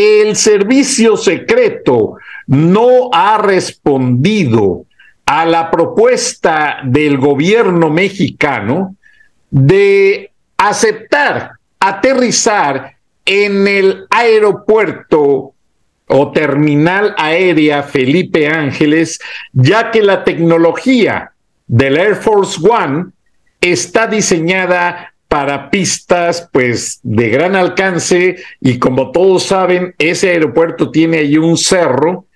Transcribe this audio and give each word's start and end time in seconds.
El 0.00 0.36
servicio 0.36 1.16
secreto 1.16 2.16
no 2.46 3.10
ha 3.12 3.38
respondido 3.38 4.86
a 5.26 5.44
la 5.44 5.70
propuesta 5.70 6.78
del 6.84 7.18
gobierno 7.18 7.90
mexicano 7.90 8.96
de 9.50 10.30
aceptar 10.56 11.52
aterrizar 11.80 12.96
en 13.24 13.66
el 13.66 14.06
aeropuerto 14.10 15.54
o 16.06 16.32
terminal 16.32 17.14
aérea 17.16 17.82
Felipe 17.82 18.48
Ángeles, 18.48 19.18
ya 19.52 19.90
que 19.90 20.02
la 20.02 20.24
tecnología 20.24 21.32
del 21.66 21.96
Air 21.96 22.16
Force 22.16 22.60
One 22.68 23.06
está 23.60 24.06
diseñada 24.06 25.09
para 25.30 25.70
pistas 25.70 26.48
pues 26.52 26.98
de 27.04 27.28
gran 27.28 27.54
alcance. 27.54 28.38
Y 28.60 28.80
como 28.80 29.12
todos 29.12 29.44
saben, 29.44 29.94
ese 29.96 30.30
aeropuerto 30.30 30.90
tiene 30.90 31.18
ahí 31.18 31.38
un 31.38 31.56
cerro 31.56 32.26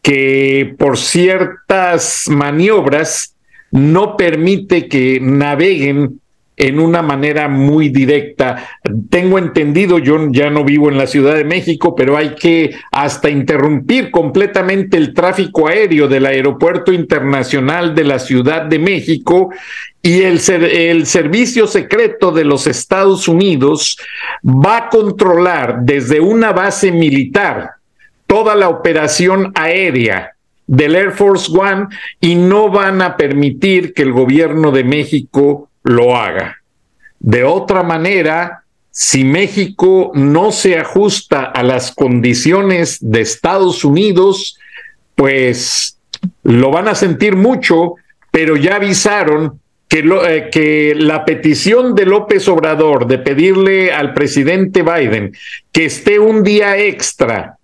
que 0.00 0.74
por 0.78 0.96
ciertas 0.96 2.24
maniobras 2.28 3.36
no 3.70 4.16
permite 4.16 4.88
que 4.88 5.20
naveguen 5.20 6.18
en 6.60 6.78
una 6.78 7.00
manera 7.00 7.48
muy 7.48 7.88
directa. 7.88 8.68
Tengo 9.08 9.38
entendido, 9.38 9.98
yo 9.98 10.28
ya 10.30 10.50
no 10.50 10.62
vivo 10.62 10.90
en 10.90 10.98
la 10.98 11.06
Ciudad 11.06 11.34
de 11.34 11.44
México, 11.44 11.94
pero 11.96 12.18
hay 12.18 12.34
que 12.34 12.74
hasta 12.92 13.30
interrumpir 13.30 14.10
completamente 14.10 14.98
el 14.98 15.14
tráfico 15.14 15.68
aéreo 15.68 16.06
del 16.06 16.26
Aeropuerto 16.26 16.92
Internacional 16.92 17.94
de 17.94 18.04
la 18.04 18.18
Ciudad 18.18 18.66
de 18.66 18.78
México 18.78 19.48
y 20.02 20.20
el, 20.20 20.38
el 20.50 21.06
servicio 21.06 21.66
secreto 21.66 22.30
de 22.30 22.44
los 22.44 22.66
Estados 22.66 23.26
Unidos 23.26 23.96
va 24.44 24.76
a 24.76 24.88
controlar 24.90 25.78
desde 25.80 26.20
una 26.20 26.52
base 26.52 26.92
militar 26.92 27.70
toda 28.26 28.54
la 28.54 28.68
operación 28.68 29.50
aérea 29.54 30.32
del 30.66 30.94
Air 30.94 31.12
Force 31.12 31.50
One 31.50 31.86
y 32.20 32.34
no 32.34 32.70
van 32.70 33.00
a 33.00 33.16
permitir 33.16 33.94
que 33.94 34.02
el 34.02 34.12
gobierno 34.12 34.70
de 34.72 34.84
México 34.84 35.69
lo 35.82 36.16
haga. 36.16 36.56
De 37.18 37.44
otra 37.44 37.82
manera, 37.82 38.64
si 38.90 39.24
México 39.24 40.10
no 40.14 40.52
se 40.52 40.78
ajusta 40.78 41.44
a 41.44 41.62
las 41.62 41.92
condiciones 41.92 42.98
de 43.00 43.20
Estados 43.20 43.84
Unidos, 43.84 44.58
pues 45.14 45.98
lo 46.42 46.70
van 46.70 46.88
a 46.88 46.94
sentir 46.94 47.36
mucho, 47.36 47.94
pero 48.30 48.56
ya 48.56 48.76
avisaron 48.76 49.60
que, 49.88 49.98
eh, 49.98 50.48
que, 50.50 50.94
la 50.96 51.24
petición 51.24 51.94
de 51.94 52.06
López 52.06 52.46
Obrador 52.48 53.06
de 53.06 53.18
pedirle 53.18 53.92
al 53.92 54.14
presidente 54.14 54.82
Biden 54.82 55.32
que 55.72 55.86
esté 55.86 56.18
un 56.18 56.42
día 56.42 56.76
extra, 56.76 57.56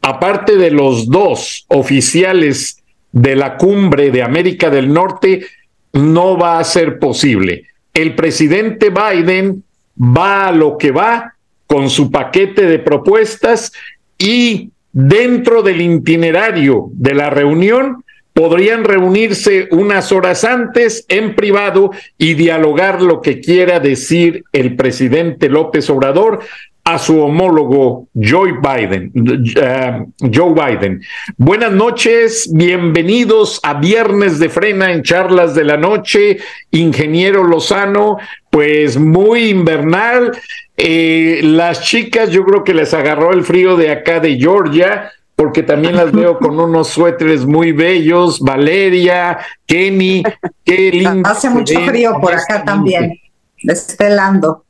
aparte 0.00 0.56
de 0.56 0.70
los 0.70 1.08
dos 1.08 1.64
oficiales 1.68 2.82
de 3.12 3.36
la 3.36 3.56
cumbre 3.56 4.10
de 4.10 4.22
América 4.22 4.70
del 4.70 4.92
Norte, 4.92 5.46
no 5.94 6.36
va 6.36 6.58
a 6.58 6.64
ser 6.64 6.98
posible. 6.98 7.64
El 7.92 8.14
presidente 8.14 8.90
Biden 8.90 9.62
va 9.98 10.48
a 10.48 10.52
lo 10.52 10.76
que 10.76 10.90
va 10.90 11.34
con 11.66 11.88
su 11.88 12.10
paquete 12.10 12.66
de 12.66 12.78
propuestas 12.78 13.72
y 14.18 14.70
dentro 14.92 15.62
del 15.62 15.80
itinerario 15.80 16.88
de 16.92 17.14
la 17.14 17.30
reunión 17.30 18.04
podrían 18.32 18.82
reunirse 18.82 19.68
unas 19.70 20.10
horas 20.10 20.44
antes 20.44 21.06
en 21.08 21.36
privado 21.36 21.92
y 22.18 22.34
dialogar 22.34 23.00
lo 23.00 23.20
que 23.20 23.40
quiera 23.40 23.78
decir 23.78 24.44
el 24.52 24.74
presidente 24.74 25.48
López 25.48 25.88
Obrador 25.88 26.40
a 26.84 26.98
su 26.98 27.18
homólogo 27.18 28.08
Joe 28.14 28.58
Biden. 28.60 29.10
Uh, 29.14 30.30
Joe 30.32 30.52
Biden. 30.52 31.02
Buenas 31.38 31.72
noches, 31.72 32.50
bienvenidos 32.52 33.58
a 33.62 33.74
Viernes 33.74 34.38
de 34.38 34.50
Frena 34.50 34.92
en 34.92 35.02
Charlas 35.02 35.54
de 35.54 35.64
la 35.64 35.78
Noche, 35.78 36.38
ingeniero 36.70 37.42
Lozano, 37.42 38.18
pues 38.50 38.98
muy 38.98 39.48
invernal. 39.48 40.38
Eh, 40.76 41.40
las 41.42 41.80
chicas, 41.80 42.30
yo 42.30 42.44
creo 42.44 42.64
que 42.64 42.74
les 42.74 42.92
agarró 42.92 43.32
el 43.32 43.44
frío 43.44 43.76
de 43.76 43.90
acá 43.90 44.20
de 44.20 44.36
Georgia, 44.36 45.10
porque 45.36 45.62
también 45.62 45.96
las 45.96 46.12
veo 46.12 46.38
con 46.38 46.60
unos 46.60 46.88
suéteres 46.88 47.46
muy 47.46 47.72
bellos. 47.72 48.40
Valeria, 48.40 49.38
Kenny, 49.64 50.22
qué 50.64 50.90
lindo. 50.92 51.28
Hace 51.28 51.48
mucho 51.48 51.80
frío 51.80 52.18
por 52.20 52.34
acá 52.34 52.62
también, 52.62 53.18
destelando. 53.62 54.63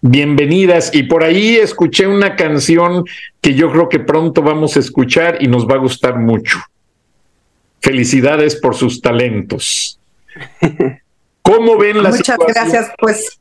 Bienvenidas. 0.00 0.94
Y 0.94 1.04
por 1.04 1.24
ahí 1.24 1.56
escuché 1.56 2.06
una 2.06 2.36
canción 2.36 3.04
que 3.40 3.54
yo 3.54 3.70
creo 3.72 3.88
que 3.88 3.98
pronto 3.98 4.42
vamos 4.42 4.76
a 4.76 4.80
escuchar 4.80 5.38
y 5.40 5.48
nos 5.48 5.66
va 5.66 5.74
a 5.74 5.78
gustar 5.78 6.18
mucho. 6.18 6.58
Felicidades 7.80 8.56
por 8.56 8.74
sus 8.74 9.00
talentos. 9.00 9.98
¿Cómo 11.42 11.76
ven 11.78 12.02
las 12.02 12.16
Muchas 12.16 12.38
gracias, 12.46 12.90
pues. 12.98 13.40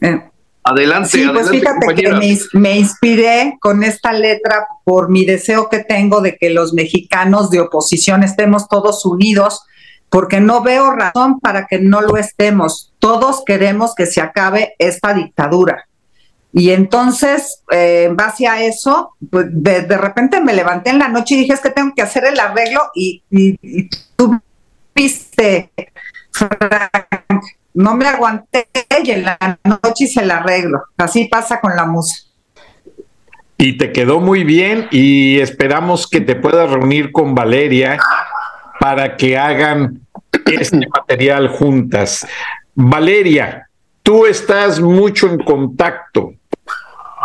Eh, 0.00 0.20
adelante. 0.62 1.08
Sí, 1.10 1.26
pues 1.32 1.48
fíjate 1.48 1.94
que 1.94 2.12
me, 2.12 2.38
me, 2.52 2.78
inspiré 2.78 3.56
con 3.60 3.82
esta 3.82 4.12
letra 4.12 4.66
por 4.84 5.08
mi 5.08 5.24
deseo 5.24 5.68
que 5.68 5.78
tengo 5.78 6.20
de 6.20 6.36
que 6.36 6.50
los 6.50 6.74
mexicanos 6.74 7.50
de 7.50 7.60
oposición 7.60 8.22
estemos 8.22 8.68
todos 8.68 9.06
unidos 9.06 9.62
porque 10.08 10.40
no 10.40 10.62
veo 10.62 10.92
razón 10.92 11.40
para 11.40 11.66
que 11.66 11.78
no 11.78 12.00
lo 12.00 12.16
estemos. 12.16 12.92
Todos 12.98 13.42
queremos 13.44 13.94
que 13.94 14.06
se 14.06 14.20
acabe 14.20 14.74
esta 14.78 15.12
dictadura. 15.14 15.86
Y 16.52 16.70
entonces, 16.70 17.62
eh, 17.70 18.04
en 18.08 18.16
base 18.16 18.46
a 18.46 18.62
eso, 18.62 19.14
pues 19.30 19.46
de, 19.50 19.82
repente 19.98 20.40
me 20.40 20.54
levanté 20.54 20.90
en 20.90 20.98
la 20.98 21.08
noche 21.08 21.34
y 21.34 21.38
dije, 21.40 21.52
es 21.52 21.60
que 21.60 21.70
tengo 21.70 21.92
que 21.94 22.02
hacer 22.02 22.24
el 22.24 22.40
arreglo 22.40 22.80
y, 22.94 23.22
tú 24.16 24.40
viste, 24.94 25.70
Frank, 26.30 26.58
no 27.74 27.94
me 27.94 28.06
aguanté 28.06 28.68
y 29.04 29.10
en 29.10 29.24
la 29.24 29.58
noche 29.64 30.04
hice 30.04 30.22
el 30.22 30.30
arreglo. 30.30 30.84
Así 30.96 31.26
pasa 31.26 31.60
con 31.60 31.76
la 31.76 31.84
música. 31.84 32.30
Y 33.58 33.76
te 33.76 33.92
quedó 33.92 34.20
muy 34.20 34.44
bien 34.44 34.88
y 34.90 35.40
esperamos 35.40 36.06
que 36.06 36.20
te 36.20 36.36
puedas 36.36 36.70
reunir 36.70 37.12
con 37.12 37.34
Valeria 37.34 37.98
para 38.80 39.16
que 39.16 39.36
hagan 39.36 40.00
este 40.46 40.86
material 40.88 41.48
juntas. 41.48 42.26
Valeria, 42.74 43.68
tú 44.02 44.26
estás 44.26 44.80
mucho 44.80 45.28
en 45.28 45.38
contacto 45.38 46.34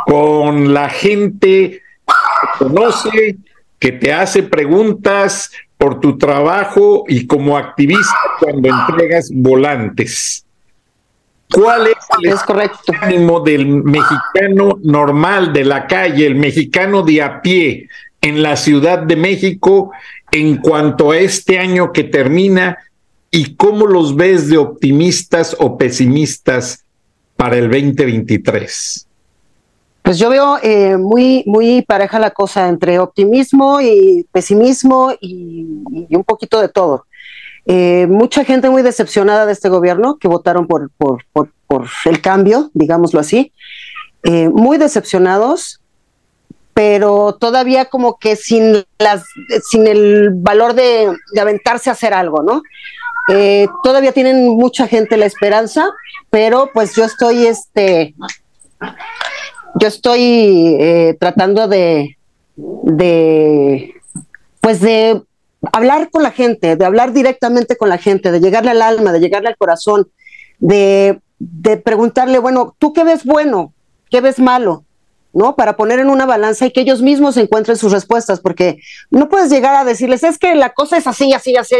con 0.05 0.73
la 0.73 0.89
gente 0.89 1.81
que 2.01 2.57
conoce, 2.57 3.37
que 3.79 3.91
te 3.91 4.13
hace 4.13 4.43
preguntas 4.43 5.51
por 5.77 5.99
tu 5.99 6.17
trabajo 6.17 7.05
y 7.07 7.25
como 7.27 7.57
activista 7.57 8.15
cuando 8.39 8.69
entregas 8.69 9.29
volantes. 9.33 10.45
¿Cuál 11.51 11.87
es 11.87 11.97
el 12.21 12.29
es 12.29 12.39
ánimo 13.01 13.41
del 13.41 13.65
mexicano 13.65 14.79
normal 14.83 15.51
de 15.51 15.65
la 15.65 15.85
calle, 15.85 16.25
el 16.25 16.35
mexicano 16.35 17.01
de 17.01 17.21
a 17.21 17.41
pie 17.41 17.89
en 18.21 18.41
la 18.41 18.55
Ciudad 18.55 18.99
de 18.99 19.15
México 19.15 19.91
en 20.31 20.57
cuanto 20.57 21.11
a 21.11 21.17
este 21.17 21.59
año 21.59 21.91
que 21.91 22.03
termina 22.03 22.77
y 23.29 23.55
cómo 23.55 23.85
los 23.85 24.15
ves 24.15 24.49
de 24.49 24.57
optimistas 24.57 25.55
o 25.59 25.77
pesimistas 25.77 26.85
para 27.35 27.57
el 27.57 27.69
2023? 27.69 29.07
Pues 30.01 30.17
yo 30.17 30.29
veo 30.29 30.57
eh, 30.63 30.97
muy, 30.97 31.43
muy 31.45 31.83
pareja 31.83 32.19
la 32.19 32.31
cosa 32.31 32.67
entre 32.67 32.99
optimismo 32.99 33.81
y 33.81 34.25
pesimismo 34.31 35.13
y, 35.21 35.65
un 36.09 36.23
poquito 36.25 36.59
de 36.59 36.69
todo. 36.69 37.05
eh, 37.65 38.07
mucha 38.09 38.43
gente 38.43 38.69
muy 38.69 38.81
decepcionada 38.81 39.45
de 39.45 39.53
este 39.53 39.69
gobierno 39.69 40.17
que 40.17 40.27
votaron 40.27 40.65
por, 40.65 40.89
por, 40.97 41.23
el 42.05 42.21
cambio, 42.21 42.71
digámoslo 42.73 43.19
así, 43.19 43.53
eh, 44.23 44.49
muy 44.49 44.77
decepcionados, 44.77 45.80
pero 46.73 47.37
todavía 47.39 47.85
como 47.85 48.17
que 48.17 48.35
sin, 48.35 48.83
las, 48.97 49.25
sin 49.69 49.87
el 49.87 50.31
valor 50.33 50.73
de, 50.73 51.11
aventarse 51.39 51.89
a 51.89 51.93
hacer 51.93 52.13
algo, 52.13 52.43
¿no? 52.43 52.61
Eh, 53.29 53.67
todavía 53.83 54.11
tienen 54.13 54.47
mucha 54.49 54.87
gente 54.87 55.17
la 55.17 55.25
esperanza, 55.25 55.89
pero 56.29 56.69
pues 56.73 56.95
yo 56.95 57.03
estoy, 57.05 57.45
este, 57.45 58.15
yo 59.75 59.87
estoy 59.87 61.15
tratando 61.19 61.67
de, 61.67 62.17
de, 62.55 63.93
pues 64.59 64.81
de 64.81 65.21
hablar 65.71 66.09
con 66.09 66.23
la 66.23 66.31
gente, 66.31 66.75
de 66.75 66.85
hablar 66.85 67.13
directamente 67.13 67.77
con 67.77 67.89
la 67.89 67.97
gente, 67.97 68.31
de 68.31 68.39
llegarle 68.39 68.71
al 68.71 68.81
alma, 68.81 69.11
de 69.11 69.19
llegarle 69.19 69.49
al 69.49 69.57
corazón, 69.57 70.09
de, 70.59 71.21
preguntarle, 71.83 72.39
bueno, 72.39 72.75
¿tú 72.77 72.93
qué 72.93 73.03
ves 73.03 73.25
bueno? 73.25 73.73
¿Qué 74.09 74.21
ves 74.21 74.39
malo? 74.39 74.83
¿No? 75.33 75.55
Para 75.55 75.77
poner 75.77 75.99
en 75.99 76.09
una 76.09 76.25
balanza 76.25 76.65
y 76.65 76.71
que 76.71 76.81
ellos 76.81 77.01
mismos 77.01 77.37
encuentren 77.37 77.77
sus 77.77 77.91
respuestas, 77.91 78.39
porque 78.39 78.79
no 79.09 79.29
puedes 79.29 79.49
llegar 79.49 79.75
a 79.75 79.85
decirles, 79.85 80.23
es 80.23 80.37
que 80.37 80.55
la 80.55 80.73
cosa 80.73 80.97
es 80.97 81.07
así, 81.07 81.33
así, 81.33 81.55
así, 81.55 81.75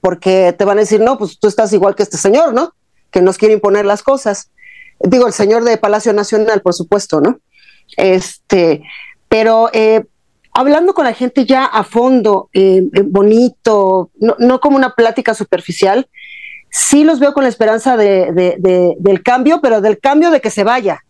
porque 0.00 0.54
te 0.56 0.64
van 0.64 0.78
a 0.78 0.82
decir, 0.82 1.00
no, 1.00 1.18
pues 1.18 1.38
tú 1.38 1.48
estás 1.48 1.72
igual 1.72 1.94
que 1.94 2.02
este 2.02 2.18
señor, 2.18 2.54
¿no? 2.54 2.74
Que 3.10 3.20
nos 3.20 3.38
quiere 3.38 3.54
imponer 3.54 3.84
las 3.84 4.02
cosas. 4.02 4.50
Digo, 5.00 5.26
el 5.26 5.32
señor 5.32 5.64
de 5.64 5.76
Palacio 5.76 6.12
Nacional, 6.12 6.60
por 6.60 6.74
supuesto, 6.74 7.20
¿no? 7.20 7.40
Este, 7.96 8.82
pero 9.28 9.70
eh, 9.72 10.04
hablando 10.52 10.94
con 10.94 11.04
la 11.04 11.14
gente 11.14 11.44
ya 11.44 11.64
a 11.64 11.84
fondo, 11.84 12.48
eh, 12.52 12.84
eh, 12.92 13.02
bonito, 13.04 14.10
no, 14.18 14.60
como 14.60 14.76
una 14.76 14.94
plática 14.94 15.34
superficial, 15.34 16.08
sí 16.70 17.04
los 17.04 17.18
veo 17.18 17.32
con 17.32 17.44
la 17.44 17.48
esperanza 17.48 17.96
de, 17.96 18.96
del 18.98 19.22
cambio, 19.22 19.60
pero 19.60 19.80
del 19.80 19.98
cambio 19.98 20.30
de 20.30 20.40
que 20.40 20.50
se 20.50 20.64
vaya, 20.64 21.04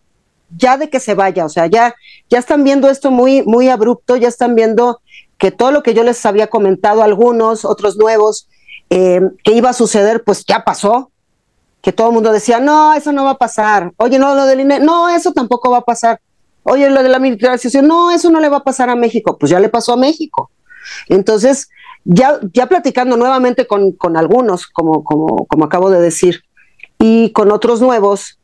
ya 0.57 0.77
de 0.77 0.91
que 0.91 1.01
se 1.01 1.15
vaya, 1.15 1.45
o 1.45 1.49
sea, 1.49 1.67
ya, 1.67 1.95
ya 2.31 2.39
están 2.39 2.65
viendo 2.65 2.89
esto 2.89 3.11
muy, 3.11 3.43
muy 3.43 3.69
abrupto, 3.69 4.17
ya 4.17 4.29
están 4.29 4.55
viendo 4.55 5.01
que 5.37 5.51
todo 5.51 5.71
lo 5.71 5.83
que 5.83 5.95
yo 5.95 6.03
les 6.03 6.25
había 6.27 6.49
comentado, 6.49 7.03
algunos, 7.03 7.65
otros 7.65 7.97
nuevos, 7.97 8.49
eh, 8.91 9.21
que 9.45 9.53
iba 9.53 9.71
a 9.71 9.75
suceder, 9.75 10.25
pues 10.25 10.45
ya 10.47 10.65
pasó, 10.65 11.11
que 11.83 11.93
todo 11.93 12.09
el 12.09 12.15
mundo 12.15 12.33
decía, 12.33 12.61
no, 12.61 12.95
eso 12.95 13.13
no 13.13 13.25
va 13.25 13.33
a 13.33 13.39
pasar, 13.39 13.93
oye, 13.99 14.19
no, 14.19 14.35
lo 14.35 14.47
del 14.47 14.61
INE, 14.61 14.81
no, 14.81 15.09
eso 15.09 15.33
tampoco 15.33 15.71
va 15.71 15.79
a 15.79 15.83
pasar. 15.83 16.21
Oye, 16.71 16.91
lo 16.91 17.03
de 17.03 17.09
la 17.09 17.19
militarización, 17.19 17.87
no, 17.87 18.11
eso 18.11 18.31
no 18.31 18.41
le 18.41 18.49
va 18.51 18.59
a 18.59 18.65
pasar 18.65 18.91
a 18.91 18.97
México. 18.97 19.39
Pues 19.39 19.51
ya 19.51 19.59
le 19.59 19.71
pasó 19.71 19.95
a 19.95 19.97
México. 19.97 20.51
Entonces, 21.09 21.71
ya, 22.05 22.39
ya 22.53 22.67
platicando 22.67 23.17
nuevamente 23.17 23.67
con, 23.67 23.97
algunos, 24.17 24.67
como, 24.67 25.03
como, 25.03 25.47
como 25.47 25.65
acabo 25.65 25.89
de 25.89 26.01
decir, 26.01 26.43
y 26.99 27.33
con 27.33 27.53
otros 27.53 27.81
nuevos, 27.81 28.38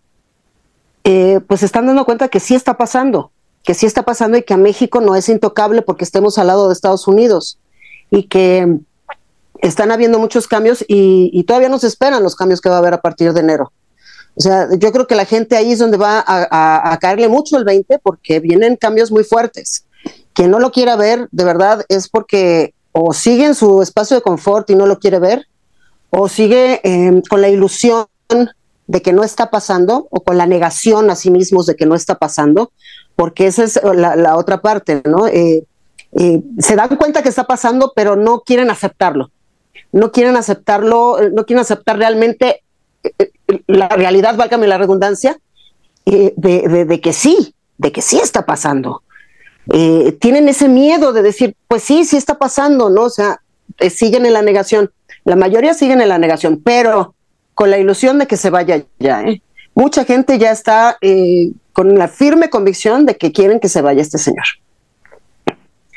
eh, 1.05 1.41
pues 1.47 1.63
están 1.63 1.87
dando 1.87 2.05
cuenta 2.05 2.29
que 2.29 2.41
sí 2.41 2.55
está 2.55 2.77
pasando, 2.77 3.31
que 3.63 3.75
sí 3.75 3.87
está 3.87 4.03
pasando 4.03 4.39
y 4.39 4.43
que 4.43 4.55
a 4.55 4.59
México 4.59 5.01
no 5.01 5.15
es 5.15 5.29
intocable 5.29 5.83
porque 5.83 6.05
estemos 6.05 6.39
al 6.39 6.47
lado 6.47 6.69
de 6.69 6.73
Estados 6.73 7.07
Unidos 7.07 7.59
y 8.11 8.25
que 8.25 8.79
están 9.61 9.93
habiendo 9.93 10.19
muchos 10.19 10.49
cambios 10.49 10.85
y, 10.89 11.43
todavía 11.45 11.69
nos 11.69 11.85
esperan 11.85 12.23
los 12.23 12.37
cambios 12.37 12.61
que 12.61 12.69
va 12.69 12.77
a 12.77 12.79
haber 12.79 12.95
a 12.95 13.01
partir 13.01 13.33
de 13.33 13.41
enero. 13.41 13.73
O 14.37 14.41
sea, 14.41 14.69
yo 14.79 14.93
creo 14.93 15.07
que 15.07 15.15
la 15.15 15.25
gente 15.25 15.57
ahí 15.57 15.73
es 15.73 15.79
donde 15.79 15.97
va 15.97 16.25
a, 16.27 16.99
caerle 17.01 17.29
mucho 17.29 17.57
el 17.57 17.65
20 17.65 17.99
porque 18.01 18.41
vienen 18.41 18.77
cambios 18.77 19.11
muy 19.11 19.25
fuertes. 19.25 19.87
Quien 20.33 20.51
no 20.51 20.59
lo 20.59 20.73
quiera 20.73 20.97
ver, 20.97 21.29
de 21.31 21.45
verdad, 21.45 21.85
es 21.89 22.09
porque 22.09 22.75
o 22.93 23.13
sigue 23.13 23.45
en 23.45 23.55
su 23.55 23.83
espacio 23.83 24.17
de 24.17 24.23
confort 24.23 24.69
y 24.71 24.75
no 24.75 24.87
lo 24.87 24.99
quiere 24.99 25.19
ver, 25.19 25.47
o 26.11 26.29
sigue 26.29 26.81
em, 26.85 27.23
con 27.23 27.41
la 27.41 27.49
ilusión 27.49 28.07
de 28.87 29.03
que 29.03 29.13
no 29.13 29.25
está 29.25 29.51
pasando, 29.51 30.09
o 30.11 30.23
con 30.23 30.37
la 30.37 30.47
negación 30.47 31.11
a 31.11 31.17
sí 31.17 31.31
mismos 31.31 31.67
de 31.67 31.77
que 31.77 31.87
no 31.87 31.95
está 31.95 32.17
pasando, 32.17 32.73
porque 33.17 33.47
esa 33.47 33.65
es 33.65 33.81
la, 33.83 34.37
otra 34.37 34.61
parte, 34.61 35.03
¿no? 35.05 35.27
Eh, 35.27 35.65
eh, 36.17 36.43
se 36.59 36.77
dan 36.77 36.97
cuenta 36.97 37.23
que 37.23 37.29
está 37.29 37.45
pasando, 37.45 37.93
pero 37.95 38.17
no 38.17 38.41
quieren 38.41 38.71
aceptarlo. 38.71 39.31
No 39.93 40.13
quieren 40.13 40.37
aceptarlo, 40.37 41.19
no 41.33 41.47
quieren 41.47 41.61
aceptar 41.61 41.99
realmente 41.99 42.63
la 43.67 43.89
realidad, 43.89 44.37
válgame 44.37 44.67
la 44.67 44.79
redundancia, 44.79 45.39
eh, 46.07 46.35
de, 46.37 47.01
que 47.01 47.13
sí, 47.13 47.55
de 47.79 47.93
que 47.93 48.03
sí 48.03 48.19
está 48.19 48.45
pasando. 48.45 49.03
Eh, 49.73 50.17
tienen 50.21 50.49
ese 50.49 50.69
miedo 50.69 51.13
de 51.13 51.23
decir, 51.23 51.57
pues 51.69 51.83
sí, 51.83 52.05
sí 52.05 52.17
está 52.17 52.39
pasando, 52.39 52.91
¿no? 52.91 53.05
O 53.05 53.11
sea, 53.11 53.41
eh, 53.79 53.91
siguen 53.91 54.27
en 54.27 54.35
la 54.35 54.43
negación. 54.43 54.91
La 55.25 55.37
mayoría 55.37 55.73
siguen 55.75 56.01
en 56.01 56.09
la 56.09 56.19
negación, 56.19 56.61
pero 56.63 57.15
con 57.55 57.71
la 57.71 57.79
ilusión 57.79 58.19
de 58.19 58.27
que 58.27 58.37
se 58.37 58.51
vaya 58.51 58.85
ya. 58.99 59.25
Mucha 59.75 60.05
gente 60.05 60.39
ya 60.39 60.51
está 60.51 60.99
con 61.73 61.97
la 61.97 62.09
firme 62.09 62.51
convicción 62.51 63.07
de 63.07 63.17
que 63.17 63.33
quieren 63.33 63.61
que 63.61 63.69
se 63.69 63.83
vaya 63.83 64.03
este 64.03 64.19
señor. 64.19 64.45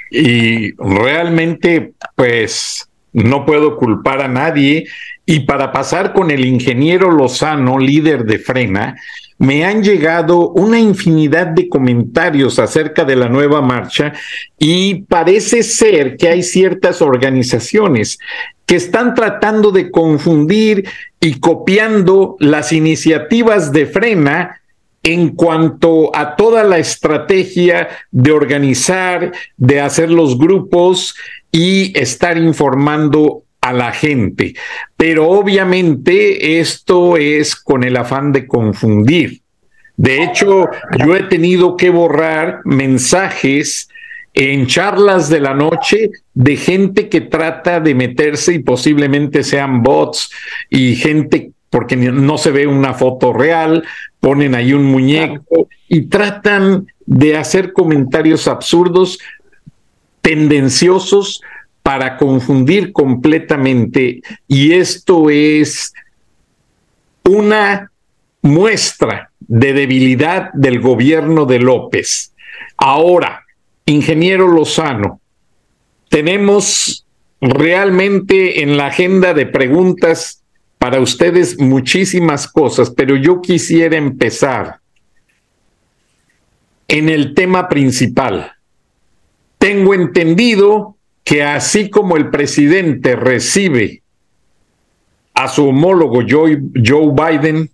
Y 0.10 0.72
realmente, 0.74 1.94
pues, 2.16 2.88
no 3.14 3.46
puedo 3.46 3.78
culpar 3.78 4.22
a 4.22 4.28
nadie 4.28 4.88
y 5.26 5.42
para 5.42 5.72
pasar 5.72 6.14
con 6.14 6.32
el 6.32 6.46
ingeniero 6.46 7.12
Lozano, 7.12 7.78
líder 7.80 8.24
de 8.24 8.40
Frena, 8.40 8.96
me 9.40 9.66
han 9.66 9.84
llegado 9.84 10.50
una 10.52 10.80
infinidad 10.80 11.48
de 11.48 11.68
comentarios 11.68 12.60
acerca 12.60 13.04
de 13.04 13.16
la 13.16 13.28
nueva 13.28 13.62
marcha 13.62 14.14
y 14.58 15.04
parece 15.04 15.64
ser 15.64 16.16
que 16.16 16.30
hay 16.30 16.44
ciertas 16.44 17.02
organizaciones 17.02 18.18
que 18.66 18.76
están 18.76 19.14
tratando 19.14 19.72
de 19.72 19.92
confundir 19.92 20.88
y 21.28 21.42
copiando 21.42 22.38
las 22.40 22.72
iniciativas 22.72 23.74
de 23.74 23.86
Frena 23.86 24.62
en 25.04 25.36
cuanto 25.36 26.16
a 26.16 26.38
toda 26.38 26.64
la 26.64 26.78
estrategia 26.78 27.90
de 28.12 28.32
organizar, 28.32 29.34
de 29.58 29.82
hacer 29.82 30.10
los 30.10 30.38
grupos 30.38 31.16
y 31.52 31.98
estar 32.00 32.38
informando 32.38 33.44
a 33.60 33.74
la 33.74 33.92
gente. 33.92 34.56
Pero 34.96 35.30
obviamente 35.30 36.62
esto 36.62 37.18
es 37.18 37.58
con 37.58 37.84
el 37.84 37.98
afán 37.98 38.32
de 38.32 38.48
confundir. 38.48 39.42
De 39.98 40.24
hecho, 40.24 40.70
yo 41.06 41.14
he 41.14 41.24
tenido 41.24 41.76
que 41.76 41.90
borrar 41.90 42.62
mensajes 42.64 43.90
en 44.40 44.68
charlas 44.68 45.30
de 45.30 45.40
la 45.40 45.56
noche 45.56 46.12
de 46.36 46.58
gente 46.58 47.10
que 47.10 47.22
trata 47.22 47.80
de 47.80 47.96
meterse 47.96 48.54
y 48.54 48.60
posiblemente 48.60 49.44
sean 49.44 49.82
bots 49.82 50.30
y 50.70 50.96
gente 50.96 51.54
porque 51.72 51.96
no 51.96 52.38
se 52.38 52.52
ve 52.52 52.68
una 52.68 52.94
foto 52.94 53.34
real, 53.34 53.84
ponen 54.20 54.54
ahí 54.54 54.74
un 54.74 54.86
muñeco 54.86 55.70
y 55.90 56.04
tratan 56.04 56.86
de 57.08 57.36
hacer 57.36 57.74
comentarios 57.74 58.48
absurdos, 58.48 59.18
tendenciosos, 60.22 61.42
para 61.82 62.18
confundir 62.18 62.92
completamente 62.92 64.22
y 64.48 64.74
esto 64.74 65.32
es 65.32 65.94
una 67.24 67.92
muestra 68.44 69.32
de 69.40 69.74
debilidad 69.74 70.54
del 70.54 70.80
gobierno 70.80 71.46
de 71.46 71.60
López. 71.60 72.34
Ahora, 72.78 73.47
ingeniero 73.88 74.48
Lozano, 74.48 75.20
tenemos 76.10 77.06
realmente 77.42 78.62
en 78.62 78.78
la 78.78 78.88
agenda 78.88 79.34
de 79.34 79.46
preguntas 79.46 80.44
para 80.78 81.00
ustedes 81.00 81.60
muchísimas 81.60 82.48
cosas, 82.48 82.92
pero 82.92 83.16
yo 83.16 83.42
quisiera 83.42 83.98
empezar 83.98 84.80
en 86.88 87.10
el 87.10 87.34
tema 87.34 87.68
principal. 87.68 88.54
Tengo 89.58 89.94
entendido 89.94 90.96
que 91.24 91.44
así 91.44 91.90
como 91.90 92.16
el 92.16 92.30
presidente 92.30 93.16
recibe 93.16 94.04
a 95.34 95.48
su 95.48 95.68
homólogo 95.68 96.22
Joe, 96.28 96.58
Biden, 96.58 97.70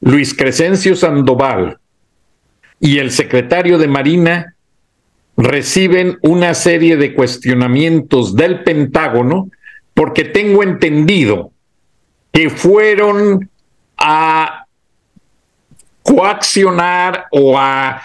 Luis 0.00 0.34
Crescencio 0.34 0.94
Sandoval 0.94 1.78
y 2.80 2.98
el 2.98 3.10
secretario 3.10 3.78
de 3.78 3.88
Marina 3.88 4.54
reciben 5.38 6.18
una 6.22 6.52
serie 6.52 6.96
de 6.96 7.14
cuestionamientos 7.14 8.34
del 8.34 8.64
Pentágono 8.64 9.50
porque 9.94 10.24
tengo 10.24 10.64
entendido 10.64 11.52
que 12.32 12.50
fueron 12.50 13.48
a 13.96 14.66
coaccionar 16.02 17.26
o 17.30 17.56
a 17.56 18.02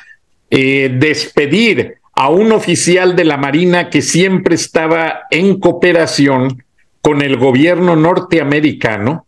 eh, 0.51 0.95
despedir 0.99 1.95
a 2.15 2.29
un 2.29 2.51
oficial 2.51 3.15
de 3.15 3.23
la 3.23 3.37
Marina 3.37 3.89
que 3.89 4.03
siempre 4.03 4.53
estaba 4.53 5.23
en 5.31 5.59
cooperación 5.59 6.63
con 7.01 7.23
el 7.23 7.37
gobierno 7.37 7.95
norteamericano 7.95 9.25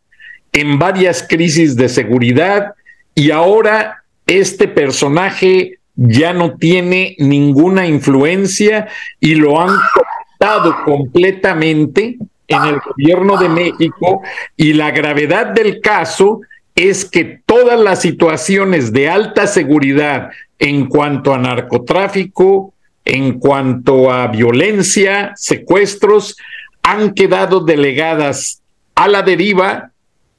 en 0.54 0.78
varias 0.78 1.26
crisis 1.28 1.76
de 1.76 1.90
seguridad 1.90 2.74
y 3.16 3.32
ahora 3.32 4.04
este 4.28 4.68
personaje 4.68 5.80
ya 5.96 6.34
no 6.34 6.56
tiene 6.56 7.16
ninguna 7.20 7.88
influencia 7.88 8.88
y 9.20 9.36
lo 9.36 9.60
han 9.60 9.75
cortado 9.94 10.84
completamente 10.84 12.18
en 12.48 12.64
el 12.64 12.80
gobierno 12.80 13.38
de 13.38 13.50
México. 13.50 14.22
Y 14.58 14.74
la 14.74 14.92
gravedad 14.92 15.48
del 15.48 15.82
caso 15.82 16.42
es 16.75 17.06
que 17.06 17.40
todas 17.46 17.80
las 17.80 18.02
situaciones 18.02 18.92
de 18.92 19.10
alta 19.10 19.48
seguridad 19.48 20.30
en 20.60 20.88
cuanto 20.88 21.34
a 21.34 21.38
narcotráfico, 21.38 22.74
en 23.06 23.40
cuanto 23.40 24.12
a 24.12 24.28
violencia, 24.28 25.34
secuestros, 25.36 26.36
han 26.84 27.14
quedado 27.14 27.62
delegadas 27.62 28.62
a 28.96 29.08
la 29.08 29.22
deriva. 29.22 29.92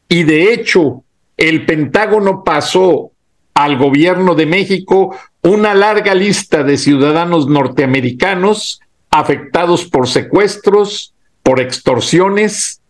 Y 0.09 0.25
de 0.25 0.53
hecho 0.53 1.03
el 1.37 1.65
Pentágono 1.67 2.45
pasó 2.45 3.13
al 3.55 3.79
gobierno 3.79 4.35
de 4.35 4.47
México 4.47 5.17
una 5.47 5.75
larga 5.75 6.15
lista 6.15 6.65
de 6.65 6.77
ciudadanos 6.77 7.47
norteamericanos 7.47 8.81
afectados 9.11 9.85
por 9.85 10.09
secuestros, 10.09 11.15
por 11.43 11.61
extorsiones 11.61 12.81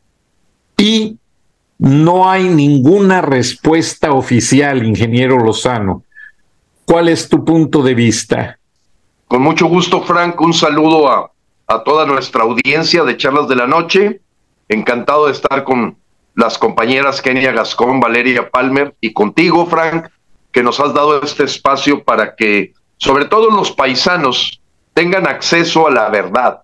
y 0.79 1.19
no 1.79 2.31
hay 2.31 2.49
ninguna 2.49 3.21
respuesta 3.21 4.13
oficial, 4.13 4.85
ingeniero 4.85 5.39
Lozano. 5.39 6.05
¿Cuál 6.87 7.09
es 7.09 7.29
tu 7.29 7.45
punto 7.45 7.83
de 7.83 7.95
vista? 7.95 8.59
Con 9.29 9.43
mucho 9.43 9.67
gusto, 9.67 10.03
Frank. 10.03 10.41
Un 10.41 10.55
saludo 10.55 11.11
a, 11.11 11.31
a 11.67 11.83
toda 11.83 12.07
nuestra 12.07 12.45
audiencia 12.45 13.05
de 13.05 13.17
Charlas 13.19 13.49
de 13.49 13.57
la 13.57 13.67
Noche. 13.67 14.21
Encantado 14.69 15.27
de 15.27 15.33
estar 15.33 15.65
con 15.65 15.99
las 16.35 16.57
compañeras 16.57 17.21
Kenia 17.21 17.53
Gascón, 17.53 18.01
Valeria 18.01 18.51
Palmer 18.51 18.95
y 19.01 19.13
contigo, 19.13 19.67
Frank, 19.67 20.09
que 20.57 20.63
nos 20.63 20.81
has 20.81 20.95
dado 20.95 21.23
este 21.23 21.45
espacio 21.45 22.03
para 22.03 22.35
que, 22.35 22.73
sobre 22.97 23.27
todo 23.27 23.51
los 23.51 23.73
paisanos, 23.73 24.63
tengan 24.95 25.29
acceso 25.29 25.87
a 25.87 25.91
la 25.91 26.09
verdad. 26.09 26.63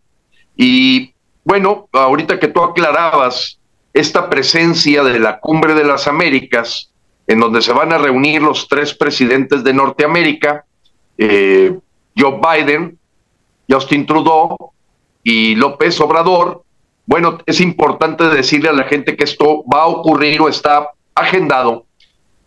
Y 0.56 1.12
bueno, 1.44 1.90
ahorita 1.92 2.40
que 2.40 2.48
tú 2.48 2.62
aclarabas 2.62 3.58
esta 3.92 4.30
presencia 4.30 5.04
de 5.04 5.20
la 5.20 5.40
Cumbre 5.40 5.74
de 5.74 5.84
las 5.84 6.08
Américas, 6.08 6.90
en 7.26 7.38
donde 7.38 7.60
se 7.60 7.74
van 7.74 7.92
a 7.92 7.98
reunir 7.98 8.40
los 8.40 8.66
tres 8.66 8.94
presidentes 8.94 9.62
de 9.62 9.74
Norteamérica, 9.74 10.64
eh, 11.18 11.78
Joe 12.16 12.40
Biden, 12.40 12.98
Justin 13.68 14.06
Trudeau 14.06 14.72
y 15.22 15.54
López 15.54 16.00
Obrador, 16.00 16.64
bueno, 17.04 17.40
es 17.44 17.60
importante 17.60 18.24
decirle 18.24 18.70
a 18.70 18.72
la 18.72 18.84
gente 18.84 19.16
que 19.18 19.24
esto 19.24 19.62
va 19.64 19.82
a 19.82 19.88
ocurrir 19.88 20.40
o 20.40 20.48
está 20.48 20.92
agendado 21.14 21.84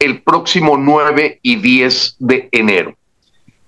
el 0.05 0.21
próximo 0.21 0.77
9 0.77 1.39
y 1.41 1.55
10 1.57 2.17
de 2.19 2.49
enero. 2.51 2.95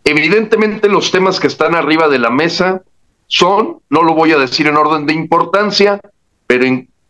Evidentemente 0.03 0.87
los 0.87 1.11
temas 1.11 1.39
que 1.39 1.47
están 1.47 1.75
arriba 1.75 2.07
de 2.07 2.19
la 2.19 2.29
mesa 2.29 2.83
son, 3.27 3.79
no 3.89 4.03
lo 4.03 4.13
voy 4.13 4.31
a 4.31 4.37
decir 4.37 4.67
en 4.67 4.77
orden 4.77 5.05
de 5.05 5.13
importancia, 5.13 5.99
pero 6.45 6.65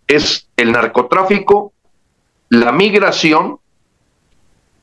es 0.07 0.47
el 0.55 0.71
narcotráfico, 0.71 1.73
la 2.49 2.71
migración, 2.71 3.59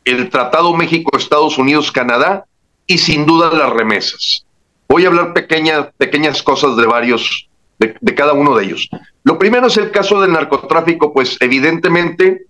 el 0.05 0.29
Tratado 0.29 0.75
México-Estados 0.75 1.59
Unidos-Canadá 1.59 2.45
y 2.87 2.99
sin 2.99 3.27
duda 3.27 3.51
las 3.51 3.71
remesas. 3.71 4.47
Voy 4.89 5.07
a 5.07 5.09
hablar 5.09 5.33
pequeñas, 5.33 5.89
pequeñas 5.97 6.43
cosas 6.43 6.77
de 6.77 6.87
varios, 6.87 7.49
de, 7.79 7.97
de, 7.99 8.15
cada 8.15 8.35
uno 8.35 8.55
de 8.55 8.67
ellos. 8.67 8.89
Lo 9.25 9.39
primero 9.39 9.69
es 9.69 9.77
el 9.79 9.91
caso 9.91 10.21
del 10.21 10.33
narcotráfico, 10.33 11.13
pues 11.13 11.39
evidentemente 11.41 12.47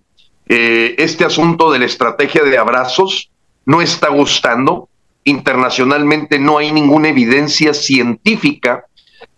eh, 0.46 0.94
este 0.98 1.24
asunto 1.24 1.70
de 1.70 1.78
la 1.78 1.86
estrategia 1.86 2.42
de 2.44 2.58
abrazos 2.58 3.30
no 3.64 3.80
está 3.80 4.08
gustando. 4.10 4.88
Internacionalmente 5.24 6.38
no 6.38 6.58
hay 6.58 6.70
ninguna 6.70 7.08
evidencia 7.08 7.72
científica 7.72 8.84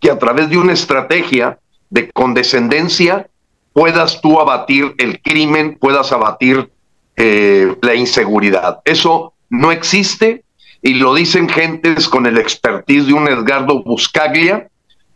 que 0.00 0.10
a 0.10 0.18
través 0.18 0.50
de 0.50 0.58
una 0.58 0.72
estrategia 0.72 1.58
de 1.90 2.10
condescendencia 2.10 3.28
puedas 3.72 4.20
tú 4.20 4.40
abatir 4.40 4.94
el 4.98 5.20
crimen, 5.20 5.76
puedas 5.78 6.10
abatir 6.10 6.70
eh, 7.16 7.76
la 7.82 7.94
inseguridad. 7.94 8.80
Eso 8.84 9.34
no 9.48 9.70
existe 9.70 10.44
y 10.82 10.94
lo 10.94 11.14
dicen 11.14 11.48
gentes 11.48 12.08
con 12.08 12.26
el 12.26 12.36
expertise 12.36 13.06
de 13.06 13.12
un 13.12 13.28
Edgardo 13.28 13.82
Buscaglia, 13.84 14.68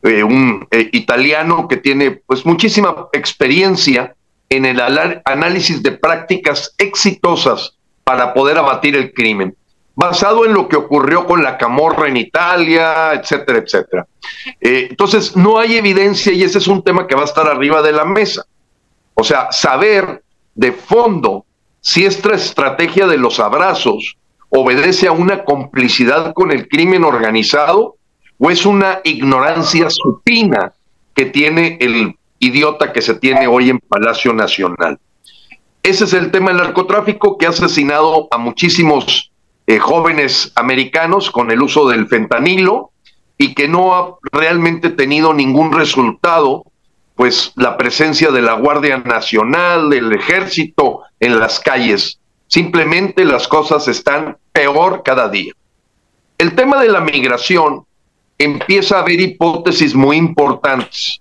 eh, 0.03 0.23
un 0.23 0.67
italiano 0.93 1.69
que 1.69 1.77
tiene 1.77 2.13
pues 2.13 2.47
muchísima 2.47 3.09
experiencia 3.13 4.15
en 4.51 4.65
el 4.67 4.81
análisis 5.25 5.83
de 5.83 5.93
prácticas 5.93 6.75
exitosas 6.77 7.77
para 8.03 8.35
poder 8.35 8.59
abatir 8.59 8.97
el 8.97 9.15
crimen, 9.15 9.57
basado 9.95 10.45
en 10.45 10.53
lo 10.53 10.69
que 10.69 10.77
ocurrió 10.77 11.25
con 11.25 11.43
la 11.43 11.57
camorra 11.57 12.09
en 12.09 12.17
Italia, 12.17 13.15
etcétera, 13.15 13.59
etcétera. 13.59 14.07
Eh, 14.61 14.89
entonces, 14.91 15.37
no 15.37 15.59
hay 15.59 15.77
evidencia 15.77 16.33
y 16.33 16.43
ese 16.43 16.59
es 16.59 16.67
un 16.67 16.83
tema 16.83 17.07
que 17.07 17.15
va 17.15 17.23
a 17.23 17.27
estar 17.27 17.47
arriba 17.47 17.81
de 17.81 17.93
la 17.93 18.05
mesa. 18.05 18.45
O 19.15 19.23
sea, 19.23 19.53
saber 19.53 20.25
de 20.55 20.73
fondo 20.73 21.45
si 21.81 22.05
esta 22.05 22.35
estrategia 22.35 23.07
de 23.07 23.19
los 23.19 23.39
abrazos 23.39 24.17
obedece 24.49 25.07
a 25.07 25.13
una 25.13 25.45
complicidad 25.45 26.35
con 26.35 26.51
el 26.51 26.69
crimen 26.69 27.05
organizado 27.05 27.97
o 28.39 28.51
es 28.51 28.67
una 28.67 29.01
ignorancia 29.05 29.89
supina 29.91 30.73
que 31.15 31.27
tiene 31.27 31.79
el 31.81 32.17
idiota 32.41 32.93
que 32.93 33.03
se 33.03 33.15
tiene 33.15 33.47
hoy 33.47 33.71
en 33.71 33.79
Palacio 33.79 34.33
Nacional. 34.33 34.99
Ese 35.83 36.05
es 36.05 36.13
el 36.13 36.33
tema 36.33 36.49
del 36.51 36.59
narcotráfico 36.59 37.39
que 37.39 37.47
ha 37.47 37.51
asesinado 37.51 38.27
a 38.31 38.39
muchísimos 38.39 39.31
eh, 39.67 39.79
jóvenes 39.79 40.51
americanos 40.57 41.31
con 41.31 41.51
el 41.51 41.63
uso 41.63 41.89
del 41.89 42.09
fentanilo 42.09 42.91
y 43.39 43.55
que 43.55 43.69
no 43.69 43.95
ha 43.95 44.17
realmente 44.33 44.91
tenido 44.91 45.33
ningún 45.33 45.73
resultado, 45.73 46.65
pues 47.15 47.53
la 47.57 47.77
presencia 47.77 48.31
de 48.31 48.43
la 48.43 48.55
Guardia 48.55 48.99
Nacional, 48.99 49.91
del 49.91 50.13
ejército 50.13 51.03
en 51.21 51.39
las 51.39 51.61
calles. 51.61 52.19
Simplemente 52.49 53.25
las 53.25 53.47
cosas 53.47 53.87
están 53.87 54.37
peor 54.53 55.03
cada 55.05 55.29
día. 55.29 55.53
El 56.37 56.55
tema 56.55 56.81
de 56.83 56.89
la 56.89 57.01
migración 57.01 57.85
empieza 58.39 58.97
a 58.97 59.01
haber 59.01 59.21
hipótesis 59.21 59.95
muy 59.95 60.17
importantes. 60.17 61.20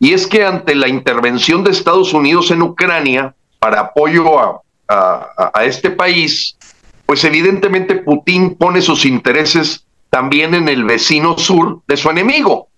Y 0.00 0.12
es 0.12 0.26
que 0.26 0.44
ante 0.44 0.74
la 0.74 0.88
intervención 0.88 1.64
de 1.64 1.70
Estados 1.70 2.12
Unidos 2.14 2.50
en 2.50 2.62
Ucrania 2.62 3.34
para 3.58 3.80
apoyo 3.80 4.38
a, 4.38 4.62
a, 4.88 5.64
este 5.64 5.90
país, 5.90 6.56
pues 7.04 7.24
evidentemente 7.24 7.96
Putin 7.96 8.54
pone 8.54 8.80
sus 8.80 9.04
intereses 9.04 9.84
también 10.10 10.54
en 10.54 10.68
el 10.68 10.84
vecino 10.84 11.36
sur 11.36 11.80
de 11.86 11.96
su 11.96 12.10
enemigo, 12.10 12.68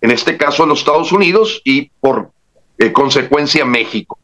en 0.00 0.10
este 0.10 0.36
caso 0.36 0.64
los 0.64 0.78
Estados 0.78 1.12
Unidos 1.12 1.60
y 1.64 1.90
por 2.00 2.30
eh, 2.78 2.92
consecuencia 2.92 3.64
México. 3.64 4.18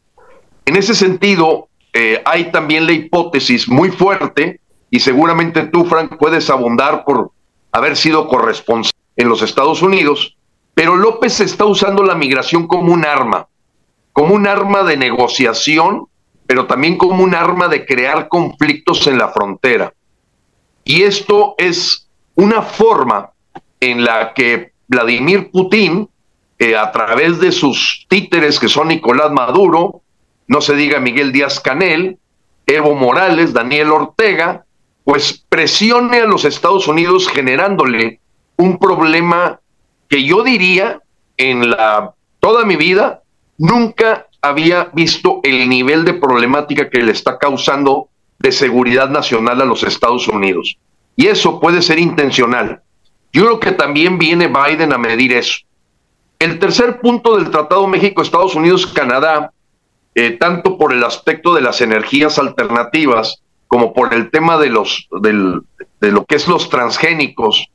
En 0.65 0.75
ese 0.75 0.95
sentido, 0.95 1.67
eh, 1.93 2.21
hay 2.25 2.51
también 2.51 2.85
la 2.85 2.93
hipótesis 2.93 3.67
muy 3.67 3.91
fuerte, 3.91 4.59
y 4.89 4.99
seguramente 4.99 5.67
tú, 5.67 5.85
Frank, 5.85 6.17
puedes 6.17 6.49
abundar 6.49 7.03
por 7.03 7.31
haber 7.71 7.97
sido 7.97 8.27
corresponsal 8.27 8.93
en 9.17 9.27
los 9.27 9.41
Estados 9.41 9.81
Unidos, 9.81 10.36
pero 10.77 10.95
López 10.95 11.39
está 11.39 11.65
usando 11.65 12.03
la 12.03 12.13
migración 12.13 12.67
como 12.67 12.93
un 12.93 13.03
arma, 13.03 13.47
como 14.13 14.35
un 14.35 14.45
arma 14.45 14.83
de 14.83 14.95
negociación, 14.95 16.05
pero 16.45 16.67
también 16.67 16.99
como 16.99 17.23
un 17.23 17.33
arma 17.33 17.67
de 17.67 17.83
crear 17.83 18.27
conflictos 18.27 19.07
en 19.07 19.17
la 19.17 19.29
frontera. 19.29 19.91
Y 20.83 21.01
esto 21.01 21.55
es 21.57 22.07
una 22.35 22.61
forma 22.61 23.31
en 23.79 24.03
la 24.03 24.35
que 24.35 24.73
Vladimir 24.87 25.49
Putin, 25.49 26.07
a 26.79 26.91
través 26.91 27.39
de 27.39 27.51
sus 27.51 28.05
títeres 28.07 28.59
que 28.59 28.69
son 28.69 28.89
Nicolás 28.89 29.31
Maduro, 29.31 30.03
no 30.45 30.61
se 30.61 30.75
diga 30.75 30.99
Miguel 30.99 31.31
Díaz 31.31 31.59
Canel, 31.59 32.19
Evo 32.67 32.93
Morales, 32.93 33.51
Daniel 33.51 33.89
Ortega, 33.89 34.63
pues 35.03 35.43
presione 35.49 36.19
a 36.19 36.27
los 36.27 36.45
Estados 36.45 36.87
Unidos 36.87 37.27
generándole 37.27 38.19
un 38.57 38.77
problema 38.77 39.59
que 40.09 40.23
yo 40.23 40.43
diría 40.43 41.01
en 41.37 41.69
la 41.69 42.13
toda 42.39 42.65
mi 42.65 42.75
vida 42.75 43.21
nunca 43.57 44.27
había 44.41 44.89
visto 44.93 45.41
el 45.43 45.67
nivel 45.67 46.05
de 46.05 46.13
problemática 46.13 46.89
que 46.89 47.01
le 47.01 47.11
está 47.11 47.37
causando 47.37 48.09
de 48.39 48.51
seguridad 48.51 49.09
nacional 49.09 49.61
a 49.61 49.65
los 49.65 49.83
Estados 49.83 50.27
Unidos. 50.27 50.77
Y 51.15 51.27
eso 51.27 51.59
puede 51.59 51.81
ser 51.81 51.99
intencional. 51.99 52.81
Yo 53.33 53.45
creo 53.45 53.59
que 53.59 53.71
también 53.71 54.17
viene 54.17 54.47
Biden 54.47 54.93
a 54.93 54.97
medir 54.97 55.33
eso. 55.33 55.59
El 56.39 56.59
tercer 56.59 56.99
punto 57.01 57.35
del 57.35 57.49
Tratado 57.49 57.87
México-Estados 57.87 58.53
Unidos-Canadá, 58.55 59.51
eh, 60.13 60.31
tanto 60.31 60.77
por 60.77 60.93
el 60.93 61.03
aspecto 61.03 61.53
de 61.53 61.61
las 61.61 61.81
energías 61.81 62.37
alternativas 62.37 63.41
como 63.67 63.93
por 63.93 64.13
el 64.13 64.29
tema 64.29 64.57
de, 64.57 64.69
los, 64.69 65.07
del, 65.21 65.61
de 65.99 66.11
lo 66.11 66.25
que 66.25 66.35
es 66.35 66.47
los 66.47 66.69
transgénicos, 66.69 67.67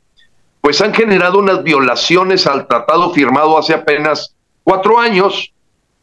pues 0.63 0.81
han 0.81 0.95
generado 0.95 1.41
unas 1.41 1.63
violaciones 1.63 2.47
al 2.47 2.67
tratado 2.69 3.11
firmado 3.11 3.59
hace 3.59 3.75
apenas 3.75 4.35
cuatro 4.63 4.99
años, 4.99 5.53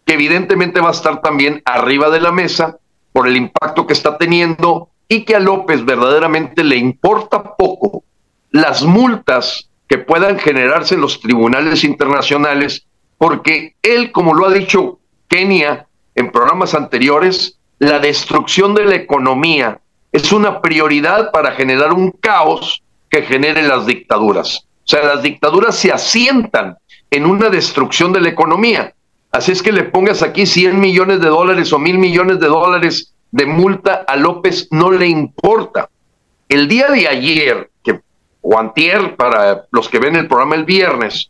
que 0.05 0.13
evidentemente 0.13 0.81
va 0.81 0.89
a 0.89 0.91
estar 0.91 1.21
también 1.21 1.61
arriba 1.65 2.09
de 2.09 2.19
la 2.19 2.31
mesa 2.31 2.77
por 3.13 3.27
el 3.27 3.37
impacto 3.37 3.87
que 3.87 3.93
está 3.93 4.17
teniendo 4.17 4.89
y 5.07 5.23
que 5.23 5.35
a 5.35 5.39
López 5.39 5.83
verdaderamente 5.85 6.63
le 6.63 6.75
importa 6.75 7.55
poco 7.55 8.03
las 8.51 8.83
multas 8.83 9.69
que 9.87 9.97
puedan 9.97 10.37
generarse 10.37 10.95
en 10.95 11.01
los 11.01 11.21
tribunales 11.21 11.83
internacionales 11.83 12.85
porque 13.17 13.75
él, 13.81 14.11
como 14.11 14.33
lo 14.33 14.45
ha 14.45 14.51
dicho 14.51 14.99
Kenia 15.29 15.87
en 16.15 16.31
programas 16.31 16.73
anteriores, 16.73 17.59
la 17.79 17.99
destrucción 17.99 18.75
de 18.75 18.85
la 18.85 18.95
economía 18.95 19.79
es 20.11 20.33
una 20.33 20.61
prioridad 20.61 21.31
para 21.31 21.51
generar 21.51 21.93
un 21.93 22.11
caos 22.11 22.83
que 23.09 23.23
genere 23.23 23.63
las 23.63 23.85
dictaduras. 23.85 24.65
O 24.65 24.87
sea, 24.89 25.03
las 25.03 25.21
dictaduras 25.21 25.75
se 25.75 25.91
asientan 25.91 26.77
en 27.11 27.25
una 27.25 27.49
destrucción 27.49 28.13
de 28.13 28.21
la 28.21 28.29
economía. 28.29 28.93
Así 29.31 29.51
es 29.51 29.61
que 29.61 29.71
le 29.71 29.83
pongas 29.83 30.21
aquí 30.21 30.45
100 30.45 30.79
millones 30.79 31.21
de 31.21 31.27
dólares 31.27 31.71
o 31.73 31.79
mil 31.79 31.97
millones 31.97 32.39
de 32.39 32.47
dólares 32.47 33.13
de 33.31 33.45
multa 33.45 34.03
a 34.07 34.15
López, 34.15 34.67
no 34.71 34.91
le 34.91 35.07
importa. 35.07 35.89
El 36.47 36.67
día 36.67 36.87
de 36.89 37.07
ayer, 37.07 37.69
que, 37.83 37.99
o 38.41 38.57
antier, 38.57 39.15
para 39.15 39.65
los 39.71 39.87
que 39.87 39.99
ven 39.99 40.15
el 40.15 40.27
programa 40.27 40.55
el 40.55 40.65
viernes, 40.65 41.29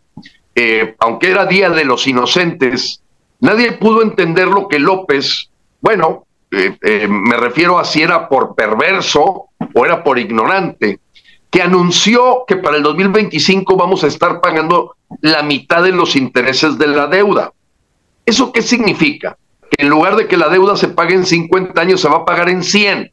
eh, 0.55 0.95
aunque 0.99 1.31
era 1.31 1.45
Día 1.45 1.69
de 1.69 1.83
los 1.83 2.07
Inocentes, 2.07 3.01
nadie 3.41 3.73
pudo 3.73 4.01
entender 4.01 4.47
lo 4.47 4.67
que 4.67 4.79
López, 4.79 5.49
bueno, 5.81 6.25
eh, 6.51 6.77
eh, 6.81 7.07
me 7.07 7.37
refiero 7.37 7.77
a 7.77 7.85
si 7.85 8.01
era 8.01 8.27
por 8.27 8.55
perverso 8.55 9.49
o 9.73 9.85
era 9.85 10.03
por 10.03 10.17
ignorante, 10.17 10.99
que 11.49 11.61
anunció 11.61 12.43
que 12.47 12.57
para 12.57 12.77
el 12.77 12.83
2025 12.83 13.75
vamos 13.75 14.03
a 14.03 14.07
estar 14.07 14.39
pagando 14.41 14.95
la 15.21 15.41
mitad 15.41 15.83
de 15.83 15.91
los 15.91 16.15
intereses 16.15 16.77
de 16.77 16.87
la 16.87 17.07
deuda. 17.07 17.51
¿Eso 18.25 18.51
qué 18.51 18.61
significa? 18.61 19.37
Que 19.71 19.83
en 19.83 19.89
lugar 19.89 20.15
de 20.15 20.27
que 20.27 20.37
la 20.37 20.49
deuda 20.49 20.77
se 20.77 20.89
pague 20.89 21.15
en 21.15 21.25
50 21.25 21.79
años, 21.81 22.01
se 22.01 22.09
va 22.09 22.17
a 22.17 22.25
pagar 22.25 22.49
en 22.49 22.63
100. 22.63 23.11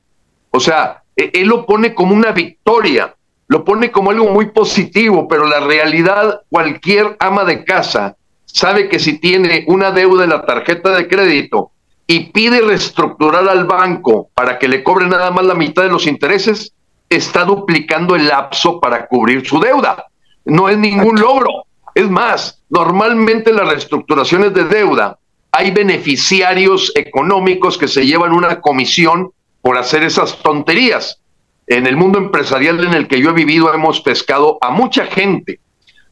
O 0.51 0.61
sea, 0.61 1.03
e, 1.17 1.31
él 1.35 1.49
lo 1.49 1.65
pone 1.65 1.95
como 1.95 2.15
una 2.15 2.33
victoria, 2.33 3.15
lo 3.49 3.65
pone 3.65 3.91
como 3.91 4.11
algo 4.11 4.29
muy 4.29 4.51
positivo, 4.51 5.27
pero 5.29 5.47
la 5.47 5.61
realidad, 5.61 6.43
cualquier 6.51 7.17
ama 7.19 7.45
de 7.45 7.65
casa 7.65 8.17
sabe 8.45 8.89
que 8.89 8.99
si 8.99 9.19
tiene 9.19 9.65
una 9.69 9.91
deuda 9.91 10.25
en 10.25 10.31
la 10.31 10.45
tarjeta 10.45 10.91
de 10.95 11.09
crédito 11.09 11.71
y 12.07 12.31
pide 12.31 12.61
reestructurar 12.61 13.49
al 13.49 13.65
banco 13.65 14.31
para 14.35 14.59
que 14.59 14.69
le 14.69 14.83
cobre 14.83 15.07
nada 15.07 15.31
más 15.31 15.45
la 15.45 15.55
mitad 15.55 15.83
de 15.83 15.89
los 15.89 16.07
intereses, 16.07 16.73
está 17.09 17.45
duplicando 17.45 18.17
el 18.17 18.29
lapso 18.29 18.81
para 18.81 19.07
cubrir 19.07 19.47
su 19.47 19.61
deuda. 19.61 20.07
No 20.45 20.69
es 20.69 20.79
ningún 20.79 21.21
logro. 21.21 21.67
Es 21.95 22.09
más, 22.11 22.63
normalmente 22.69 23.53
las 23.53 23.69
reestructuraciones 23.69 24.53
de 24.55 24.65
deuda 24.65 25.19
hay 25.53 25.71
beneficiarios 25.71 26.93
económicos 26.95 27.79
que 27.79 27.89
se 27.89 28.07
llevan 28.07 28.33
una 28.33 28.61
comisión 28.61 29.31
por 29.63 29.79
hacer 29.79 30.03
esas 30.03 30.43
tonterías. 30.43 31.21
En 31.67 31.87
el 31.87 31.97
mundo 31.97 32.19
empresarial 32.19 32.85
en 32.85 32.95
el 32.95 33.09
que 33.09 33.21
yo 33.21 33.31
he 33.31 33.35
vivido 33.35 33.73
hemos 33.73 34.01
pescado 34.01 34.59
a 34.61 34.71
mucha 34.71 35.07
gente 35.07 35.61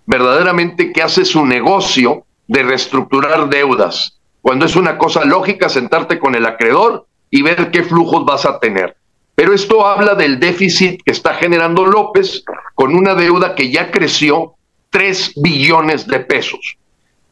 verdaderamente 0.06 0.92
que 0.92 1.02
hace 1.02 1.24
su 1.24 1.44
negocio 1.46 2.24
de 2.46 2.62
reestructurar 2.62 3.48
deudas 3.48 4.18
cuando 4.44 4.66
es 4.66 4.76
una 4.76 4.98
cosa 4.98 5.24
lógica 5.24 5.68
sentarte 5.68 6.18
con 6.18 6.34
el 6.34 6.44
acreedor 6.44 7.06
y 7.30 7.40
ver 7.42 7.70
qué 7.70 7.82
flujos 7.82 8.26
vas 8.26 8.44
a 8.44 8.58
tener. 8.58 8.96
Pero 9.34 9.52
esto 9.52 9.86
habla 9.86 10.14
del 10.14 10.38
déficit 10.38 11.02
que 11.04 11.12
está 11.12 11.34
generando 11.34 11.84
López 11.84 12.44
con 12.74 12.94
una 12.94 13.14
deuda 13.14 13.54
que 13.54 13.70
ya 13.70 13.90
creció 13.90 14.54
3 14.90 15.32
billones 15.36 16.06
de 16.06 16.20
pesos. 16.20 16.76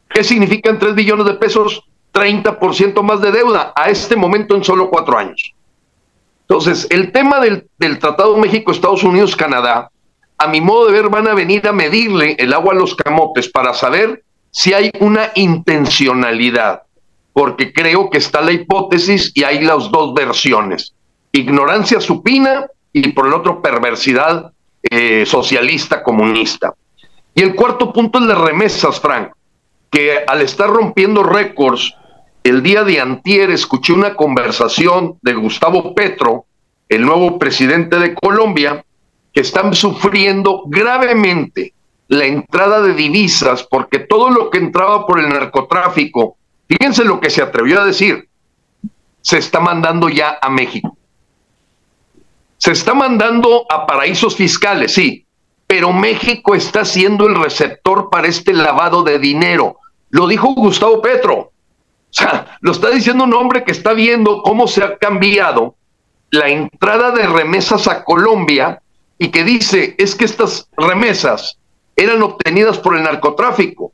¿Qué 0.09 0.25
significan 0.25 0.79
3 0.79 0.95
billones 0.95 1.27
de 1.27 1.35
pesos? 1.35 1.83
30% 2.13 3.03
más 3.03 3.21
de 3.21 3.33
deuda 3.33 3.73
a 3.75 3.89
este 3.89 4.17
momento 4.17 4.55
en 4.55 4.65
solo 4.65 4.91
cuatro 4.91 5.17
años. 5.17 5.55
Entonces, 6.43 6.87
el 6.91 7.11
tema 7.11 7.41
del, 7.41 7.67
del 7.79 7.99
Tratado 7.99 8.37
México-Estados 8.37 9.03
Unidos-Canadá, 9.03 9.91
a 10.37 10.47
mi 10.49 10.61
modo 10.61 10.87
de 10.87 10.93
ver, 10.93 11.09
van 11.09 11.29
a 11.29 11.35
venir 11.35 11.67
a 11.67 11.73
medirle 11.73 12.37
el 12.39 12.53
agua 12.53 12.75
a 12.75 12.77
los 12.77 12.95
camotes 12.95 13.49
para 13.49 13.73
saber 13.73 14.23
si 14.51 14.75
hay 14.75 14.91
una 15.01 15.31
intencionalidad 15.35 16.83
porque 17.33 17.73
creo 17.73 18.11
que 18.11 18.19
está 18.19 18.41
la 18.41 18.53
hipótesis 18.53 19.33
y 19.35 19.45
hay 19.45 19.65
las 19.65 19.91
dos 19.91 20.15
versiones. 20.15 20.95
Ignorancia 21.33 22.01
supina 22.01 22.67
y 22.93 23.09
por 23.13 23.27
el 23.27 23.33
otro 23.33 23.63
perversidad 23.63 24.53
eh, 24.83 25.25
socialista 25.27 26.03
comunista. 26.03 26.75
Y 27.35 27.43
el 27.43 27.55
cuarto 27.55 27.93
punto 27.93 28.19
es 28.19 28.27
las 28.27 28.39
remesas, 28.39 29.01
Frank, 29.01 29.33
que 29.91 30.19
al 30.27 30.43
estar 30.43 30.69
rompiendo 30.69 31.23
récords, 31.23 31.95
el 32.45 32.63
día 32.63 32.85
de 32.85 33.01
antier 33.01 33.51
escuché 33.51 33.93
una 33.93 34.15
conversación 34.15 35.19
de 35.23 35.35
Gustavo 35.35 35.95
Petro, 35.95 36.45
el 36.89 37.03
nuevo 37.03 37.39
presidente 37.39 37.99
de 37.99 38.15
Colombia, 38.15 38.85
que 39.33 39.41
están 39.41 39.75
sufriendo 39.75 40.65
gravemente 40.67 41.73
la 42.09 42.27
entrada 42.27 42.83
de 42.83 42.93
divisas 42.93 43.63
porque 43.63 44.01
todo 44.01 44.29
lo 44.29 44.51
que 44.51 44.59
entraba 44.59 45.07
por 45.07 45.19
el 45.19 45.31
narcotráfico 45.31 46.37
Fíjense 46.73 47.05
lo 47.05 47.21
que 47.21 47.29
se 47.29 47.43
atrevió 47.43 47.83
a 47.83 47.85
decir. 47.85 48.29
Se 49.21 49.37
está 49.37 49.61
mandando 49.61 50.09
ya 50.09 50.39
a 50.41 50.49
México. 50.49 50.97
Se 52.63 52.71
está 52.71 52.95
mandando 52.95 53.67
a 53.69 53.89
paraísos 53.89 54.37
fiscales, 54.37 54.95
sí, 54.95 55.27
pero 55.67 55.93
México 55.93 56.55
está 56.55 56.85
siendo 56.85 57.27
el 57.27 57.35
receptor 57.35 58.09
para 58.09 58.29
este 58.29 58.53
lavado 58.53 59.03
de 59.03 59.19
dinero. 59.19 59.79
Lo 60.11 60.29
dijo 60.29 60.55
Gustavo 60.55 61.03
Petro. 61.03 61.35
O 61.35 61.51
sea, 62.09 62.57
lo 62.61 62.71
está 62.71 62.91
diciendo 62.91 63.25
un 63.25 63.35
hombre 63.35 63.65
que 63.65 63.73
está 63.73 63.95
viendo 63.95 64.43
cómo 64.43 64.69
se 64.69 64.85
ha 64.85 64.97
cambiado 64.97 65.75
la 66.31 66.51
entrada 66.51 67.11
de 67.11 67.27
remesas 67.27 67.89
a 67.89 68.05
Colombia 68.05 68.81
y 69.19 69.33
que 69.33 69.43
dice, 69.43 69.97
es 69.99 70.15
que 70.15 70.25
estas 70.25 70.69
remesas 70.77 71.59
eran 71.97 72.23
obtenidas 72.23 72.79
por 72.79 72.97
el 72.97 73.03
narcotráfico. 73.03 73.91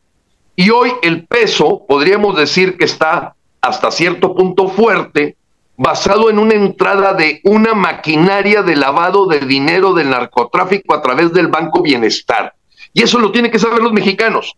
Y 0.56 0.68
hoy 0.68 0.92
el 1.00 1.26
peso, 1.26 1.86
podríamos 1.88 2.36
decir 2.36 2.76
que 2.76 2.84
está 2.84 3.34
hasta 3.62 3.90
cierto 3.90 4.34
punto 4.34 4.68
fuerte, 4.68 5.37
basado 5.78 6.28
en 6.28 6.40
una 6.40 6.54
entrada 6.54 7.14
de 7.14 7.40
una 7.44 7.72
maquinaria 7.72 8.62
de 8.62 8.74
lavado 8.74 9.26
de 9.26 9.38
dinero 9.38 9.94
del 9.94 10.10
narcotráfico 10.10 10.92
a 10.92 11.00
través 11.00 11.32
del 11.32 11.46
Banco 11.46 11.82
Bienestar. 11.82 12.52
Y 12.92 13.04
eso 13.04 13.20
lo 13.20 13.30
tienen 13.30 13.52
que 13.52 13.60
saber 13.60 13.80
los 13.80 13.92
mexicanos. 13.92 14.56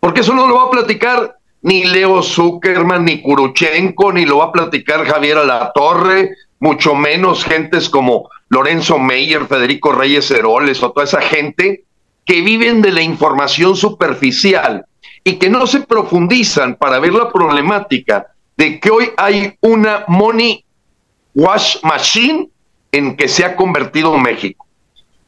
Porque 0.00 0.22
eso 0.22 0.34
no 0.34 0.48
lo 0.48 0.56
va 0.56 0.64
a 0.64 0.70
platicar 0.70 1.36
ni 1.62 1.84
Leo 1.84 2.24
Zuckerman, 2.24 3.04
ni 3.04 3.22
Kuruchenko, 3.22 4.12
ni 4.12 4.26
lo 4.26 4.38
va 4.38 4.46
a 4.46 4.52
platicar 4.52 5.06
Javier 5.06 5.38
Alatorre, 5.38 6.30
mucho 6.58 6.96
menos 6.96 7.44
gentes 7.44 7.88
como 7.88 8.28
Lorenzo 8.48 8.98
Meyer, 8.98 9.46
Federico 9.46 9.92
Reyes 9.92 10.28
Heroles 10.32 10.82
o 10.82 10.90
toda 10.90 11.04
esa 11.04 11.20
gente 11.20 11.84
que 12.24 12.40
viven 12.40 12.82
de 12.82 12.90
la 12.90 13.02
información 13.02 13.76
superficial 13.76 14.86
y 15.22 15.34
que 15.34 15.48
no 15.48 15.68
se 15.68 15.82
profundizan 15.82 16.74
para 16.74 16.98
ver 16.98 17.14
la 17.14 17.30
problemática 17.30 18.29
de 18.60 18.78
que 18.78 18.90
hoy 18.90 19.10
hay 19.16 19.56
una 19.62 20.04
money 20.06 20.62
wash 21.34 21.78
machine 21.82 22.50
en 22.92 23.16
que 23.16 23.26
se 23.26 23.42
ha 23.42 23.56
convertido 23.56 24.18
México, 24.18 24.66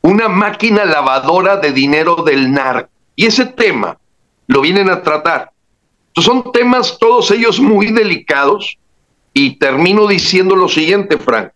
una 0.03 0.29
máquina 0.29 0.85
lavadora 0.85 1.57
de 1.57 1.73
dinero 1.73 2.16
del 2.16 2.53
narco. 2.53 2.90
Y 3.16 3.25
ese 3.25 3.47
tema 3.47 3.97
lo 4.49 4.61
vienen 4.61 4.90
a 4.90 5.03
tratar. 5.03 5.51
son 6.14 6.53
temas 6.53 6.99
todos 6.99 7.31
ellos 7.31 7.59
muy 7.59 7.90
delicados 7.90 8.77
y 9.33 9.57
termino 9.57 10.07
diciendo 10.07 10.55
lo 10.55 10.68
siguiente, 10.68 11.16
Frank. 11.16 11.53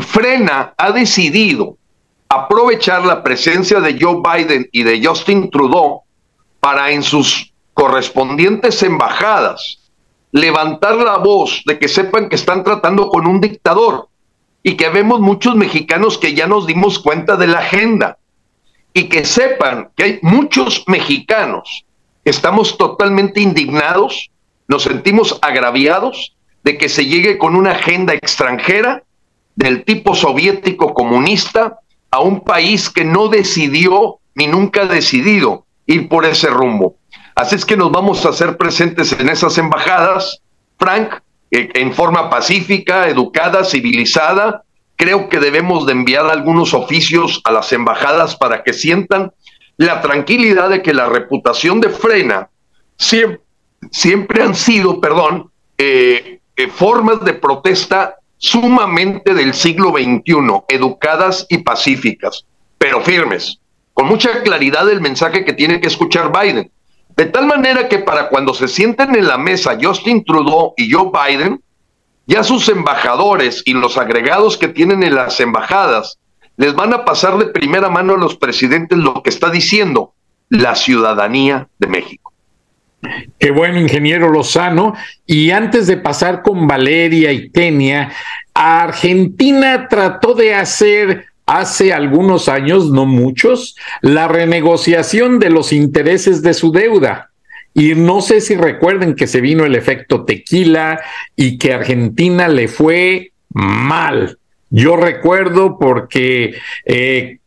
Frena 0.00 0.74
ha 0.76 0.90
decidido 0.90 1.76
aprovechar 2.28 3.04
la 3.04 3.22
presencia 3.22 3.78
de 3.78 3.96
Joe 3.96 4.20
Biden 4.24 4.68
y 4.72 4.82
de 4.82 5.06
Justin 5.06 5.52
Trudeau 5.52 6.02
para 6.58 6.90
en 6.90 7.04
sus 7.04 7.52
correspondientes 7.74 8.82
embajadas 8.82 9.80
levantar 10.32 10.96
la 10.96 11.18
voz 11.18 11.62
de 11.66 11.78
que 11.78 11.88
sepan 11.88 12.28
que 12.28 12.36
están 12.36 12.62
tratando 12.62 13.08
con 13.08 13.26
un 13.26 13.40
dictador 13.40 14.08
y 14.62 14.74
que 14.74 14.88
vemos 14.88 15.20
muchos 15.20 15.56
mexicanos 15.56 16.18
que 16.18 16.34
ya 16.34 16.46
nos 16.46 16.66
dimos 16.66 16.98
cuenta 16.98 17.36
de 17.36 17.46
la 17.46 17.58
agenda 17.58 18.18
y 18.92 19.04
que 19.08 19.24
sepan 19.24 19.90
que 19.96 20.04
hay 20.04 20.18
muchos 20.22 20.84
mexicanos 20.86 21.84
que 22.24 22.30
estamos 22.30 22.76
totalmente 22.76 23.40
indignados, 23.40 24.30
nos 24.68 24.82
sentimos 24.82 25.38
agraviados 25.42 26.34
de 26.62 26.76
que 26.76 26.88
se 26.88 27.06
llegue 27.06 27.38
con 27.38 27.56
una 27.56 27.72
agenda 27.72 28.14
extranjera 28.14 29.02
del 29.56 29.84
tipo 29.84 30.14
soviético 30.14 30.92
comunista 30.94 31.78
a 32.10 32.20
un 32.20 32.40
país 32.40 32.90
que 32.90 33.04
no 33.04 33.28
decidió 33.28 34.18
ni 34.34 34.46
nunca 34.46 34.82
ha 34.82 34.86
decidido 34.86 35.66
ir 35.86 36.08
por 36.08 36.24
ese 36.24 36.48
rumbo. 36.48 36.96
Así 37.34 37.54
es 37.54 37.64
que 37.64 37.76
nos 37.76 37.90
vamos 37.90 38.24
a 38.24 38.30
hacer 38.30 38.56
presentes 38.56 39.12
en 39.12 39.28
esas 39.28 39.56
embajadas, 39.58 40.40
Frank, 40.78 41.14
eh, 41.50 41.68
en 41.74 41.92
forma 41.92 42.30
pacífica, 42.30 43.08
educada, 43.08 43.64
civilizada. 43.64 44.62
Creo 44.96 45.28
que 45.28 45.40
debemos 45.40 45.86
de 45.86 45.92
enviar 45.92 46.26
algunos 46.26 46.74
oficios 46.74 47.40
a 47.44 47.52
las 47.52 47.72
embajadas 47.72 48.36
para 48.36 48.62
que 48.62 48.72
sientan 48.72 49.32
la 49.76 50.02
tranquilidad 50.02 50.68
de 50.68 50.82
que 50.82 50.92
la 50.92 51.08
reputación 51.08 51.80
de 51.80 51.88
Frena 51.88 52.50
siempre, 52.96 54.42
han 54.42 54.54
sido, 54.54 55.00
perdón, 55.00 55.50
eh, 55.78 56.40
eh, 56.56 56.68
formas 56.68 57.24
de 57.24 57.32
protesta 57.32 58.16
sumamente 58.36 59.34
del 59.34 59.54
siglo 59.54 59.90
XXI, 59.90 60.64
educadas 60.68 61.46
y 61.48 61.58
pacíficas, 61.58 62.44
pero 62.78 63.00
firmes, 63.00 63.58
con 63.94 64.06
mucha 64.06 64.42
claridad 64.42 64.86
del 64.86 65.00
mensaje 65.00 65.44
que 65.44 65.52
tiene 65.52 65.80
que 65.80 65.88
escuchar 65.88 66.30
Biden. 66.30 66.70
De 67.20 67.26
tal 67.26 67.44
manera 67.44 67.86
que 67.86 67.98
para 67.98 68.30
cuando 68.30 68.54
se 68.54 68.66
sienten 68.66 69.14
en 69.14 69.28
la 69.28 69.36
mesa 69.36 69.76
Justin 69.78 70.24
Trudeau 70.24 70.72
y 70.78 70.90
Joe 70.90 71.10
Biden, 71.12 71.60
ya 72.26 72.42
sus 72.42 72.66
embajadores 72.70 73.62
y 73.66 73.74
los 73.74 73.98
agregados 73.98 74.56
que 74.56 74.68
tienen 74.68 75.02
en 75.02 75.16
las 75.16 75.38
embajadas 75.38 76.18
les 76.56 76.74
van 76.74 76.94
a 76.94 77.04
pasar 77.04 77.36
de 77.36 77.48
primera 77.48 77.90
mano 77.90 78.14
a 78.14 78.16
los 78.16 78.36
presidentes 78.36 78.96
lo 78.96 79.22
que 79.22 79.28
está 79.28 79.50
diciendo 79.50 80.14
la 80.48 80.74
ciudadanía 80.74 81.68
de 81.78 81.88
México. 81.88 82.32
Qué 83.38 83.50
bueno, 83.50 83.78
ingeniero 83.78 84.30
Lozano. 84.30 84.94
Y 85.26 85.50
antes 85.50 85.86
de 85.88 85.98
pasar 85.98 86.40
con 86.40 86.66
Valeria 86.66 87.32
y 87.32 87.50
Kenia, 87.50 88.12
Argentina 88.54 89.88
trató 89.88 90.32
de 90.32 90.54
hacer 90.54 91.26
hace 91.50 91.92
algunos 91.92 92.48
años, 92.48 92.90
no 92.90 93.06
muchos, 93.06 93.74
la 94.02 94.28
renegociación 94.28 95.40
de 95.40 95.50
los 95.50 95.72
intereses 95.72 96.42
de 96.42 96.54
su 96.54 96.70
deuda. 96.70 97.30
Y 97.74 97.96
no 97.96 98.20
sé 98.20 98.40
si 98.40 98.54
recuerden 98.54 99.16
que 99.16 99.26
se 99.26 99.40
vino 99.40 99.64
el 99.64 99.74
efecto 99.74 100.24
tequila 100.24 101.00
y 101.34 101.58
que 101.58 101.72
Argentina 101.72 102.46
le 102.46 102.68
fue 102.68 103.32
mal. 103.48 104.38
Yo 104.70 104.94
recuerdo 104.94 105.76
porque 105.76 106.54
eh, 106.84 107.38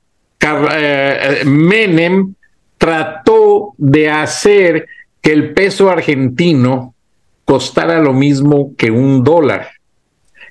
eh, 0.42 1.42
Menem 1.46 2.36
trató 2.78 3.74
de 3.78 4.10
hacer 4.10 4.88
que 5.22 5.32
el 5.32 5.54
peso 5.54 5.90
argentino 5.90 6.94
costara 7.46 8.02
lo 8.02 8.12
mismo 8.12 8.76
que 8.76 8.92
un 8.92 9.24
dólar. 9.24 9.70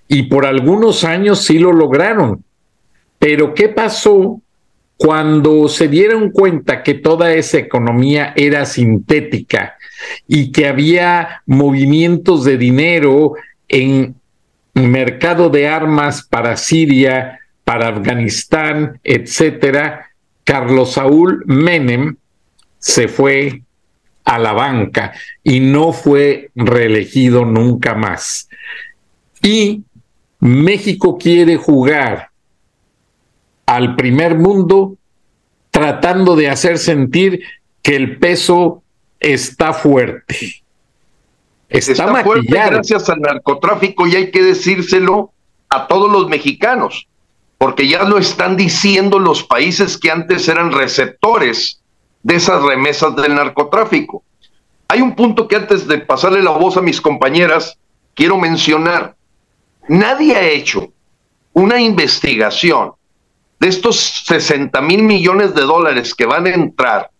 Y 0.09 0.25
por 0.25 0.47
algunos 0.47 1.05
años 1.05 1.45
sí 1.45 1.59
lo 1.59 1.73
lograron. 1.73 2.43
Pero 3.23 3.55
¿qué 3.55 3.69
pasó 3.69 4.43
cuando 4.97 5.69
se 5.69 5.87
dieron 5.87 6.33
cuenta 6.33 6.83
que 6.83 6.95
toda 6.95 7.33
esa 7.33 7.59
economía 7.59 8.33
era 8.35 8.67
sintética 8.67 9.77
y 10.27 10.51
que 10.51 10.67
había 10.67 11.41
movimientos 11.47 12.43
de 12.43 12.57
dinero 12.57 13.35
en 13.69 14.17
mercado 14.75 15.51
de 15.51 15.69
armas 15.69 16.27
para 16.29 16.57
Siria, 16.57 17.39
para 17.63 17.91
Afganistán, 17.91 18.99
etcétera, 19.05 20.11
Carlos 20.43 20.95
Saúl 20.95 21.45
Menem 21.47 22.17
se 22.81 23.07
fue 23.07 23.63
a 24.25 24.37
la 24.37 24.53
banca 24.53 25.13
y 25.45 25.61
no 25.61 25.93
fue 25.93 26.51
reelegido 26.57 27.45
nunca 27.45 27.95
más. 27.95 28.49
Y 29.41 29.85
México 30.41 31.17
quiere 31.17 31.57
jugar 31.57 32.32
al 33.67 33.97
primer 33.97 34.37
mundo 34.37 34.97
tratando 35.71 36.37
de 36.37 36.49
hacer 36.49 36.79
sentir 36.79 37.43
que 37.83 37.97
el 37.97 38.19
peso 38.19 38.83
está 39.19 39.73
fuerte. 39.73 40.63
Está, 41.69 42.23
fuerte 42.23 42.47
gracias 42.49 43.09
al 43.09 43.21
narcotráfico 43.21 44.07
y 44.07 44.15
hay 44.15 44.31
que 44.31 44.43
decírselo 44.43 45.33
a 45.71 45.87
todos 45.87 46.13
los 46.13 46.29
mexicanos, 46.29 47.09
porque 47.57 47.89
ya 47.89 48.05
lo 48.05 48.19
están 48.19 48.59
diciendo 48.59 49.19
los 49.19 49.43
países 49.43 49.97
que 49.97 50.11
antes 50.11 50.47
eran 50.49 50.71
receptores 50.71 51.81
de 52.23 52.35
esas 52.35 52.63
remesas 52.63 53.17
del 53.17 53.35
narcotráfico. 53.35 54.23
Hay 54.89 55.01
un 55.01 55.15
punto 55.15 55.49
que 55.49 55.57
antes 55.57 55.89
de 55.89 55.99
pasarle 55.99 56.43
la 56.43 56.51
voz 56.51 56.77
a 56.77 56.83
mis 56.83 57.01
compañeras, 57.01 57.79
quiero 58.15 58.37
mencionar. 58.37 59.17
Nadie 59.89 60.37
ha 60.37 60.47
hecho 60.47 60.93
una 61.55 61.81
investigación 61.81 62.93
de 63.63 63.69
estos 63.69 64.25
60 64.27 64.81
mil 64.81 65.05
millones 65.05 65.55
de 65.55 65.61
dólares 65.63 66.17
que 66.17 66.27
van 66.27 66.47
a 66.47 66.51
entrar. 66.51 67.13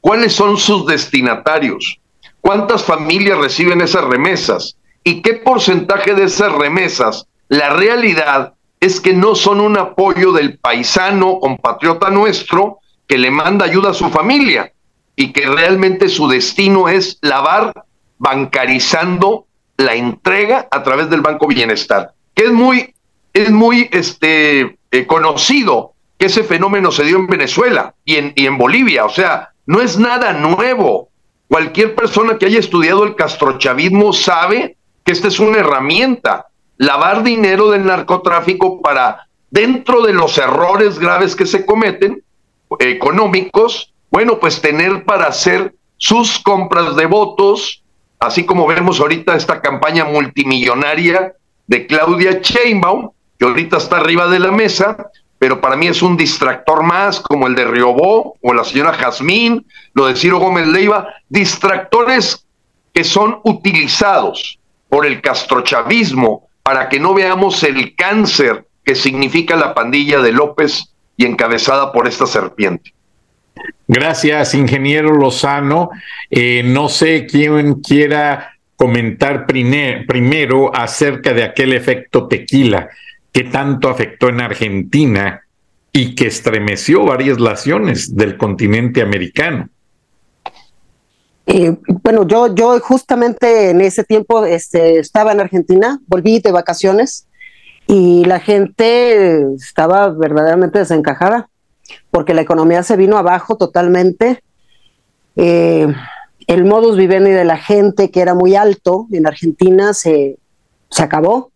¿Cuáles 0.00 0.32
son 0.32 0.56
sus 0.56 0.84
destinatarios? 0.84 2.00
¿Cuántas 2.40 2.82
familias 2.82 3.38
reciben 3.38 3.80
esas 3.80 4.02
remesas? 4.02 4.76
¿Y 5.04 5.22
qué 5.22 5.34
porcentaje 5.34 6.14
de 6.14 6.24
esas 6.24 6.50
remesas? 6.50 7.28
La 7.46 7.70
realidad 7.70 8.54
es 8.80 9.00
que 9.00 9.12
no 9.12 9.36
son 9.36 9.60
un 9.60 9.78
apoyo 9.78 10.32
del 10.32 10.58
paisano 10.58 11.38
compatriota 11.38 12.10
nuestro, 12.10 12.80
que 13.06 13.16
le 13.16 13.30
manda 13.30 13.64
ayuda 13.64 13.90
a 13.90 13.94
su 13.94 14.10
familia 14.10 14.72
y 15.14 15.32
que 15.32 15.46
realmente 15.46 16.08
su 16.08 16.26
destino 16.26 16.88
es 16.88 17.16
lavar 17.20 17.84
bancarizando 18.18 19.46
la 19.76 19.94
entrega 19.94 20.66
a 20.68 20.82
través 20.82 21.10
del 21.10 21.20
Banco 21.20 21.46
Bienestar, 21.46 22.12
que 22.34 22.46
es 22.46 22.52
muy, 22.52 22.92
es 23.32 23.52
muy 23.52 23.88
este, 23.92 24.76
eh, 24.96 25.06
conocido 25.06 25.92
que 26.18 26.26
ese 26.26 26.44
fenómeno 26.44 26.90
se 26.90 27.04
dio 27.04 27.16
en 27.16 27.26
Venezuela 27.26 27.94
y 28.04 28.16
en, 28.16 28.32
y 28.34 28.46
en 28.46 28.56
Bolivia, 28.56 29.04
o 29.04 29.10
sea, 29.10 29.50
no 29.66 29.80
es 29.80 29.98
nada 29.98 30.32
nuevo. 30.32 31.10
Cualquier 31.48 31.94
persona 31.94 32.38
que 32.38 32.46
haya 32.46 32.58
estudiado 32.58 33.04
el 33.04 33.14
castrochavismo 33.14 34.12
sabe 34.12 34.76
que 35.04 35.12
esta 35.12 35.28
es 35.28 35.38
una 35.38 35.58
herramienta, 35.58 36.46
lavar 36.78 37.22
dinero 37.22 37.70
del 37.70 37.86
narcotráfico 37.86 38.80
para, 38.80 39.28
dentro 39.50 40.02
de 40.02 40.12
los 40.12 40.36
errores 40.38 40.98
graves 40.98 41.36
que 41.36 41.46
se 41.46 41.64
cometen, 41.64 42.22
económicos, 42.80 43.92
bueno, 44.10 44.38
pues 44.38 44.60
tener 44.60 45.04
para 45.04 45.26
hacer 45.26 45.74
sus 45.98 46.38
compras 46.38 46.96
de 46.96 47.06
votos, 47.06 47.82
así 48.18 48.44
como 48.44 48.66
vemos 48.66 49.00
ahorita 49.00 49.36
esta 49.36 49.60
campaña 49.60 50.04
multimillonaria 50.04 51.34
de 51.66 51.86
Claudia 51.86 52.40
Sheinbaum, 52.42 53.10
que 53.38 53.44
ahorita 53.44 53.76
está 53.76 53.98
arriba 53.98 54.28
de 54.28 54.38
la 54.38 54.50
mesa, 54.50 55.10
pero 55.38 55.60
para 55.60 55.76
mí 55.76 55.86
es 55.86 56.02
un 56.02 56.16
distractor 56.16 56.82
más, 56.82 57.20
como 57.20 57.46
el 57.46 57.54
de 57.54 57.66
Riobó 57.66 58.36
o 58.40 58.54
la 58.54 58.64
señora 58.64 58.94
Jazmín, 58.94 59.66
lo 59.94 60.06
de 60.06 60.16
Ciro 60.16 60.38
Gómez 60.38 60.66
Leiva, 60.66 61.08
distractores 61.28 62.46
que 62.92 63.04
son 63.04 63.40
utilizados 63.44 64.58
por 64.88 65.04
el 65.04 65.20
castrochavismo 65.20 66.48
para 66.62 66.88
que 66.88 66.98
no 66.98 67.12
veamos 67.12 67.62
el 67.62 67.94
cáncer 67.94 68.66
que 68.84 68.94
significa 68.94 69.56
la 69.56 69.74
pandilla 69.74 70.20
de 70.20 70.32
López 70.32 70.94
y 71.16 71.26
encabezada 71.26 71.92
por 71.92 72.08
esta 72.08 72.26
serpiente. 72.26 72.94
Gracias, 73.88 74.54
ingeniero 74.54 75.12
Lozano. 75.12 75.90
Eh, 76.30 76.62
no 76.64 76.88
sé 76.88 77.26
quién 77.26 77.74
quiera 77.82 78.52
comentar 78.76 79.46
primero 79.46 80.74
acerca 80.74 81.32
de 81.32 81.44
aquel 81.44 81.72
efecto 81.72 82.28
tequila 82.28 82.88
que 83.36 83.44
tanto 83.44 83.90
afectó 83.90 84.30
en 84.30 84.40
Argentina 84.40 85.42
y 85.92 86.14
que 86.14 86.26
estremeció 86.26 87.04
varias 87.04 87.38
naciones 87.38 88.16
del 88.16 88.38
continente 88.38 89.02
americano. 89.02 89.68
Eh, 91.44 91.76
bueno, 92.02 92.26
yo, 92.26 92.80
justamente 92.80 93.68
en 93.68 93.82
ese 93.82 94.04
tiempo 94.04 94.46
este, 94.46 94.98
estaba 95.00 95.32
en 95.32 95.40
Argentina, 95.40 96.00
volví 96.06 96.40
de 96.40 96.50
vacaciones 96.50 97.26
y 97.86 98.24
la 98.24 98.40
gente 98.40 99.52
estaba 99.52 100.08
verdaderamente 100.08 100.78
desencajada 100.78 101.50
porque 102.10 102.32
la 102.32 102.40
economía 102.40 102.82
se 102.84 102.96
vino 102.96 103.18
abajo 103.18 103.58
totalmente. 103.58 104.42
Eh, 105.36 105.88
el 106.46 106.64
modus 106.64 106.96
vivendi 106.96 107.32
de 107.32 107.44
la 107.44 107.58
gente, 107.58 108.10
que 108.10 108.22
era 108.22 108.32
muy 108.32 108.56
alto 108.56 109.08
en 109.12 109.26
Argentina, 109.26 109.92
se, 109.92 110.38
se 110.88 111.02
acabó, 111.02 111.52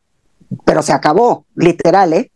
pero 0.65 0.83
se 0.83 0.93
acabó, 0.93 1.47
literal, 1.55 2.13
¿eh? 2.13 2.31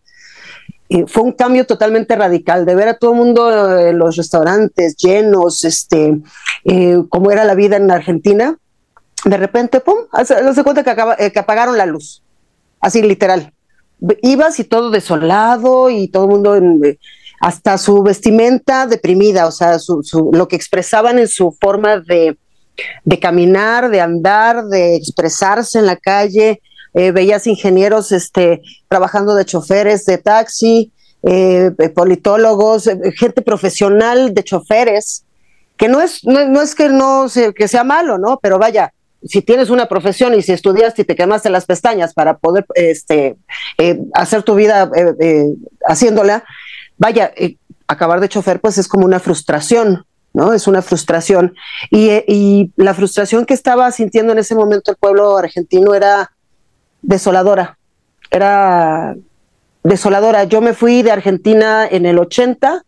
fue 1.09 1.24
un 1.24 1.33
cambio 1.33 1.66
totalmente 1.66 2.14
radical 2.14 2.64
de 2.66 2.74
ver 2.74 2.88
a 2.88 2.98
todo 2.98 3.12
el 3.12 3.18
mundo 3.18 3.79
en 3.79 3.98
los 3.98 4.16
restaurantes 4.16 4.96
llenos, 4.96 5.64
este, 5.64 6.20
eh, 6.64 6.98
como 7.09 7.33
era 7.33 7.44
la 7.44 7.55
vida 7.55 7.77
en 7.77 7.90
Argentina. 7.90 8.57
De 9.24 9.37
repente, 9.37 9.81
pum, 9.81 9.96
se 10.24 10.62
cuenta 10.62 10.85
que, 10.85 11.33
que 11.33 11.38
apagaron 11.38 11.77
la 11.77 11.87
luz, 11.87 12.22
así 12.81 13.03
literal 13.03 13.53
ibas 14.22 14.59
y 14.59 14.64
todo 14.64 14.90
desolado 14.90 15.90
y 15.90 16.09
todo 16.09 16.24
el 16.24 16.31
mundo, 16.31 16.57
eh, 16.57 16.98
hasta 17.40 17.79
su 17.79 18.03
vestimenta 18.03 18.87
deprimida, 18.87 19.46
o 19.46 19.50
sea, 19.50 19.77
lo 20.33 20.48
que 20.48 20.57
expresaban 20.57 21.18
en 21.18 21.29
su 21.29 21.57
forma 21.61 21.98
de, 21.98 22.37
caminar, 23.20 23.90
de 23.90 24.00
andar, 24.00 24.64
de 24.64 24.96
expresarse 24.96 25.79
en 25.79 25.87
la 25.87 25.96
calle. 25.96 26.61
Eh, 26.94 27.11
veías 27.11 27.46
ingenieros 27.46 28.12
este, 28.12 28.62
trabajando 28.88 29.35
de 29.35 29.44
choferes 29.44 30.07
de 30.07 30.18
taxi, 30.18 30.92
eh, 31.22 31.70
politólogos, 31.94 32.88
gente 33.16 33.42
profesional 33.42 34.33
de 34.35 34.44
choferes, 34.44 35.24
que 35.76 35.88
no 35.88 36.00
es, 36.00 36.24
no, 36.24 36.62
es 36.62 36.74
que 36.74 36.88
no 36.88 37.26
que 37.54 37.68
sea 37.68 37.85
malo, 37.85 38.18
¿no? 38.18 38.38
Pero 38.40 38.59
vaya, 38.59 38.92
si 39.24 39.42
tienes 39.42 39.70
una 39.70 39.87
profesión 39.87 40.35
y 40.35 40.42
si 40.42 40.52
estudiaste 40.52 41.02
y 41.02 41.04
te 41.04 41.16
quemaste 41.16 41.50
las 41.50 41.64
pestañas 41.64 42.12
para 42.12 42.37
poder 42.38 42.66
este, 42.74 43.37
eh, 43.78 44.00
hacer 44.12 44.42
tu 44.42 44.54
vida 44.54 44.90
eh, 44.94 45.14
eh, 45.20 45.46
haciéndola, 45.87 46.44
vaya, 46.98 47.33
acabar 47.88 48.20
de 48.20 48.28
chofer 48.28 48.61
pues 48.61 48.78
es 48.78 48.87
como 48.87 49.07
una 49.07 49.20
frustración, 49.20 50.04
¿no? 50.33 50.52
Es 50.52 50.66
una 50.66 50.83
frustración. 50.83 51.54
Y, 51.90 52.11
y, 52.28 52.72
la 52.76 52.92
frustración 52.92 53.46
que 53.46 53.54
estaba 53.54 53.90
sintiendo 53.92 54.33
en 54.33 54.38
ese 54.38 54.54
momento 54.54 54.90
el 54.90 54.96
pueblo 54.96 55.38
argentino 55.38 55.94
era 55.94 56.30
desoladora, 57.04 57.78
era 58.30 59.14
desoladora. 59.82 60.44
Yo 60.44 60.60
me 60.60 60.74
fui 60.74 61.02
de 61.02 61.12
Argentina 61.12 61.86
en 61.88 62.06
el 62.06 62.18
80 62.18 62.84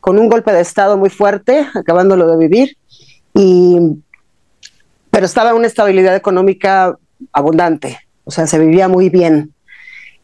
con 0.00 0.18
un 0.18 0.28
golpe 0.28 0.52
de 0.52 0.60
Estado 0.60 0.96
muy 0.96 1.10
fuerte, 1.10 1.66
acabándolo 1.74 2.28
de 2.30 2.36
vivir 2.36 2.76
y, 3.34 3.78
pero 5.10 5.26
estaba 5.26 5.54
una 5.54 5.66
estabilidad 5.66 6.14
económica 6.14 6.96
abundante, 7.32 7.98
o 8.24 8.30
sea, 8.30 8.46
se 8.46 8.58
vivía 8.58 8.86
muy 8.86 9.08
bien. 9.08 9.52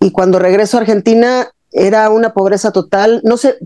Y 0.00 0.12
cuando 0.12 0.38
regreso 0.38 0.76
a 0.76 0.80
Argentina 0.80 1.48
era 1.72 2.11
una 2.11 2.32
pobreza 2.32 2.70
total, 2.70 3.22
no 3.24 3.37
sé, 3.37 3.56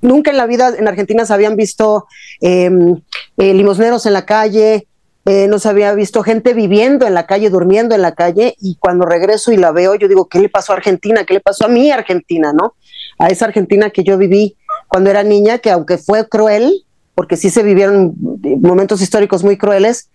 nunca 0.00 0.30
en 0.30 0.38
la 0.38 0.46
vida 0.46 0.74
en 0.76 0.88
Argentina 0.88 1.24
se 1.24 1.34
habían 1.34 1.54
visto 1.54 2.06
em, 2.40 3.00
eh, 3.36 3.54
limosneros 3.54 4.06
en 4.06 4.14
la 4.14 4.24
calle, 4.24 4.87
eh, 5.28 5.46
no 5.46 5.58
se 5.58 5.68
había 5.68 5.92
visto 5.92 6.22
gente 6.22 6.54
viviendo 6.54 7.06
en 7.06 7.12
la 7.12 7.26
calle, 7.26 7.50
durmiendo 7.50 7.94
en 7.94 8.00
la 8.00 8.14
calle, 8.14 8.54
y 8.60 8.76
cuando 8.76 9.04
regreso 9.04 9.52
y 9.52 9.58
la 9.58 9.72
veo, 9.72 9.94
yo 9.94 10.08
digo, 10.08 10.26
¿qué 10.26 10.40
le 10.40 10.48
pasó 10.48 10.72
a 10.72 10.76
Argentina? 10.76 11.24
¿Qué 11.24 11.34
le 11.34 11.40
pasó 11.40 11.66
a 11.66 11.68
mi 11.68 11.90
Argentina, 11.90 12.54
no? 12.54 12.74
A 13.18 13.28
esa 13.28 13.44
Argentina 13.44 13.90
que 13.90 14.04
yo 14.04 14.16
viví 14.16 14.56
cuando 14.86 15.10
era 15.10 15.22
niña, 15.22 15.58
que 15.58 15.70
aunque 15.70 15.98
fue 15.98 16.26
cruel, 16.30 16.86
porque 17.14 17.36
sí 17.36 17.50
se 17.50 17.62
vivieron 17.62 18.14
momentos 18.62 19.02
históricos 19.02 19.44
muy 19.44 19.58
crueles, 19.58 20.08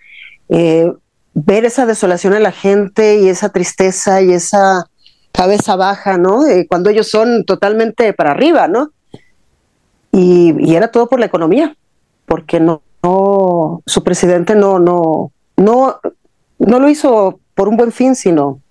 eh, 0.50 0.92
ver 1.36 1.64
esa 1.64 1.86
desolación 1.86 2.34
en 2.34 2.42
la 2.42 2.52
gente 2.52 3.20
y 3.20 3.30
esa 3.30 3.50
tristeza 3.50 4.24
y 4.24 4.34
esa 4.34 4.90
cabeza 5.32 5.76
baja, 5.76 6.18
¿no? 6.18 6.48
Eh, 6.48 6.66
cuando 6.68 6.90
ellos 6.90 7.08
son 7.08 7.46
totalmente 7.46 8.14
para 8.14 8.32
arriba, 8.32 8.68
¿no? 8.68 8.92
Y, 10.12 10.76
era 10.76 10.90
todo 10.90 11.08
por 11.08 11.20
la 11.20 11.28
economía, 11.28 11.78
porque 12.26 12.60
no, 12.60 12.82
no, 13.04 13.84
su 13.86 14.04
presidente 14.04 14.56
no, 14.56 14.80
no, 14.80 15.32
no, 15.58 16.00
no 16.60 16.80
lo 16.80 16.90
hizo 16.90 17.40
por 17.54 17.68
un 17.68 17.78
buen 17.78 17.92
fin, 17.92 18.16
sino 18.16 18.62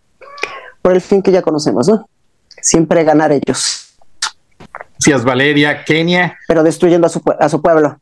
por 0.81 0.93
el 0.93 1.01
fin 1.01 1.23
que 1.23 1.31
ya 1.31 1.43
conocemos, 1.43 1.89
¿no? 1.89 2.09
Siempre 2.61 3.05
ganar 3.05 3.33
ellos. 3.33 3.97
Gracias, 4.95 5.25
Valeria. 5.25 5.85
Kenia. 5.85 6.37
Pero 6.47 6.63
destruyendo 6.63 7.07
a 7.07 7.11
su, 7.11 7.23
a 7.39 7.49
su 7.49 7.61
pueblo. 7.61 7.99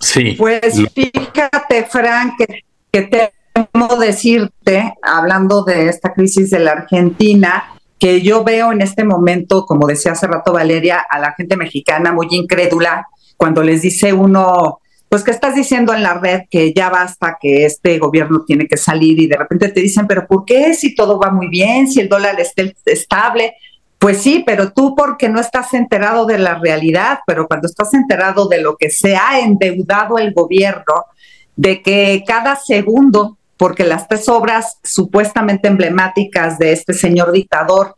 Sí. 0.00 0.34
Pues 0.38 0.74
fíjate, 0.94 1.86
Frank, 1.88 2.34
que, 2.38 2.64
que 2.92 3.32
temo 3.54 3.96
decirte, 3.96 4.94
hablando 5.02 5.64
de 5.64 5.88
esta 5.88 6.12
crisis 6.12 6.50
de 6.50 6.60
la 6.60 6.72
Argentina, 6.72 7.74
que 7.98 8.22
yo 8.22 8.44
veo 8.44 8.72
en 8.72 8.80
este 8.80 9.04
momento, 9.04 9.66
como 9.66 9.86
decía 9.86 10.12
hace 10.12 10.26
rato 10.26 10.52
Valeria, 10.52 11.04
a 11.08 11.18
la 11.18 11.32
gente 11.34 11.56
mexicana 11.56 12.12
muy 12.12 12.28
incrédula 12.30 13.08
cuando 13.36 13.62
les 13.62 13.82
dice 13.82 14.12
uno, 14.12 14.80
pues 15.08 15.24
que 15.24 15.30
estás 15.30 15.54
diciendo 15.54 15.94
en 15.94 16.02
la 16.02 16.14
red 16.14 16.42
que 16.50 16.72
ya 16.74 16.90
basta, 16.90 17.38
que 17.40 17.64
este 17.64 17.98
gobierno 17.98 18.44
tiene 18.46 18.66
que 18.66 18.76
salir 18.76 19.18
y 19.20 19.26
de 19.26 19.36
repente 19.36 19.68
te 19.68 19.80
dicen, 19.80 20.06
pero 20.06 20.26
¿por 20.26 20.44
qué 20.44 20.74
si 20.74 20.94
todo 20.94 21.18
va 21.18 21.30
muy 21.30 21.48
bien, 21.48 21.88
si 21.88 22.00
el 22.00 22.08
dólar 22.08 22.38
está 22.40 22.62
estable? 22.84 23.54
Pues 23.98 24.18
sí, 24.18 24.44
pero 24.46 24.72
tú 24.72 24.94
porque 24.94 25.28
no 25.28 25.40
estás 25.40 25.74
enterado 25.74 26.26
de 26.26 26.38
la 26.38 26.58
realidad, 26.58 27.20
pero 27.26 27.48
cuando 27.48 27.66
estás 27.66 27.94
enterado 27.94 28.48
de 28.48 28.60
lo 28.60 28.76
que 28.76 28.90
se 28.90 29.16
ha 29.16 29.40
endeudado 29.40 30.18
el 30.18 30.32
gobierno, 30.32 31.06
de 31.56 31.82
que 31.82 32.22
cada 32.26 32.56
segundo 32.56 33.38
porque 33.56 33.84
las 33.84 34.06
tres 34.06 34.28
obras 34.28 34.78
supuestamente 34.84 35.66
emblemáticas 35.66 36.58
de 36.58 36.72
este 36.72 36.94
señor 36.94 37.32
dictador 37.32 37.96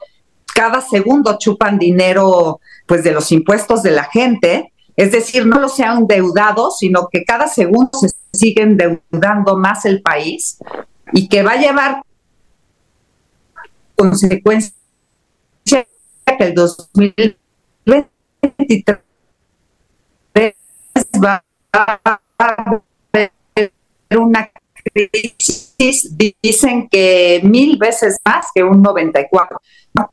cada 0.54 0.80
segundo 0.80 1.38
chupan 1.38 1.78
dinero 1.78 2.60
pues 2.86 3.04
de 3.04 3.12
los 3.12 3.30
impuestos 3.32 3.82
de 3.82 3.92
la 3.92 4.04
gente, 4.04 4.72
es 5.00 5.12
decir, 5.12 5.46
no 5.46 5.58
los 5.58 5.76
sean 5.76 5.98
endeudados, 5.98 6.78
sino 6.78 7.08
que 7.10 7.24
cada 7.24 7.48
segundo 7.48 7.98
se 7.98 8.10
sigue 8.32 8.62
endeudando 8.62 9.56
más 9.56 9.86
el 9.86 10.02
país 10.02 10.58
y 11.12 11.26
que 11.26 11.42
va 11.42 11.52
a 11.52 11.56
llevar 11.56 12.02
consecuencias 13.96 14.74
que 15.64 15.86
el 16.38 16.54
2023 16.54 18.98
va 21.24 21.42
a 21.72 22.20
haber 23.14 23.32
una 24.10 24.50
crisis 24.84 25.74
dicen 26.42 26.90
que 26.90 27.40
mil 27.42 27.78
veces 27.78 28.18
más 28.22 28.48
que 28.54 28.62
un 28.62 28.82
94, 28.82 29.58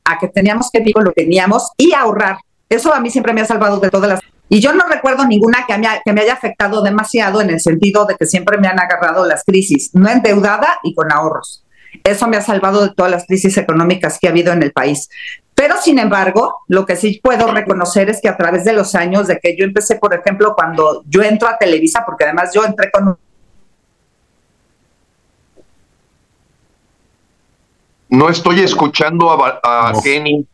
a 0.06 0.18
que 0.18 0.30
teníamos 0.30 0.72
que 0.72 0.80
vivir 0.80 0.96
lo 0.98 1.12
teníamos 1.12 1.72
y 1.78 1.92
ahorrar. 1.94 2.38
Eso 2.70 2.94
a 2.94 3.02
mí 3.02 3.10
siempre 3.10 3.34
me 3.34 3.42
ha 3.42 3.46
salvado 3.46 3.82
de 3.82 3.90
todas 3.90 4.10
las... 4.10 4.22
Y 4.50 4.62
yo 4.62 4.74
no 4.74 4.86
recuerdo 4.88 5.26
ninguna 5.26 5.66
que 5.68 5.78
me, 5.78 5.88
que 6.04 6.14
me 6.14 6.22
haya 6.22 6.34
afectado 6.34 6.82
demasiado 6.82 7.42
en 7.42 7.50
el 7.50 7.60
sentido 7.60 8.06
de 8.06 8.16
que 8.16 8.26
siempre 8.26 8.58
me 8.58 8.68
han 8.68 8.80
agarrado 8.80 9.26
las 9.26 9.44
crisis, 9.44 9.92
no 9.94 10.10
endeudada 10.10 10.80
y 10.84 10.94
con 10.94 11.12
ahorros. 11.12 11.66
Eso 12.04 12.28
me 12.28 12.38
ha 12.38 12.42
salvado 12.42 12.82
de 12.88 12.94
todas 12.94 13.12
las 13.12 13.26
crisis 13.26 13.58
económicas 13.58 14.18
que 14.20 14.28
ha 14.28 14.32
habido 14.32 14.54
en 14.54 14.64
el 14.64 14.72
país. 14.72 15.10
Pero 15.56 15.76
sin 15.82 15.98
embargo, 16.00 16.60
lo 16.68 16.86
que 16.86 16.96
sí 16.96 17.20
puedo 17.22 17.52
reconocer 17.52 18.10
es 18.10 18.22
que 18.22 18.30
a 18.30 18.38
través 18.38 18.64
de 18.64 18.74
los 18.74 18.94
años 18.94 19.28
de 19.28 19.40
que 19.40 19.58
yo 19.58 19.66
empecé, 19.66 19.96
por 19.96 20.14
ejemplo, 20.14 20.54
cuando 20.56 21.04
yo 21.08 21.24
entro 21.24 21.48
a 21.48 21.58
Televisa, 21.58 22.04
porque 22.06 22.26
además 22.26 22.52
yo 22.54 22.64
entré 22.64 22.92
con 22.92 23.18
No 28.10 28.30
estoy 28.30 28.62
escuchando 28.62 29.32
a, 29.32 29.60
a 29.64 29.94
Kenny. 30.02 30.48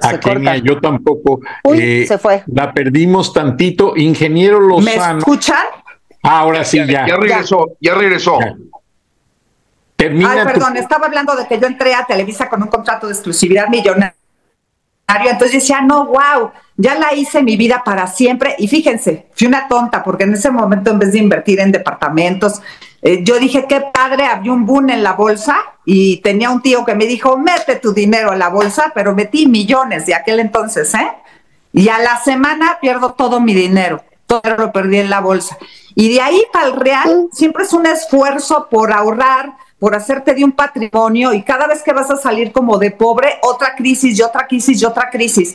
A 0.00 0.18
Kenia, 0.18 0.56
yo 0.56 0.80
tampoco. 0.80 1.40
Uy, 1.64 1.78
eh, 1.80 2.06
se 2.06 2.18
fue. 2.18 2.44
La 2.46 2.72
perdimos 2.72 3.32
tantito. 3.32 3.96
Ingeniero 3.96 4.60
Lozano. 4.60 5.14
¿Me 5.14 5.18
escuchan? 5.18 5.64
Ah, 6.22 6.40
ahora 6.40 6.64
sí, 6.64 6.78
ya. 6.78 7.06
Ya, 7.06 7.16
regresó, 7.16 7.76
ya, 7.80 7.94
regresó. 7.94 8.38
Termina 9.96 10.32
Ay, 10.32 10.44
perdón, 10.44 10.76
estaba 10.76 11.06
hablando 11.06 11.34
de 11.34 11.46
que 11.48 11.58
yo 11.58 11.66
entré 11.66 11.94
a 11.94 12.04
Televisa 12.04 12.48
con 12.48 12.62
un 12.62 12.68
contrato 12.68 13.08
de 13.08 13.14
exclusividad 13.14 13.68
millonario. 13.68 14.14
Entonces 15.08 15.52
decía, 15.52 15.80
no, 15.80 16.06
wow, 16.06 16.52
ya 16.76 16.96
la 16.96 17.14
hice 17.14 17.42
mi 17.42 17.56
vida 17.56 17.82
para 17.84 18.06
siempre. 18.06 18.54
Y 18.58 18.68
fíjense, 18.68 19.26
fui 19.32 19.46
una 19.46 19.66
tonta, 19.66 20.04
porque 20.04 20.24
en 20.24 20.34
ese 20.34 20.50
momento, 20.50 20.90
en 20.90 20.98
vez 20.98 21.12
de 21.12 21.18
invertir 21.18 21.58
en 21.60 21.72
departamentos, 21.72 22.60
eh, 23.02 23.22
yo 23.22 23.38
dije, 23.38 23.66
qué 23.68 23.80
padre, 23.80 24.26
había 24.26 24.52
un 24.52 24.66
boom 24.66 24.90
en 24.90 25.02
la 25.02 25.12
bolsa 25.12 25.56
y 25.84 26.18
tenía 26.18 26.50
un 26.50 26.62
tío 26.62 26.84
que 26.84 26.94
me 26.94 27.06
dijo, 27.06 27.38
mete 27.38 27.76
tu 27.76 27.92
dinero 27.92 28.32
a 28.32 28.36
la 28.36 28.48
bolsa, 28.48 28.92
pero 28.94 29.14
metí 29.14 29.46
millones 29.46 30.06
de 30.06 30.14
aquel 30.14 30.40
entonces, 30.40 30.92
¿eh? 30.94 31.12
Y 31.72 31.88
a 31.88 31.98
la 31.98 32.18
semana 32.18 32.78
pierdo 32.80 33.12
todo 33.12 33.40
mi 33.40 33.54
dinero, 33.54 34.02
todo 34.26 34.42
lo 34.56 34.72
perdí 34.72 34.98
en 34.98 35.10
la 35.10 35.20
bolsa. 35.20 35.56
Y 35.94 36.12
de 36.12 36.20
ahí 36.20 36.42
para 36.52 36.66
el 36.66 36.76
real 36.76 37.28
siempre 37.32 37.64
es 37.64 37.72
un 37.72 37.86
esfuerzo 37.86 38.68
por 38.70 38.92
ahorrar, 38.92 39.52
por 39.78 39.94
hacerte 39.94 40.34
de 40.34 40.44
un 40.44 40.52
patrimonio 40.52 41.32
y 41.32 41.42
cada 41.42 41.66
vez 41.66 41.82
que 41.82 41.92
vas 41.92 42.10
a 42.10 42.16
salir 42.16 42.52
como 42.52 42.78
de 42.78 42.90
pobre, 42.90 43.38
otra 43.42 43.76
crisis 43.76 44.18
y 44.18 44.22
otra 44.22 44.46
crisis 44.46 44.82
y 44.82 44.84
otra 44.84 45.10
crisis. 45.10 45.54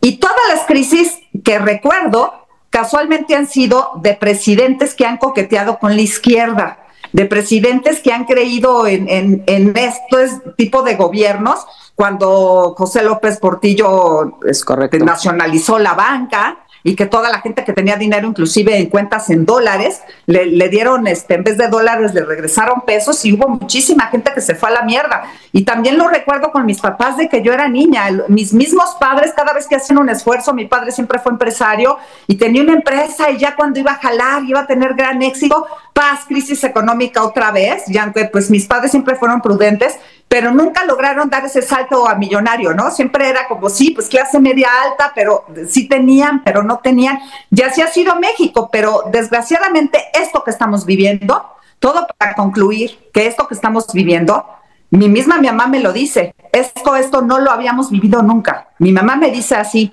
Y 0.00 0.18
todas 0.18 0.36
las 0.48 0.66
crisis 0.66 1.18
que 1.42 1.58
recuerdo 1.58 2.45
casualmente 2.70 3.34
han 3.34 3.46
sido 3.46 3.92
de 4.02 4.14
presidentes 4.14 4.94
que 4.94 5.06
han 5.06 5.18
coqueteado 5.18 5.78
con 5.78 5.94
la 5.96 6.02
izquierda 6.02 6.78
de 7.12 7.24
presidentes 7.24 8.00
que 8.00 8.12
han 8.12 8.24
creído 8.24 8.86
en, 8.86 9.08
en, 9.08 9.42
en 9.46 9.76
este 9.76 10.28
tipo 10.56 10.82
de 10.82 10.96
gobiernos, 10.96 11.64
cuando 11.94 12.74
José 12.76 13.02
López 13.02 13.38
Portillo 13.38 14.38
es 14.44 14.64
correcto. 14.64 14.98
nacionalizó 14.98 15.78
la 15.78 15.94
banca, 15.94 16.58
y 16.86 16.94
que 16.94 17.06
toda 17.06 17.30
la 17.30 17.40
gente 17.40 17.64
que 17.64 17.72
tenía 17.72 17.96
dinero, 17.96 18.28
inclusive 18.28 18.78
en 18.78 18.86
cuentas 18.86 19.28
en 19.30 19.44
dólares, 19.44 20.02
le, 20.26 20.68
dieron, 20.68 21.08
este, 21.08 21.34
en 21.34 21.42
vez 21.42 21.58
de 21.58 21.66
dólares, 21.66 22.14
le 22.14 22.24
regresaron 22.24 22.82
pesos 22.82 23.24
y 23.24 23.32
hubo 23.32 23.48
muchísima 23.48 24.06
gente 24.06 24.30
que 24.32 24.40
se 24.40 24.54
fue 24.54 24.68
a 24.68 24.72
la 24.72 24.82
mierda. 24.82 25.24
Y 25.50 25.64
también 25.64 25.98
lo 25.98 26.06
recuerdo 26.06 26.52
con 26.52 26.64
mis 26.64 26.80
papás 26.80 27.16
de 27.16 27.28
que 27.28 27.42
yo 27.42 27.52
era 27.52 27.66
niña. 27.66 28.04
Mis 28.28 28.52
mismos 28.52 28.96
padres, 29.00 29.32
cada 29.34 29.52
vez 29.52 29.66
que 29.66 29.74
hacían 29.74 29.98
un 29.98 30.10
esfuerzo, 30.10 30.54
mi 30.54 30.66
padre 30.66 30.92
siempre 30.92 31.18
fue 31.18 31.32
empresario 31.32 31.98
y 32.28 32.36
tenía 32.36 32.62
una 32.62 32.74
empresa 32.74 33.32
y 33.32 33.38
ya 33.38 33.56
cuando 33.56 33.80
iba 33.80 33.90
a 33.90 33.96
jalar, 33.96 34.44
iba 34.44 34.60
a 34.60 34.66
tener 34.68 34.94
gran 34.94 35.20
éxito, 35.22 35.66
paz, 35.92 36.20
crisis 36.28 36.62
económica 36.62 37.24
otra 37.24 37.50
vez, 37.50 37.82
ya 37.88 38.12
que 38.12 38.26
pues 38.26 38.48
mis 38.48 38.64
padres 38.64 38.92
siempre 38.92 39.16
fueron 39.16 39.40
prudentes 39.40 39.96
pero 40.28 40.52
nunca 40.52 40.84
lograron 40.84 41.30
dar 41.30 41.44
ese 41.44 41.62
salto 41.62 42.08
a 42.08 42.16
millonario, 42.16 42.74
¿no? 42.74 42.90
Siempre 42.90 43.28
era 43.28 43.46
como, 43.46 43.70
sí, 43.70 43.92
pues 43.92 44.08
clase 44.08 44.40
media 44.40 44.68
alta, 44.84 45.12
pero 45.14 45.46
sí 45.68 45.88
tenían, 45.88 46.42
pero 46.42 46.62
no 46.62 46.78
tenían. 46.78 47.18
Y 47.50 47.62
así 47.62 47.80
ha 47.80 47.86
sido 47.86 48.16
México, 48.16 48.68
pero 48.72 49.04
desgraciadamente 49.10 49.98
esto 50.12 50.42
que 50.42 50.50
estamos 50.50 50.84
viviendo, 50.84 51.46
todo 51.78 52.06
para 52.18 52.34
concluir 52.34 53.08
que 53.12 53.26
esto 53.26 53.46
que 53.46 53.54
estamos 53.54 53.86
viviendo, 53.92 54.44
mi 54.90 55.08
misma 55.08 55.38
mi 55.38 55.46
mamá 55.46 55.68
me 55.68 55.80
lo 55.80 55.92
dice, 55.92 56.34
esto, 56.52 56.96
esto 56.96 57.22
no 57.22 57.38
lo 57.38 57.50
habíamos 57.50 57.90
vivido 57.90 58.22
nunca. 58.22 58.70
Mi 58.78 58.92
mamá 58.92 59.16
me 59.16 59.30
dice 59.30 59.54
así, 59.54 59.92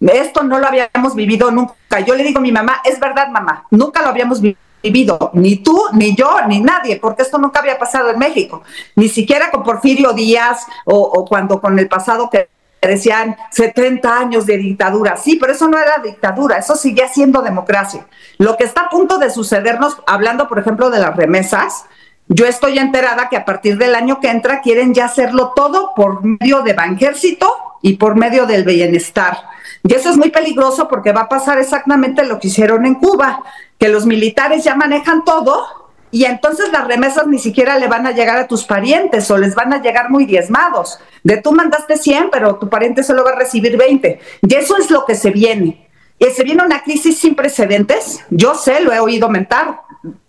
esto 0.00 0.42
no 0.42 0.58
lo 0.58 0.66
habíamos 0.66 1.14
vivido 1.14 1.50
nunca. 1.50 2.00
Yo 2.00 2.14
le 2.14 2.24
digo 2.24 2.38
a 2.38 2.42
mi 2.42 2.52
mamá, 2.52 2.80
es 2.84 2.98
verdad, 2.98 3.28
mamá, 3.28 3.66
nunca 3.70 4.00
lo 4.00 4.08
habíamos 4.08 4.40
vivido 4.40 4.63
vivido, 4.84 5.30
ni 5.32 5.56
tú, 5.56 5.84
ni 5.92 6.14
yo, 6.14 6.36
ni 6.46 6.60
nadie, 6.60 6.96
porque 6.96 7.22
esto 7.22 7.38
nunca 7.38 7.60
había 7.60 7.78
pasado 7.78 8.10
en 8.10 8.18
México, 8.18 8.62
ni 8.96 9.08
siquiera 9.08 9.50
con 9.50 9.62
Porfirio 9.62 10.12
Díaz 10.12 10.66
o, 10.84 11.24
cuando 11.24 11.60
con 11.60 11.78
el 11.78 11.88
pasado 11.88 12.28
que 12.28 12.48
decían 12.82 13.34
70 13.50 14.18
años 14.18 14.44
de 14.44 14.58
dictadura. 14.58 15.16
Sí, 15.16 15.36
pero 15.40 15.52
eso 15.52 15.68
no 15.68 15.78
era 15.78 15.98
dictadura, 16.04 16.58
eso 16.58 16.76
seguía 16.76 17.08
siendo 17.08 17.40
democracia. 17.40 18.06
Lo 18.36 18.58
que 18.58 18.64
está 18.64 18.82
a 18.82 18.90
punto 18.90 19.16
de 19.16 19.30
sucedernos, 19.30 19.96
hablando 20.06 20.48
por 20.48 20.58
ejemplo 20.58 20.90
de 20.90 21.00
las 21.00 21.16
remesas, 21.16 21.86
yo 22.28 22.44
estoy 22.44 22.78
enterada 22.78 23.30
que 23.30 23.38
a 23.38 23.46
partir 23.46 23.78
del 23.78 23.94
año 23.94 24.20
que 24.20 24.28
entra 24.28 24.60
quieren 24.60 24.92
ya 24.92 25.06
hacerlo 25.06 25.52
todo 25.56 25.92
por 25.96 26.22
medio 26.22 26.62
de 26.62 26.74
Banjército 26.74 27.50
y 27.80 27.96
por 27.96 28.16
medio 28.16 28.44
del 28.44 28.64
bienestar. 28.64 29.53
Y 29.86 29.94
eso 29.94 30.08
es 30.08 30.16
muy 30.16 30.30
peligroso 30.30 30.88
porque 30.88 31.12
va 31.12 31.22
a 31.22 31.28
pasar 31.28 31.58
exactamente 31.58 32.24
lo 32.24 32.38
que 32.38 32.48
hicieron 32.48 32.86
en 32.86 32.94
Cuba 32.94 33.42
que 33.78 33.88
los 33.88 34.06
militares 34.06 34.64
ya 34.64 34.74
manejan 34.74 35.24
todo 35.24 35.84
y 36.10 36.24
entonces 36.24 36.72
las 36.72 36.86
remesas 36.86 37.26
ni 37.26 37.38
siquiera 37.38 37.78
le 37.78 37.86
van 37.86 38.06
a 38.06 38.12
llegar 38.12 38.38
a 38.38 38.46
tus 38.46 38.64
parientes 38.64 39.30
o 39.30 39.36
les 39.36 39.54
van 39.54 39.74
a 39.74 39.82
llegar 39.82 40.10
muy 40.10 40.24
diezmados. 40.24 40.98
De 41.22 41.36
tú 41.36 41.52
mandaste 41.52 41.98
100, 41.98 42.30
pero 42.30 42.56
tu 42.56 42.68
pariente 42.70 43.02
solo 43.02 43.24
va 43.24 43.32
a 43.32 43.36
recibir 43.36 43.76
20. 43.76 44.20
Y 44.42 44.54
eso 44.54 44.76
es 44.78 44.90
lo 44.90 45.04
que 45.04 45.16
se 45.16 45.30
viene. 45.30 45.88
Y 46.18 46.26
se 46.26 46.44
viene 46.44 46.64
una 46.64 46.82
crisis 46.82 47.18
sin 47.18 47.34
precedentes. 47.34 48.20
Yo 48.30 48.54
sé, 48.54 48.80
lo 48.80 48.92
he 48.92 49.00
oído 49.00 49.28
mentar 49.28 49.80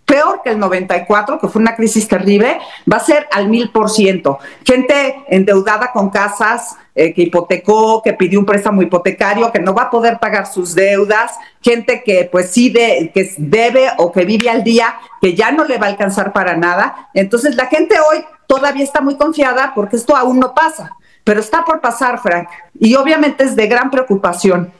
peor 0.05 0.41
que 0.43 0.51
el 0.51 0.59
94, 0.59 1.39
que 1.39 1.47
fue 1.47 1.61
una 1.61 1.75
crisis 1.75 2.07
terrible, 2.07 2.59
va 2.91 2.97
a 2.97 3.01
ser 3.01 3.27
al 3.31 3.49
mil 3.49 3.71
por 3.71 3.89
ciento. 3.89 4.39
Gente 4.63 5.23
endeudada 5.27 5.91
con 5.91 6.09
casas, 6.09 6.77
eh, 6.93 7.13
que 7.13 7.23
hipotecó, 7.23 8.01
que 8.01 8.13
pidió 8.13 8.39
un 8.39 8.45
préstamo 8.45 8.81
hipotecario, 8.81 9.51
que 9.51 9.59
no 9.59 9.73
va 9.73 9.83
a 9.83 9.89
poder 9.89 10.19
pagar 10.19 10.47
sus 10.47 10.75
deudas, 10.75 11.33
gente 11.61 12.03
que 12.05 12.29
pues 12.31 12.51
sí 12.51 12.69
de, 12.69 13.11
que 13.13 13.33
debe 13.37 13.89
o 13.97 14.11
que 14.11 14.23
vive 14.23 14.49
al 14.49 14.63
día, 14.63 14.95
que 15.19 15.33
ya 15.33 15.51
no 15.51 15.65
le 15.65 15.77
va 15.77 15.87
a 15.87 15.89
alcanzar 15.89 16.31
para 16.31 16.55
nada. 16.55 17.09
Entonces 17.13 17.55
la 17.55 17.65
gente 17.65 17.95
hoy 17.99 18.23
todavía 18.47 18.83
está 18.83 19.01
muy 19.01 19.17
confiada 19.17 19.73
porque 19.75 19.97
esto 19.97 20.15
aún 20.15 20.39
no 20.39 20.53
pasa, 20.53 20.95
pero 21.23 21.39
está 21.39 21.65
por 21.65 21.81
pasar, 21.81 22.19
Frank, 22.19 22.47
y 22.79 22.95
obviamente 22.95 23.43
es 23.43 23.55
de 23.55 23.67
gran 23.67 23.89
preocupación. 23.89 24.71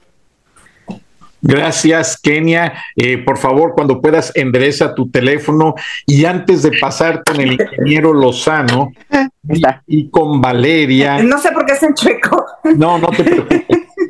Gracias, 1.48 2.18
Kenia. 2.18 2.74
Eh, 2.96 3.20
por 3.20 3.38
favor, 3.38 3.74
cuando 3.76 4.02
puedas, 4.02 4.32
endereza 4.34 4.96
tu 4.96 5.12
teléfono 5.12 5.76
y 6.08 6.26
antes 6.26 6.64
de 6.64 6.72
pasar 6.80 7.24
con 7.24 7.40
el 7.40 7.54
ingeniero 7.54 8.14
Lozano 8.14 8.92
y, 9.86 10.10
con 10.10 10.42
Valeria. 10.42 11.22
No 11.22 11.38
sé 11.38 11.52
por 11.52 11.68
qué 11.68 11.74
es 11.74 11.84
en 11.84 11.94
chueco. 11.94 12.44
No, 12.76 12.98
no 12.98 13.10
te 13.10 13.24
preocupes. 13.24 13.62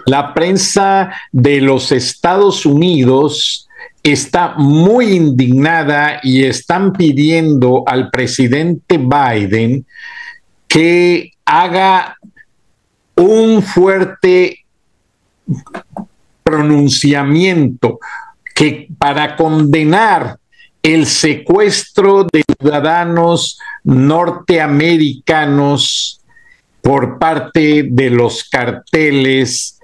La 0.05 0.33
prensa 0.33 1.11
de 1.33 1.59
los 1.59 1.91
Estados 1.91 2.65
Unidos 2.65 3.67
está 4.01 4.53
muy 4.55 5.07
indignada 5.07 6.21
y 6.23 6.45
están 6.45 6.93
pidiendo 6.93 7.83
al 7.85 8.11
presidente 8.11 8.97
Biden 8.97 9.85
que 10.69 11.33
haga 11.43 12.17
un 13.17 13.61
fuerte 13.61 14.65
pronunciamiento 16.45 17.99
que 18.53 18.87
para 18.99 19.35
condenar 19.35 20.37
el 20.83 21.07
secuestro 21.07 22.27
de 22.31 22.43
ciudadanos 22.59 23.57
norteamericanos 23.83 26.21
por 26.81 27.17
parte 27.17 27.87
de 27.89 28.11
los 28.11 28.43
carteles. 28.43 29.79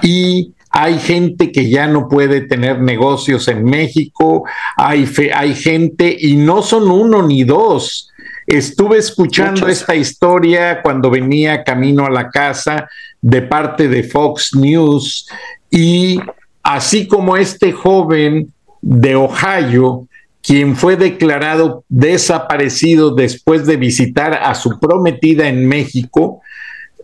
Y 0.00 0.54
hay 0.70 0.98
gente 0.98 1.52
que 1.52 1.68
ya 1.68 1.86
no 1.86 2.08
puede 2.08 2.40
tener 2.40 2.80
negocios 2.80 3.46
en 3.48 3.64
México, 3.64 4.44
hay, 4.78 5.06
hay 5.34 5.54
gente 5.54 6.16
y 6.18 6.36
no 6.36 6.62
son 6.62 6.90
uno 6.90 7.22
ni 7.22 7.44
dos. 7.44 8.08
Estuve 8.46 8.96
escuchando 8.96 9.68
esta 9.68 9.94
historia 9.94 10.80
cuando 10.80 11.10
venía 11.10 11.62
camino 11.62 12.06
a 12.06 12.10
la 12.10 12.30
casa 12.30 12.88
de 13.20 13.42
parte 13.42 13.88
de 13.88 14.02
Fox 14.02 14.56
News 14.56 15.26
y 15.72 16.20
así 16.62 17.08
como 17.08 17.36
este 17.38 17.72
joven 17.72 18.52
de 18.82 19.16
Ohio, 19.16 20.06
quien 20.42 20.76
fue 20.76 20.96
declarado 20.96 21.84
desaparecido 21.88 23.14
después 23.14 23.66
de 23.66 23.78
visitar 23.78 24.34
a 24.34 24.54
su 24.54 24.78
prometida 24.78 25.48
en 25.48 25.66
México, 25.66 26.42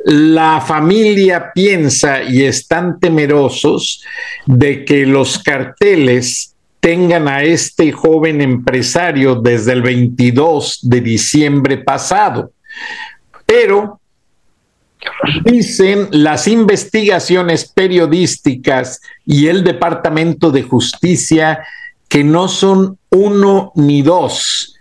la 0.04 0.60
familia 0.60 1.50
piensa 1.54 2.22
y 2.22 2.44
están 2.44 3.00
temerosos 3.00 4.04
de 4.44 4.84
que 4.84 5.06
los 5.06 5.38
carteles 5.38 6.54
tengan 6.80 7.26
a 7.26 7.42
este 7.42 7.90
joven 7.90 8.42
empresario 8.42 9.34
desde 9.36 9.72
el 9.72 9.82
22 9.82 10.80
de 10.82 11.00
diciembre 11.00 11.78
pasado. 11.78 12.52
Pero 13.46 13.97
Dicen 15.44 16.08
las 16.10 16.48
investigaciones 16.48 17.70
periodísticas 17.72 19.00
y 19.24 19.46
el 19.46 19.64
Departamento 19.64 20.50
de 20.50 20.62
Justicia 20.62 21.60
que 22.08 22.24
no 22.24 22.48
son 22.48 22.98
uno 23.10 23.72
ni 23.74 24.02
dos, 24.02 24.76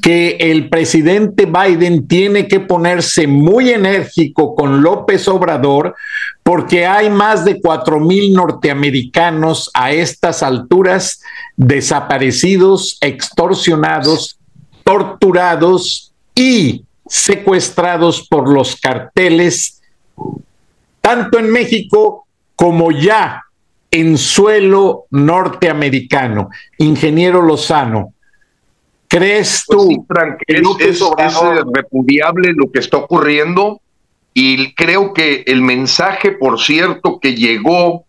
que 0.00 0.36
el 0.40 0.68
presidente 0.68 1.46
Biden 1.46 2.06
tiene 2.06 2.46
que 2.46 2.60
ponerse 2.60 3.26
muy 3.26 3.70
enérgico 3.70 4.54
con 4.54 4.82
López 4.82 5.26
Obrador 5.28 5.96
porque 6.42 6.86
hay 6.86 7.10
más 7.10 7.44
de 7.44 7.60
cuatro 7.60 7.98
mil 8.00 8.32
norteamericanos 8.32 9.70
a 9.74 9.92
estas 9.92 10.42
alturas 10.42 11.20
desaparecidos, 11.56 12.96
extorsionados, 13.00 14.38
torturados 14.84 16.14
y 16.34 16.84
secuestrados 17.08 18.26
por 18.28 18.48
los 18.48 18.76
carteles, 18.76 19.82
tanto 21.00 21.38
en 21.38 21.50
México 21.50 22.26
como 22.54 22.90
ya 22.92 23.44
en 23.90 24.18
suelo 24.18 25.06
norteamericano. 25.10 26.50
Ingeniero 26.76 27.42
Lozano, 27.42 28.12
¿crees 29.08 29.64
pues 29.66 29.78
tú 29.78 30.06
que 30.46 30.56
es, 30.88 31.00
es 31.18 31.40
repudiable 31.72 32.52
lo 32.54 32.70
que 32.70 32.80
está 32.80 32.98
ocurriendo? 32.98 33.80
Y 34.34 34.74
creo 34.74 35.14
que 35.14 35.42
el 35.46 35.62
mensaje, 35.62 36.32
por 36.32 36.60
cierto, 36.60 37.18
que 37.18 37.34
llegó 37.34 38.04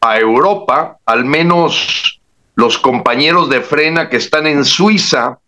a 0.00 0.18
Europa, 0.18 0.98
al 1.06 1.24
menos 1.24 2.20
los 2.56 2.78
compañeros 2.78 3.48
de 3.48 3.60
frena 3.60 4.10
que 4.10 4.18
están 4.18 4.46
en 4.46 4.64
Suiza 4.64 5.38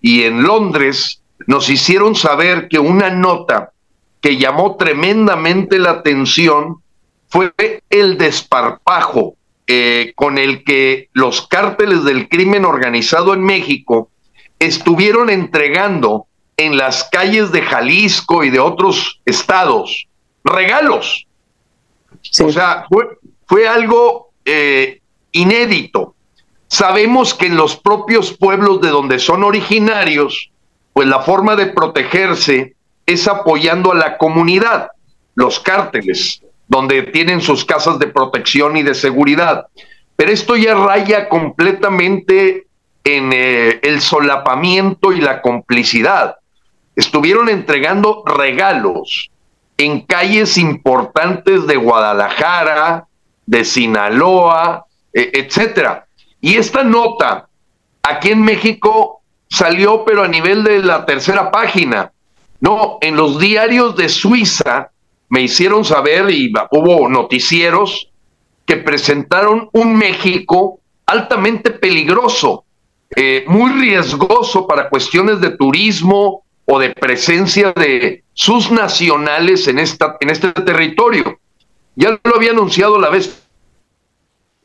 y 0.00 0.24
en 0.24 0.42
Londres, 0.42 1.21
nos 1.46 1.68
hicieron 1.68 2.14
saber 2.14 2.68
que 2.68 2.78
una 2.78 3.10
nota 3.10 3.72
que 4.20 4.36
llamó 4.36 4.76
tremendamente 4.76 5.78
la 5.78 5.90
atención 5.90 6.82
fue 7.28 7.52
el 7.90 8.18
desparpajo 8.18 9.36
eh, 9.66 10.12
con 10.14 10.38
el 10.38 10.64
que 10.64 11.08
los 11.12 11.46
cárteles 11.46 12.04
del 12.04 12.28
crimen 12.28 12.64
organizado 12.64 13.34
en 13.34 13.42
México 13.42 14.10
estuvieron 14.58 15.30
entregando 15.30 16.26
en 16.56 16.76
las 16.76 17.04
calles 17.04 17.50
de 17.50 17.62
Jalisco 17.62 18.44
y 18.44 18.50
de 18.50 18.60
otros 18.60 19.20
estados 19.24 20.06
regalos. 20.44 21.26
O 22.40 22.52
sea, 22.52 22.86
fue, 23.46 23.66
algo 23.66 24.30
eh, 24.44 25.00
inédito. 25.32 26.14
Sabemos 26.68 27.34
que 27.34 27.46
en 27.46 27.56
los 27.56 27.76
propios 27.76 28.36
pueblos 28.36 28.80
de 28.80 28.90
donde 28.90 29.18
son 29.18 29.42
originarios, 29.42 30.51
pues 30.92 31.08
la 31.08 31.20
forma 31.20 31.56
de 31.56 31.66
protegerse 31.66 32.74
es 33.06 33.26
apoyando 33.28 33.92
a 33.92 33.96
la 33.96 34.18
comunidad, 34.18 34.90
los 35.34 35.60
cárteles, 35.60 36.42
donde 36.68 37.02
tienen 37.02 37.40
sus 37.40 37.64
casas 37.64 37.98
de 37.98 38.06
protección 38.06 38.76
y 38.76 38.82
de 38.82 38.94
seguridad. 38.94 39.66
Pero 40.16 40.30
esto 40.30 40.56
ya 40.56 40.74
raya 40.74 41.28
completamente 41.28 42.66
en 43.04 43.32
eh, 43.32 43.80
el 43.82 44.00
solapamiento 44.00 45.12
y 45.12 45.20
la 45.20 45.42
complicidad. 45.42 46.36
Estuvieron 46.94 47.48
entregando 47.48 48.22
regalos 48.24 49.30
en 49.78 50.02
calles 50.02 50.58
importantes 50.58 51.66
de 51.66 51.76
Guadalajara, 51.76 53.06
de 53.46 53.64
Sinaloa, 53.64 54.86
e, 55.12 55.30
etcétera. 55.34 56.06
Y 56.40 56.56
esta 56.56 56.84
nota 56.84 57.48
aquí 58.02 58.30
en 58.30 58.42
México 58.42 59.21
salió, 59.52 60.04
pero 60.04 60.22
a 60.22 60.28
nivel 60.28 60.64
de 60.64 60.82
la 60.82 61.04
tercera 61.04 61.50
página. 61.50 62.10
No, 62.60 62.98
en 63.02 63.16
los 63.16 63.38
diarios 63.38 63.96
de 63.96 64.08
Suiza 64.08 64.90
me 65.28 65.42
hicieron 65.42 65.84
saber 65.84 66.30
y 66.30 66.52
hubo 66.70 67.08
noticieros 67.08 68.10
que 68.64 68.76
presentaron 68.76 69.68
un 69.72 69.96
México 69.96 70.80
altamente 71.04 71.70
peligroso, 71.70 72.64
eh, 73.14 73.44
muy 73.46 73.72
riesgoso 73.72 74.66
para 74.66 74.88
cuestiones 74.88 75.40
de 75.40 75.50
turismo 75.50 76.44
o 76.64 76.78
de 76.78 76.90
presencia 76.90 77.72
de 77.72 78.24
sus 78.32 78.70
nacionales 78.70 79.68
en, 79.68 79.78
esta, 79.78 80.16
en 80.20 80.30
este 80.30 80.52
territorio. 80.52 81.38
Ya 81.94 82.18
lo 82.24 82.36
había 82.36 82.52
anunciado 82.52 82.98
la 82.98 83.10
vez 83.10 83.46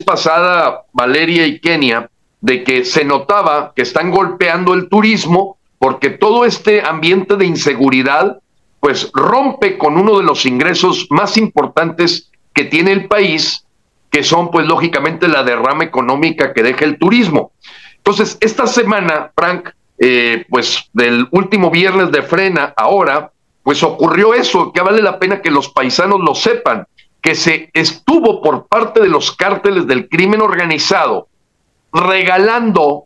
pasada 0.06 0.84
Valeria 0.92 1.46
y 1.46 1.60
Kenia, 1.60 2.08
de 2.40 2.64
que 2.64 2.84
se 2.84 3.04
notaba 3.04 3.72
que 3.74 3.82
están 3.82 4.10
golpeando 4.10 4.74
el 4.74 4.88
turismo 4.88 5.58
porque 5.78 6.10
todo 6.10 6.44
este 6.44 6.82
ambiente 6.82 7.36
de 7.36 7.46
inseguridad 7.46 8.38
pues 8.80 9.10
rompe 9.12 9.76
con 9.76 9.96
uno 9.96 10.18
de 10.18 10.24
los 10.24 10.46
ingresos 10.46 11.06
más 11.10 11.36
importantes 11.36 12.30
que 12.52 12.64
tiene 12.64 12.92
el 12.92 13.06
país, 13.06 13.64
que 14.10 14.22
son 14.22 14.50
pues 14.50 14.66
lógicamente 14.66 15.28
la 15.28 15.42
derrama 15.42 15.84
económica 15.84 16.52
que 16.52 16.62
deja 16.62 16.84
el 16.84 16.98
turismo. 16.98 17.52
Entonces, 17.96 18.38
esta 18.40 18.66
semana, 18.66 19.32
Frank, 19.34 19.70
eh, 19.98 20.44
pues 20.48 20.88
del 20.92 21.26
último 21.32 21.70
viernes 21.70 22.12
de 22.12 22.22
frena, 22.22 22.72
ahora, 22.76 23.32
pues 23.62 23.82
ocurrió 23.82 24.32
eso, 24.32 24.72
que 24.72 24.80
vale 24.80 25.02
la 25.02 25.18
pena 25.18 25.42
que 25.42 25.50
los 25.50 25.68
paisanos 25.68 26.20
lo 26.20 26.34
sepan, 26.34 26.86
que 27.20 27.34
se 27.34 27.68
estuvo 27.74 28.40
por 28.40 28.66
parte 28.66 29.00
de 29.00 29.08
los 29.08 29.32
cárteles 29.32 29.86
del 29.86 30.08
crimen 30.08 30.40
organizado 30.40 31.27
regalando, 31.92 33.04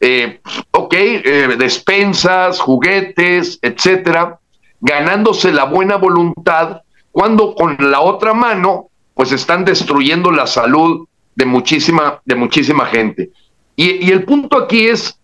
eh, 0.00 0.40
ok, 0.70 0.94
eh, 0.94 1.56
despensas, 1.58 2.60
juguetes, 2.60 3.58
etcétera, 3.62 4.38
ganándose 4.80 5.52
la 5.52 5.64
buena 5.64 5.96
voluntad, 5.96 6.82
cuando 7.12 7.54
con 7.54 7.76
la 7.78 8.00
otra 8.00 8.34
mano, 8.34 8.88
pues 9.14 9.32
están 9.32 9.64
destruyendo 9.64 10.30
la 10.30 10.46
salud 10.46 11.06
de 11.34 11.44
muchísima, 11.44 12.20
de 12.24 12.34
muchísima 12.34 12.86
gente. 12.86 13.30
Y, 13.76 14.06
y 14.06 14.10
el 14.10 14.24
punto 14.24 14.56
aquí 14.56 14.86
es 14.86 15.18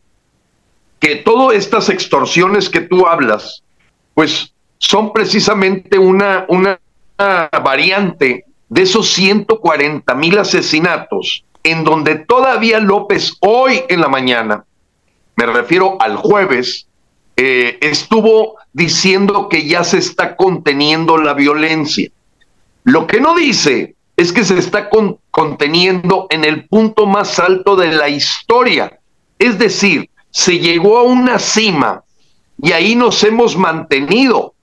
que 0.98 1.16
todas 1.16 1.56
estas 1.56 1.88
extorsiones 1.88 2.68
que 2.68 2.80
tú 2.80 3.06
hablas, 3.06 3.62
pues 4.14 4.52
son 4.78 5.12
precisamente 5.12 5.98
una, 5.98 6.46
una 6.48 6.78
variante 7.16 8.44
de 8.68 8.82
esos 8.82 9.08
140 9.10 10.14
mil 10.14 10.38
asesinatos, 10.38 11.44
en 11.66 11.82
donde 11.82 12.14
todavía 12.14 12.78
López 12.78 13.34
hoy 13.40 13.82
en 13.88 14.00
la 14.00 14.08
mañana, 14.08 14.64
me 15.34 15.46
refiero 15.46 16.00
al 16.00 16.16
jueves, 16.16 16.86
eh, 17.36 17.78
estuvo 17.82 18.54
diciendo 18.72 19.48
que 19.48 19.66
ya 19.66 19.82
se 19.82 19.98
está 19.98 20.36
conteniendo 20.36 21.18
la 21.18 21.34
violencia. 21.34 22.08
Lo 22.84 23.08
que 23.08 23.20
no 23.20 23.34
dice 23.34 23.96
es 24.16 24.32
que 24.32 24.44
se 24.44 24.58
está 24.58 24.88
conteniendo 25.32 26.28
en 26.30 26.44
el 26.44 26.68
punto 26.68 27.04
más 27.04 27.40
alto 27.40 27.74
de 27.74 27.88
la 27.88 28.08
historia. 28.08 29.00
Es 29.36 29.58
decir, 29.58 30.08
se 30.30 30.60
llegó 30.60 30.98
a 30.98 31.02
una 31.02 31.40
cima 31.40 32.04
y 32.62 32.72
ahí 32.72 32.94
nos 32.94 33.24
hemos 33.24 33.56
mantenido. 33.56 34.54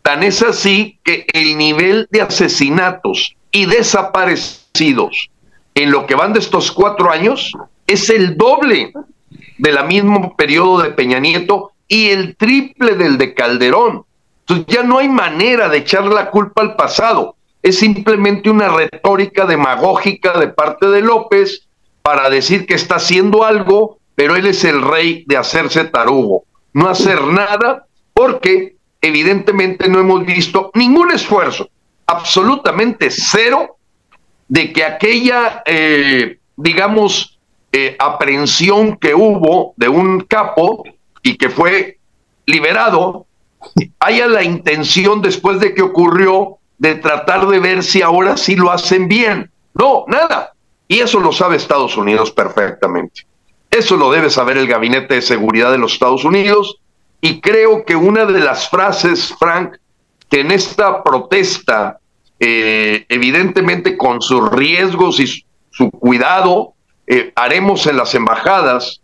Tan 0.00 0.22
es 0.22 0.40
así 0.40 0.98
que 1.04 1.26
el 1.34 1.58
nivel 1.58 2.08
de 2.10 2.22
asesinatos 2.22 3.36
y 3.52 3.66
desaparecidos 3.66 5.30
en 5.76 5.92
lo 5.92 6.06
que 6.06 6.16
van 6.16 6.32
de 6.32 6.40
estos 6.40 6.72
cuatro 6.72 7.10
años 7.10 7.52
es 7.86 8.10
el 8.10 8.36
doble 8.36 8.92
del 9.58 9.84
mismo 9.86 10.34
periodo 10.34 10.82
de 10.82 10.90
Peña 10.90 11.20
Nieto 11.20 11.70
y 11.86 12.08
el 12.08 12.34
triple 12.36 12.96
del 12.96 13.16
de 13.16 13.32
Calderón. 13.32 14.04
Entonces 14.40 14.66
ya 14.66 14.82
no 14.82 14.98
hay 14.98 15.08
manera 15.08 15.68
de 15.68 15.78
echar 15.78 16.04
la 16.06 16.30
culpa 16.30 16.62
al 16.62 16.74
pasado. 16.74 17.36
Es 17.62 17.78
simplemente 17.78 18.50
una 18.50 18.68
retórica 18.68 19.46
demagógica 19.46 20.38
de 20.38 20.48
parte 20.48 20.88
de 20.88 21.02
López 21.02 21.68
para 22.02 22.28
decir 22.28 22.66
que 22.66 22.74
está 22.74 22.96
haciendo 22.96 23.44
algo, 23.44 23.98
pero 24.16 24.34
él 24.34 24.46
es 24.46 24.64
el 24.64 24.82
rey 24.82 25.24
de 25.28 25.36
hacerse 25.36 25.84
tarugo 25.84 26.44
no 26.76 26.90
hacer 26.90 27.22
nada, 27.24 27.86
porque 28.12 28.76
evidentemente 29.00 29.88
no 29.88 29.98
hemos 29.98 30.26
visto 30.26 30.70
ningún 30.74 31.10
esfuerzo, 31.10 31.70
absolutamente 32.06 33.08
cero, 33.10 33.75
de 34.48 34.72
que 34.72 34.84
aquella, 34.84 35.62
eh, 35.66 36.38
digamos, 36.56 37.38
eh, 37.72 37.96
aprehensión 37.98 38.96
que 38.96 39.14
hubo 39.14 39.74
de 39.76 39.88
un 39.88 40.20
capo 40.20 40.84
y 41.22 41.36
que 41.36 41.50
fue 41.50 41.98
liberado, 42.46 43.26
haya 44.00 44.26
la 44.28 44.42
intención 44.42 45.20
después 45.20 45.60
de 45.60 45.74
que 45.74 45.82
ocurrió 45.82 46.58
de 46.78 46.94
tratar 46.94 47.46
de 47.48 47.58
ver 47.58 47.82
si 47.82 48.02
ahora 48.02 48.36
sí 48.36 48.56
lo 48.56 48.70
hacen 48.70 49.08
bien. 49.08 49.50
No, 49.74 50.04
nada. 50.06 50.52
Y 50.88 51.00
eso 51.00 51.20
lo 51.20 51.32
sabe 51.32 51.56
Estados 51.56 51.96
Unidos 51.96 52.30
perfectamente. 52.30 53.26
Eso 53.70 53.96
lo 53.96 54.10
debe 54.10 54.30
saber 54.30 54.56
el 54.56 54.68
Gabinete 54.68 55.14
de 55.14 55.22
Seguridad 55.22 55.72
de 55.72 55.78
los 55.78 55.94
Estados 55.94 56.24
Unidos 56.24 56.78
y 57.20 57.40
creo 57.40 57.84
que 57.84 57.96
una 57.96 58.24
de 58.24 58.40
las 58.40 58.68
frases, 58.68 59.34
Frank, 59.38 59.76
que 60.30 60.40
en 60.40 60.52
esta 60.52 61.02
protesta, 61.02 61.98
eh, 62.38 63.06
evidentemente 63.08 63.96
con 63.96 64.20
sus 64.20 64.50
riesgos 64.50 65.20
y 65.20 65.44
su 65.70 65.90
cuidado, 65.90 66.74
eh, 67.06 67.32
haremos 67.34 67.86
en 67.86 67.96
las 67.96 68.14
embajadas, 68.14 69.00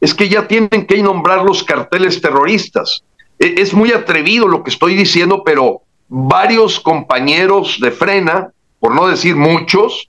es 0.00 0.14
que 0.14 0.28
ya 0.28 0.46
tienen 0.48 0.86
que 0.86 1.02
nombrar 1.02 1.44
los 1.44 1.62
carteles 1.62 2.20
terroristas. 2.20 3.02
E, 3.38 3.54
es 3.58 3.74
muy 3.74 3.92
atrevido 3.92 4.48
lo 4.48 4.62
que 4.62 4.70
estoy 4.70 4.94
diciendo, 4.94 5.42
pero 5.44 5.82
varios 6.08 6.80
compañeros 6.80 7.78
de 7.80 7.90
frena, 7.90 8.50
por 8.78 8.94
no 8.94 9.06
decir 9.08 9.36
muchos, 9.36 10.08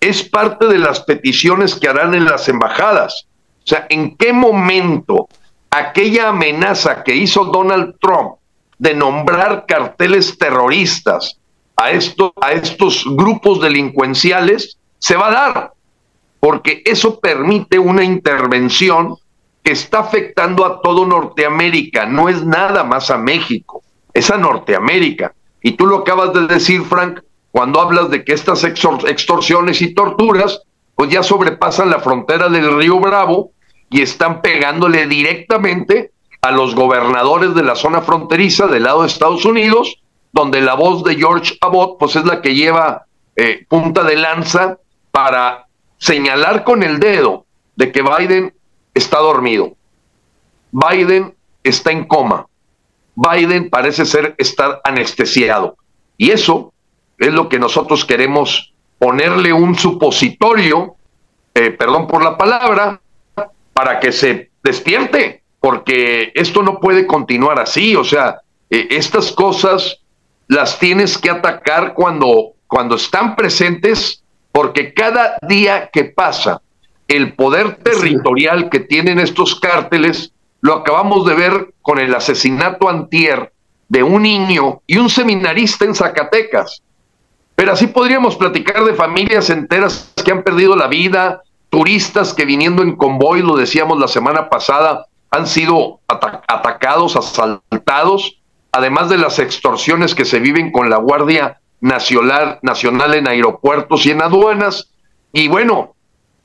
es 0.00 0.22
parte 0.22 0.66
de 0.66 0.78
las 0.78 1.00
peticiones 1.00 1.74
que 1.74 1.88
harán 1.88 2.14
en 2.14 2.24
las 2.24 2.48
embajadas. 2.48 3.26
O 3.64 3.66
sea, 3.68 3.86
¿en 3.88 4.16
qué 4.16 4.32
momento 4.32 5.28
aquella 5.70 6.28
amenaza 6.28 7.02
que 7.04 7.14
hizo 7.14 7.44
Donald 7.44 7.96
Trump 8.00 8.36
de 8.78 8.94
nombrar 8.94 9.66
carteles 9.66 10.38
terroristas 10.38 11.38
a, 11.80 11.90
esto, 11.90 12.32
a 12.40 12.52
estos 12.52 13.04
grupos 13.06 13.60
delincuenciales 13.60 14.78
se 14.98 15.16
va 15.16 15.28
a 15.28 15.32
dar? 15.32 15.72
Porque 16.40 16.82
eso 16.84 17.20
permite 17.20 17.78
una 17.78 18.04
intervención 18.04 19.16
que 19.62 19.72
está 19.72 20.00
afectando 20.00 20.64
a 20.64 20.80
todo 20.82 21.06
Norteamérica, 21.06 22.06
no 22.06 22.28
es 22.28 22.44
nada 22.44 22.84
más 22.84 23.10
a 23.10 23.18
México, 23.18 23.82
es 24.14 24.30
a 24.30 24.36
Norteamérica. 24.36 25.34
Y 25.62 25.72
tú 25.72 25.86
lo 25.86 25.98
acabas 25.98 26.32
de 26.32 26.46
decir, 26.46 26.82
Frank, 26.82 27.20
cuando 27.50 27.80
hablas 27.80 28.10
de 28.10 28.24
que 28.24 28.32
estas 28.32 28.62
extorsiones 28.64 29.82
y 29.82 29.94
torturas 29.94 30.62
pues 30.98 31.10
ya 31.10 31.22
sobrepasan 31.22 31.90
la 31.90 32.00
frontera 32.00 32.48
del 32.48 32.76
río 32.76 32.98
Bravo 32.98 33.52
y 33.88 34.02
están 34.02 34.42
pegándole 34.42 35.06
directamente 35.06 36.10
a 36.42 36.50
los 36.50 36.74
gobernadores 36.74 37.54
de 37.54 37.62
la 37.62 37.76
zona 37.76 38.02
fronteriza 38.02 38.66
del 38.66 38.82
lado 38.82 39.02
de 39.02 39.06
Estados 39.06 39.44
Unidos, 39.44 40.02
donde 40.32 40.60
la 40.60 40.74
voz 40.74 41.04
de 41.04 41.16
George 41.16 41.56
Abbott 41.60 41.98
pues 41.98 42.16
es 42.16 42.24
la 42.24 42.42
que 42.42 42.54
lleva 42.54 43.06
eh, 43.36 43.64
punta 43.68 44.04
de 44.04 44.16
lanza 44.16 44.78
para 45.10 45.66
señalar 45.98 46.64
con 46.64 46.82
el 46.82 47.00
dedo 47.00 47.46
de 47.76 47.92
que 47.92 48.02
Biden 48.02 48.54
está 48.94 49.18
dormido. 49.18 49.74
Biden 50.72 51.34
está 51.62 51.92
en 51.92 52.04
coma. 52.06 52.46
Biden 53.14 53.70
parece 53.70 54.04
ser 54.04 54.34
estar 54.38 54.80
anestesiado. 54.84 55.76
Y 56.16 56.30
eso 56.30 56.72
es 57.18 57.32
lo 57.32 57.48
que 57.48 57.58
nosotros 57.58 58.04
queremos 58.04 58.72
ponerle 58.98 59.52
un 59.52 59.76
supositorio, 59.76 60.96
eh, 61.54 61.70
perdón 61.70 62.06
por 62.06 62.22
la 62.22 62.36
palabra, 62.36 63.00
para 63.72 64.00
que 64.00 64.12
se 64.12 64.50
despierte, 64.62 65.42
porque 65.60 66.32
esto 66.34 66.62
no 66.62 66.80
puede 66.80 67.06
continuar 67.06 67.60
así, 67.60 67.94
o 67.96 68.04
sea, 68.04 68.40
eh, 68.70 68.88
estas 68.90 69.32
cosas 69.32 70.00
las 70.48 70.78
tienes 70.78 71.16
que 71.18 71.30
atacar 71.30 71.94
cuando, 71.94 72.54
cuando 72.66 72.96
están 72.96 73.36
presentes, 73.36 74.22
porque 74.50 74.92
cada 74.94 75.36
día 75.46 75.90
que 75.92 76.04
pasa, 76.04 76.60
el 77.06 77.34
poder 77.34 77.76
territorial 77.76 78.68
que 78.68 78.80
tienen 78.80 79.18
estos 79.18 79.60
cárteles, 79.60 80.32
lo 80.60 80.74
acabamos 80.74 81.24
de 81.26 81.34
ver 81.34 81.74
con 81.82 81.98
el 81.98 82.14
asesinato 82.14 82.88
antier 82.88 83.52
de 83.88 84.02
un 84.02 84.22
niño 84.22 84.82
y 84.86 84.98
un 84.98 85.08
seminarista 85.08 85.84
en 85.84 85.94
Zacatecas. 85.94 86.82
Pero 87.54 87.72
así 87.72 87.86
podríamos 87.86 88.36
platicar 88.36 88.84
de 88.84 88.94
familias 88.94 89.50
enteras 89.50 90.12
que 90.24 90.30
han 90.30 90.42
perdido 90.42 90.76
la 90.76 90.86
vida, 90.86 91.42
turistas 91.70 92.34
que 92.34 92.44
viniendo 92.44 92.82
en 92.82 92.96
convoy, 92.96 93.42
lo 93.42 93.56
decíamos 93.56 93.98
la 93.98 94.08
semana 94.08 94.48
pasada, 94.48 95.06
han 95.30 95.46
sido 95.46 96.00
atacados, 96.06 97.16
asaltados, 97.16 98.38
además 98.72 99.08
de 99.08 99.18
las 99.18 99.38
extorsiones 99.38 100.14
que 100.14 100.24
se 100.24 100.38
viven 100.38 100.72
con 100.72 100.90
la 100.90 100.98
Guardia 100.98 101.60
Nacional, 101.80 102.58
Nacional 102.62 103.14
en 103.14 103.28
aeropuertos 103.28 104.04
y 104.06 104.10
en 104.10 104.22
aduanas. 104.22 104.90
Y 105.32 105.48
bueno, 105.48 105.94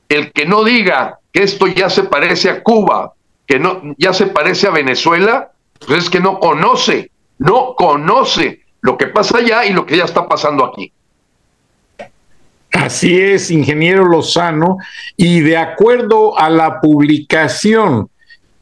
el 0.08 0.32
que 0.32 0.46
no 0.46 0.64
diga 0.64 1.18
que 1.32 1.42
esto 1.42 1.66
ya 1.66 1.90
se 1.90 2.04
parece 2.04 2.50
a 2.50 2.62
Cuba, 2.62 3.14
que 3.46 3.58
no 3.58 3.82
ya 3.98 4.12
se 4.12 4.26
parece 4.26 4.66
a 4.66 4.70
Venezuela, 4.70 5.52
pues 5.86 6.04
es 6.04 6.10
que 6.10 6.20
no 6.20 6.38
conoce, 6.38 7.10
no 7.38 7.74
conoce 7.74 8.62
lo 8.80 8.96
que 8.96 9.06
pasa 9.08 9.38
allá 9.38 9.64
y 9.64 9.72
lo 9.72 9.86
que 9.86 9.96
ya 9.96 10.04
está 10.04 10.28
pasando 10.28 10.64
aquí. 10.64 10.92
Así 12.72 13.20
es, 13.20 13.50
ingeniero 13.50 14.04
Lozano, 14.04 14.78
y 15.16 15.40
de 15.40 15.56
acuerdo 15.56 16.36
a 16.38 16.50
la 16.50 16.80
publicación 16.80 18.10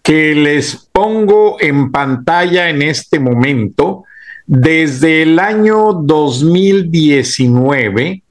que 0.02 0.34
les 0.34 0.88
pongo 0.92 1.56
en 1.60 1.92
pantalla 1.92 2.68
en 2.68 2.82
este 2.82 3.20
momento, 3.20 4.04
desde 4.46 5.22
el 5.22 5.38
año 5.38 5.92
2019 5.92 8.22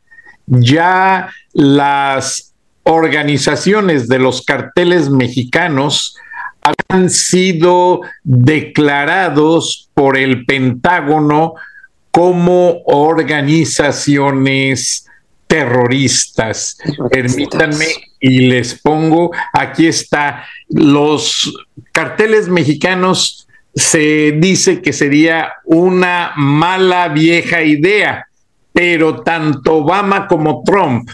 ya 0.47 1.29
las 1.53 2.53
organizaciones 2.83 4.07
de 4.07 4.19
los 4.19 4.43
carteles 4.43 5.09
mexicanos 5.09 6.15
han 6.89 7.09
sido 7.09 8.01
declarados 8.23 9.89
por 9.93 10.17
el 10.17 10.45
Pentágono 10.45 11.53
como 12.11 12.81
organizaciones 12.85 15.07
terroristas. 15.51 16.77
Permítanme 17.09 17.87
y 18.21 18.47
les 18.47 18.79
pongo, 18.79 19.31
aquí 19.51 19.85
está, 19.85 20.45
los 20.69 21.53
carteles 21.91 22.47
mexicanos 22.47 23.49
se 23.75 24.37
dice 24.39 24.81
que 24.81 24.93
sería 24.93 25.51
una 25.65 26.31
mala 26.37 27.09
vieja 27.09 27.63
idea, 27.63 28.27
pero 28.71 29.23
tanto 29.23 29.79
Obama 29.79 30.29
como 30.29 30.63
Trump 30.63 31.09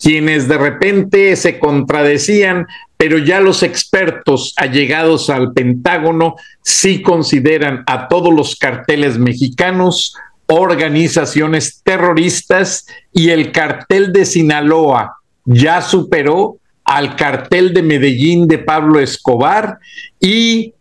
quienes 0.00 0.46
de 0.46 0.58
repente 0.58 1.34
se 1.34 1.58
contradecían, 1.58 2.66
pero 2.96 3.18
ya 3.18 3.40
los 3.40 3.64
expertos 3.64 4.52
allegados 4.56 5.30
al 5.30 5.52
Pentágono 5.52 6.36
sí 6.62 7.02
consideran 7.02 7.82
a 7.86 8.06
todos 8.06 8.32
los 8.32 8.54
carteles 8.54 9.18
mexicanos 9.18 10.14
organizaciones 10.46 11.80
terroristas 11.82 12.86
y 13.12 13.30
el 13.30 13.52
cartel 13.52 14.12
de 14.12 14.24
Sinaloa 14.24 15.16
ya 15.44 15.82
superó 15.82 16.58
al 16.84 17.16
cartel 17.16 17.72
de 17.72 17.82
Medellín 17.82 18.46
de 18.46 18.58
Pablo 18.58 19.00
Escobar 19.00 19.78
y 20.20 20.74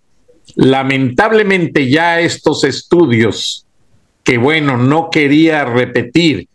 lamentablemente 0.55 1.89
ya 1.89 2.19
estos 2.19 2.63
estudios, 2.63 3.65
que 4.23 4.37
bueno, 4.37 4.77
no 4.77 5.09
quería 5.09 5.65
repetir 5.65 6.47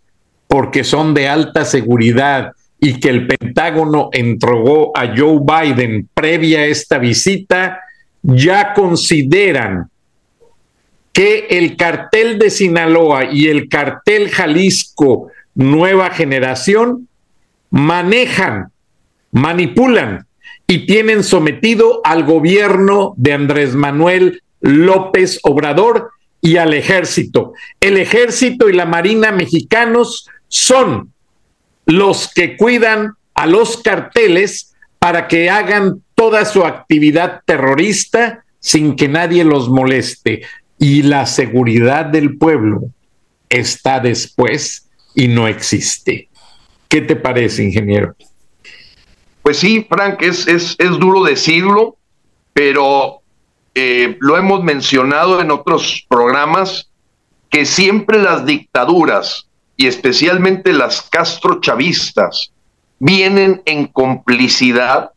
porque 0.47 0.85
son 0.85 1.15
de 1.15 1.29
alta 1.29 1.65
seguridad 1.65 2.53
y 2.81 3.01
que 3.01 3.09
el 3.09 3.27
Pentágono 3.27 4.09
entregó 4.13 4.97
a 4.97 5.15
Joe 5.17 5.41
Biden 5.41 6.09
previa 6.15 6.61
a 6.61 6.67
esta 6.67 6.99
visita, 6.99 7.81
ya 8.23 8.73
consideran 8.73 9.91
que 11.19 11.49
el 11.51 11.77
cartel 11.77 12.39
de 12.39 12.49
Sinaloa 12.49 13.25
y 13.25 13.49
el 13.49 13.69
cartel 13.69 14.31
Jalisco 14.31 15.33
Nueva 15.57 16.11
Generación 16.11 17.09
manejan, 17.71 18.71
manipulan 19.33 20.29
y 20.69 20.87
tienen 20.87 21.25
sometido 21.25 22.03
al 22.05 22.23
gobierno 22.23 23.15
de 23.17 23.33
Andrés 23.33 23.75
Manuel 23.75 24.45
López 24.61 25.41
Obrador 25.43 26.13
y 26.41 26.59
al 26.59 26.73
ejército. 26.73 27.53
El 27.81 27.97
ejército 27.97 28.69
y 28.69 28.75
la 28.75 28.87
marina 28.87 29.33
mexicanos 29.33 30.29
son 30.47 31.13
los 31.85 32.33
que 32.33 32.57
cuidan 32.57 33.15
a 33.35 33.49
los 33.49 33.79
carteles 33.79 34.77
para 35.01 35.27
que 35.27 35.51
hagan 35.51 36.01
toda 36.15 36.45
su 36.45 36.65
actividad 36.65 37.41
terrorista 37.45 38.45
sin 38.61 38.97
que 38.97 39.09
nadie 39.09 39.45
los 39.45 39.69
moleste. 39.69 40.43
Y 40.79 41.03
la 41.03 41.27
seguridad 41.27 42.07
del 42.07 42.39
pueblo 42.39 42.83
está 43.49 44.01
después 44.01 44.89
y 45.15 45.29
no 45.29 45.49
existe. 45.49 46.29
¿Qué 46.89 47.01
te 47.03 47.17
parece, 47.17 47.65
ingeniero? 47.65 48.15
Pues 49.43 49.59
sí, 49.59 49.87
Frank, 49.89 50.23
es, 50.23 50.47
es, 50.47 50.77
es 50.79 50.91
duro 50.99 51.25
decirlo, 51.25 51.97
pero 52.53 53.23
eh, 53.75 54.17
lo 54.21 54.37
hemos 54.37 54.63
mencionado 54.63 55.41
en 55.41 55.51
otros 55.51 56.05
programas, 56.09 56.91
que 57.51 57.65
siempre 57.65 58.19
las 58.19 58.45
dictaduras 58.45 59.49
y 59.77 59.87
especialmente 59.87 60.73
las 60.73 61.03
castrochavistas 61.03 62.53
vienen 62.99 63.63
en 63.65 63.87
complicidad 63.87 65.13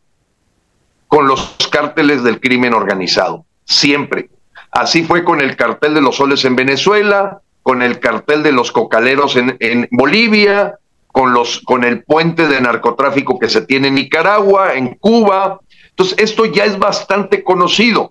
con 1.08 1.26
los 1.26 1.56
cárteles 1.70 2.22
del 2.22 2.40
crimen 2.40 2.72
organizado, 2.72 3.44
siempre. 3.64 4.30
Así 4.72 5.04
fue 5.04 5.22
con 5.22 5.40
el 5.40 5.54
cartel 5.54 5.94
de 5.94 6.00
los 6.00 6.16
soles 6.16 6.44
en 6.46 6.56
Venezuela, 6.56 7.42
con 7.62 7.82
el 7.82 8.00
cartel 8.00 8.42
de 8.42 8.52
los 8.52 8.72
cocaleros 8.72 9.36
en, 9.36 9.88
Bolivia, 9.90 10.78
con, 11.08 11.34
los, 11.34 11.60
con 11.60 11.84
el 11.84 12.02
puente 12.02 12.48
de 12.48 12.60
narcotráfico 12.60 13.38
que 13.38 13.50
se 13.50 13.62
tiene 13.62 13.88
en 13.88 13.94
Nicaragua, 13.96 14.74
en 14.74 14.94
Cuba. 14.94 15.60
Entonces, 15.90 16.18
esto 16.18 16.46
ya 16.46 16.64
es 16.64 16.78
bastante 16.78 17.44
conocido. 17.44 18.10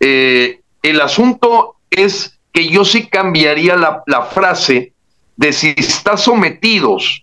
Eh, 0.00 0.60
el 0.82 1.00
asunto 1.02 1.76
es 1.90 2.38
que 2.52 2.68
yo 2.68 2.86
sí 2.86 3.06
cambiaría 3.06 3.76
la, 3.76 4.02
la 4.06 4.22
frase 4.22 4.94
de 5.36 5.52
si 5.52 5.74
están 5.76 6.16
sometidos 6.16 7.22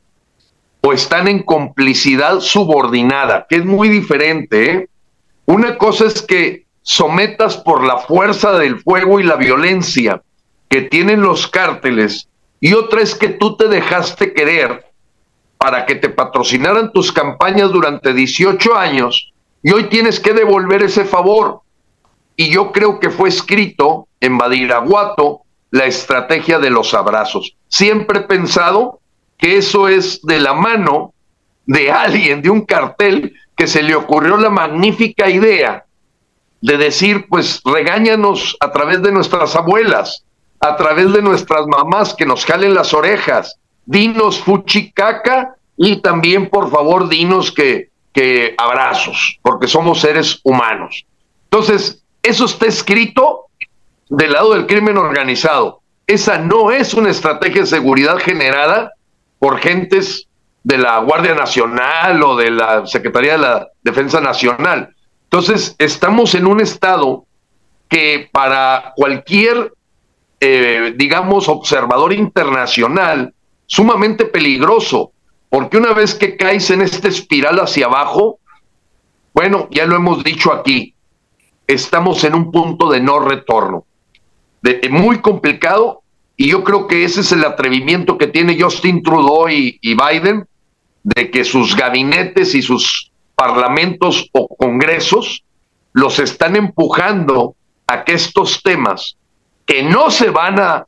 o 0.81 0.93
están 0.93 1.27
en 1.27 1.41
complicidad 1.41 2.39
subordinada, 2.39 3.47
que 3.49 3.55
es 3.55 3.65
muy 3.65 3.89
diferente. 3.89 4.71
¿eh? 4.71 4.89
Una 5.45 5.77
cosa 5.77 6.05
es 6.05 6.21
que 6.21 6.64
sometas 6.86 7.57
por 7.57 7.83
la 7.83 7.97
fuerza 7.97 8.59
del 8.59 8.79
fuego 8.79 9.19
y 9.19 9.23
la 9.23 9.38
violencia 9.38 10.21
que 10.69 10.83
tienen 10.83 11.21
los 11.21 11.47
cárteles, 11.47 12.29
y 12.59 12.73
otra 12.73 13.01
es 13.01 13.15
que 13.15 13.29
tú 13.29 13.57
te 13.57 13.67
dejaste 13.67 14.33
querer 14.33 14.86
para 15.57 15.88
que 15.88 15.95
te 15.95 16.09
patrocinaran 16.09 16.91
tus 16.93 17.11
campañas 17.11 17.71
durante 17.71 18.13
18 18.13 18.77
años 18.77 19.33
y 19.63 19.71
hoy 19.71 19.86
tienes 19.86 20.19
que 20.19 20.33
devolver 20.33 20.83
ese 20.83 21.05
favor. 21.05 21.61
Y 22.36 22.51
yo 22.51 22.71
creo 22.71 22.99
que 22.99 23.09
fue 23.09 23.29
escrito 23.29 24.07
en 24.19 24.38
Badiraguato 24.38 25.41
la 25.71 25.86
estrategia 25.86 26.59
de 26.59 26.69
los 26.69 26.93
abrazos. 26.93 27.55
Siempre 27.67 28.19
he 28.19 28.23
pensado 28.23 28.99
que 29.39 29.57
eso 29.57 29.88
es 29.88 30.21
de 30.21 30.39
la 30.39 30.53
mano 30.53 31.15
de 31.65 31.91
alguien, 31.91 32.43
de 32.43 32.51
un 32.51 32.61
cartel, 32.61 33.33
que 33.57 33.65
se 33.65 33.81
le 33.81 33.95
ocurrió 33.95 34.38
la 34.38 34.51
magnífica 34.51 35.29
idea 35.29 35.86
de 36.66 36.78
decir, 36.78 37.28
pues 37.30 37.61
regáñanos 37.63 38.57
a 38.59 38.72
través 38.72 39.03
de 39.03 39.11
nuestras 39.11 39.55
abuelas, 39.55 40.24
a 40.59 40.76
través 40.76 41.13
de 41.13 41.22
nuestras 41.22 41.68
mamás 41.68 42.16
que 42.16 42.26
nos 42.26 42.43
jalen 42.43 42.74
las 42.74 42.91
orejas, 42.91 43.57
dinos 43.86 44.39
fuchicaca 44.39 45.57
y 45.78 45.97
también 45.97 46.49
por 46.49 46.72
favor 46.72 47.07
dinos 47.07 47.51
que, 47.51 47.89
que 48.11 48.55
abrazos, 48.57 49.38
porque 49.43 49.68
somos 49.68 50.01
seres 50.01 50.39
humanos. 50.43 51.05
Entonces, 51.43 52.01
eso 52.24 52.45
está 52.45 52.66
escrito 52.66 53.45
del 54.09 54.32
lado 54.32 54.55
del 54.55 54.66
crimen 54.66 54.97
organizado. 54.97 55.82
Esa 56.07 56.39
no 56.39 56.72
es 56.72 56.95
una 56.95 57.11
estrategia 57.11 57.61
de 57.61 57.68
seguridad 57.68 58.18
generada 58.18 58.91
por 59.38 59.59
gentes 59.59 60.28
de 60.63 60.80
la 60.80 60.97
Guardia 60.97 61.36
Nacional 61.36 62.24
o 62.24 62.36
de 62.36 62.49
la 62.49 62.88
Secretaría 62.88 63.34
de 63.34 63.38
la 63.38 63.68
Defensa 63.84 64.20
Nacional. 64.20 64.94
Entonces, 65.38 65.75
estamos 65.79 66.33
en 66.33 66.47
un 66.47 66.61
estado 66.61 67.25
que 67.89 68.29
para 68.31 68.93
cualquier, 68.95 69.73
eh, 70.39 70.93
digamos, 70.95 71.49
observador 71.49 72.13
internacional, 72.13 73.33
sumamente 73.65 74.23
peligroso, 74.23 75.11
porque 75.49 75.75
una 75.75 75.91
vez 75.91 76.15
que 76.15 76.38
caes 76.38 76.69
en 76.69 76.81
esta 76.81 77.09
espiral 77.09 77.59
hacia 77.59 77.88
abajo, 77.88 78.39
bueno, 79.33 79.67
ya 79.71 79.86
lo 79.86 79.97
hemos 79.97 80.23
dicho 80.23 80.53
aquí, 80.53 80.95
estamos 81.67 82.23
en 82.23 82.33
un 82.33 82.49
punto 82.49 82.89
de 82.89 83.01
no 83.01 83.19
retorno 83.19 83.83
muy 84.89 85.19
complicado 85.19 86.01
y 86.38 86.47
yo 86.47 86.63
creo 86.63 86.88
que 86.88 87.03
ese 87.03 87.19
es 87.19 87.33
el 87.33 87.43
atrevimiento 87.43 88.17
que 88.17 88.27
tiene 88.27 88.57
Justin 88.57 89.03
Trudeau 89.03 89.49
y 89.49 89.79
Biden 89.81 90.47
de 91.03 91.29
que 91.29 91.43
sus 91.43 91.75
gabinetes 91.75 92.55
y 92.55 92.61
sus 92.61 93.11
parlamentos 93.45 94.27
o 94.31 94.47
congresos 94.47 95.43
los 95.93 96.17
están 96.19 96.55
empujando 96.55 97.55
a 97.85 98.03
que 98.03 98.13
estos 98.13 98.63
temas 98.63 99.15
que 99.65 99.83
no 99.83 100.09
se 100.09 100.31
van 100.31 100.59
a 100.59 100.85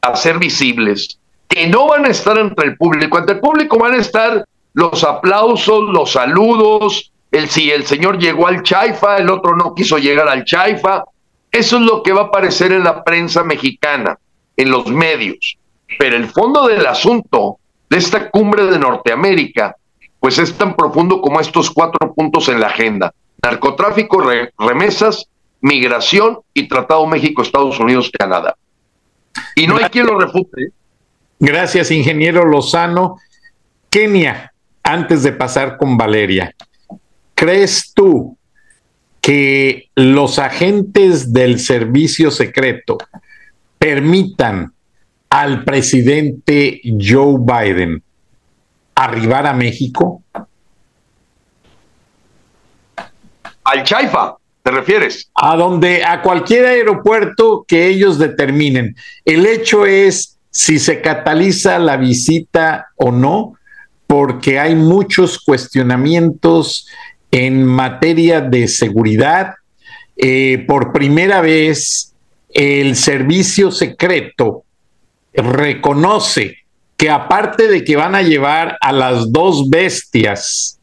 hacer 0.00 0.38
visibles, 0.38 1.18
que 1.48 1.66
no 1.66 1.88
van 1.88 2.04
a 2.04 2.08
estar 2.08 2.38
entre 2.38 2.68
el 2.68 2.76
público, 2.76 3.18
ante 3.18 3.32
el 3.32 3.40
público 3.40 3.78
van 3.78 3.94
a 3.94 3.98
estar 3.98 4.44
los 4.74 5.02
aplausos, 5.02 5.82
los 5.90 6.12
saludos, 6.12 7.12
el 7.32 7.48
si 7.48 7.70
el 7.70 7.84
señor 7.84 8.18
llegó 8.18 8.46
al 8.46 8.62
Chaifa, 8.62 9.16
el 9.16 9.28
otro 9.28 9.56
no 9.56 9.74
quiso 9.74 9.98
llegar 9.98 10.28
al 10.28 10.44
Chaifa, 10.44 11.02
eso 11.50 11.76
es 11.76 11.82
lo 11.82 12.02
que 12.02 12.12
va 12.12 12.22
a 12.22 12.24
aparecer 12.26 12.72
en 12.72 12.84
la 12.84 13.02
prensa 13.02 13.42
mexicana, 13.42 14.18
en 14.56 14.70
los 14.70 14.86
medios. 14.86 15.58
Pero 15.98 16.16
el 16.16 16.28
fondo 16.28 16.68
del 16.68 16.86
asunto 16.86 17.58
de 17.90 17.98
esta 17.98 18.30
cumbre 18.30 18.66
de 18.66 18.78
Norteamérica, 18.78 19.76
pues 20.20 20.38
es 20.38 20.52
tan 20.54 20.74
profundo 20.74 21.20
como 21.20 21.40
estos 21.40 21.70
cuatro 21.70 22.12
puntos 22.14 22.48
en 22.48 22.60
la 22.60 22.68
agenda. 22.68 23.12
Narcotráfico, 23.42 24.22
remesas, 24.58 25.28
migración 25.60 26.40
y 26.54 26.68
Tratado 26.68 27.06
México-Estados 27.06 27.78
Unidos-Canadá. 27.78 28.56
Y 29.54 29.66
no 29.66 29.76
hay 29.76 29.84
quien 29.84 30.06
lo 30.06 30.18
refute. 30.18 30.72
Gracias, 31.38 31.90
ingeniero 31.90 32.44
Lozano. 32.44 33.18
Kenia, 33.90 34.52
antes 34.82 35.22
de 35.22 35.32
pasar 35.32 35.76
con 35.76 35.96
Valeria, 35.96 36.54
¿crees 37.34 37.92
tú 37.94 38.36
que 39.20 39.88
los 39.94 40.38
agentes 40.38 41.32
del 41.32 41.60
servicio 41.60 42.30
secreto 42.30 42.98
permitan 43.78 44.72
al 45.30 45.64
presidente 45.64 46.80
Joe 46.98 47.36
Biden 47.38 48.02
arribar 48.98 49.46
a 49.46 49.52
México? 49.52 50.22
Al 53.64 53.84
Chaifa, 53.84 54.36
¿te 54.62 54.70
refieres? 54.70 55.30
A 55.34 55.56
donde, 55.56 56.04
a 56.04 56.20
cualquier 56.20 56.66
aeropuerto 56.66 57.64
que 57.66 57.86
ellos 57.86 58.18
determinen. 58.18 58.96
El 59.24 59.46
hecho 59.46 59.86
es 59.86 60.38
si 60.50 60.78
se 60.78 61.00
cataliza 61.00 61.78
la 61.78 61.96
visita 61.96 62.88
o 62.96 63.12
no, 63.12 63.54
porque 64.06 64.58
hay 64.58 64.74
muchos 64.74 65.38
cuestionamientos 65.38 66.88
en 67.30 67.64
materia 67.64 68.40
de 68.40 68.66
seguridad. 68.66 69.54
Eh, 70.16 70.64
por 70.66 70.92
primera 70.92 71.40
vez, 71.40 72.14
el 72.48 72.96
servicio 72.96 73.70
secreto 73.70 74.64
reconoce 75.34 76.56
que 76.98 77.08
aparte 77.08 77.68
de 77.68 77.84
que 77.84 77.96
van 77.96 78.16
a 78.16 78.22
llevar 78.22 78.76
a 78.80 78.92
las 78.92 79.32
dos 79.32 79.70
bestias 79.70 80.80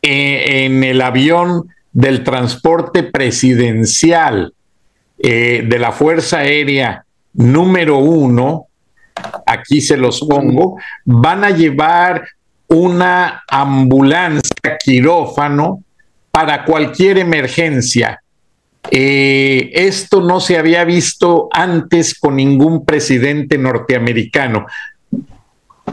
eh, 0.00 0.64
en 0.64 0.84
el 0.84 1.02
avión 1.02 1.68
del 1.92 2.22
transporte 2.22 3.02
presidencial 3.02 4.54
eh, 5.18 5.64
de 5.68 5.78
la 5.80 5.90
Fuerza 5.90 6.38
Aérea 6.38 7.04
número 7.34 7.98
uno, 7.98 8.66
aquí 9.44 9.80
se 9.80 9.96
los 9.96 10.20
pongo, 10.20 10.76
van 11.04 11.44
a 11.44 11.50
llevar 11.50 12.24
una 12.68 13.42
ambulancia 13.48 14.78
quirófano 14.82 15.82
para 16.30 16.64
cualquier 16.64 17.18
emergencia. 17.18 18.22
Eh, 18.90 19.70
esto 19.74 20.22
no 20.22 20.40
se 20.40 20.58
había 20.58 20.84
visto 20.84 21.48
antes 21.52 22.18
con 22.18 22.36
ningún 22.36 22.84
presidente 22.84 23.58
norteamericano. 23.58 24.66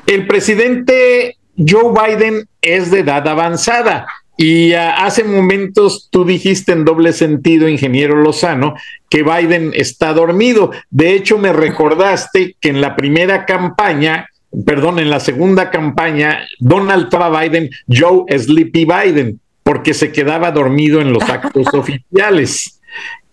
El 0.05 0.27
presidente 0.27 1.37
Joe 1.57 1.93
Biden 1.93 2.47
es 2.61 2.91
de 2.91 2.99
edad 2.99 3.27
avanzada 3.27 4.07
y 4.41 4.71
ah, 4.71 5.03
hace 5.03 5.25
momentos 5.25 6.07
tú 6.09 6.23
dijiste 6.23 6.71
en 6.71 6.85
doble 6.85 7.11
sentido, 7.11 7.67
ingeniero 7.67 8.15
Lozano, 8.15 8.73
que 9.09 9.21
Biden 9.21 9.73
está 9.75 10.13
dormido. 10.13 10.71
De 10.89 11.13
hecho, 11.13 11.37
me 11.37 11.51
recordaste 11.51 12.55
que 12.61 12.69
en 12.69 12.79
la 12.79 12.95
primera 12.95 13.45
campaña, 13.45 14.29
perdón, 14.65 14.97
en 14.99 15.09
la 15.09 15.19
segunda 15.19 15.69
campaña, 15.69 16.47
Donald 16.59 17.09
Trump 17.09 17.37
Biden, 17.37 17.69
Joe 17.89 18.23
Sleepy 18.29 18.85
Biden, 18.85 19.41
porque 19.61 19.93
se 19.93 20.13
quedaba 20.13 20.51
dormido 20.51 21.01
en 21.01 21.11
los 21.11 21.29
actos 21.29 21.67
oficiales. 21.73 22.79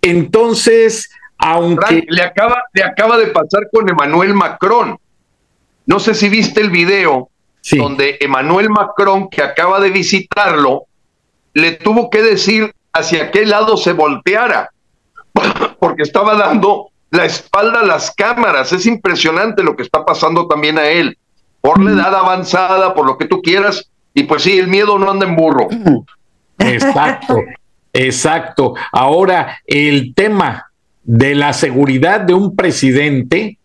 Entonces, 0.02 1.08
aunque... 1.38 2.04
le, 2.08 2.22
acaba, 2.22 2.64
le 2.72 2.82
acaba 2.82 3.16
de 3.16 3.28
pasar 3.28 3.68
con 3.72 3.88
Emmanuel 3.88 4.34
Macron. 4.34 4.98
No 5.86 6.00
sé 6.00 6.14
si 6.14 6.28
viste 6.28 6.60
el 6.60 6.70
video 6.70 7.30
donde 7.72 8.18
Emmanuel 8.20 8.70
Macron, 8.70 9.28
que 9.28 9.42
acaba 9.42 9.80
de 9.80 9.90
visitarlo, 9.90 10.84
le 11.54 11.72
tuvo 11.72 12.10
que 12.10 12.22
decir 12.22 12.74
hacia 12.92 13.30
qué 13.30 13.46
lado 13.46 13.76
se 13.76 13.92
volteara, 13.92 14.70
porque 15.80 16.02
estaba 16.02 16.36
dando 16.36 16.90
la 17.10 17.24
espalda 17.24 17.80
a 17.80 17.86
las 17.86 18.10
cámaras. 18.10 18.72
Es 18.72 18.86
impresionante 18.86 19.62
lo 19.62 19.74
que 19.74 19.82
está 19.82 20.04
pasando 20.04 20.46
también 20.46 20.78
a 20.78 20.86
él, 20.86 21.18
por 21.60 21.82
la 21.82 21.92
edad 21.92 22.14
avanzada, 22.14 22.94
por 22.94 23.06
lo 23.06 23.18
que 23.18 23.26
tú 23.26 23.40
quieras, 23.42 23.90
y 24.14 24.24
pues 24.24 24.42
sí, 24.42 24.58
el 24.58 24.68
miedo 24.68 24.98
no 24.98 25.10
anda 25.10 25.26
en 25.26 25.36
burro. 25.36 25.68
Exacto, 26.58 27.36
exacto. 27.92 28.74
Ahora, 28.90 29.60
el 29.66 30.14
tema 30.14 30.70
de 31.04 31.34
la 31.34 31.52
seguridad 31.52 32.20
de 32.20 32.32
un 32.32 32.56
presidente 32.56 33.58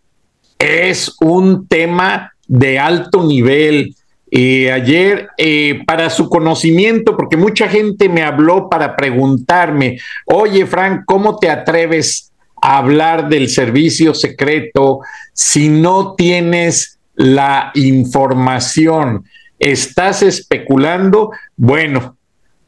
es 0.62 1.16
un 1.20 1.68
tema 1.68 2.34
de 2.48 2.78
alto 2.78 3.24
nivel 3.24 3.96
ayer, 4.34 5.30
eh, 5.38 5.82
para 5.86 6.10
su 6.10 6.30
conocimiento, 6.30 7.18
porque 7.18 7.36
mucha 7.36 7.68
gente 7.68 8.08
me 8.08 8.24
habló 8.24 8.70
para 8.70 8.96
preguntarme, 8.96 10.00
oye 10.26 10.66
Frank, 10.66 11.04
¿cómo 11.06 11.38
te 11.38 11.50
atreves 11.50 12.32
a 12.62 12.78
hablar 12.78 13.28
del 13.28 13.50
servicio 13.50 14.14
secreto 14.14 15.00
si 15.34 15.68
no 15.68 16.14
tienes 16.16 17.00
la 17.16 17.72
información? 17.74 19.26
¿Estás 19.60 20.24
especulando? 20.24 21.32
Bueno, 21.58 22.16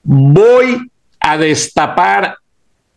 voy 0.03 0.91
a 1.19 1.37
destapar 1.37 2.37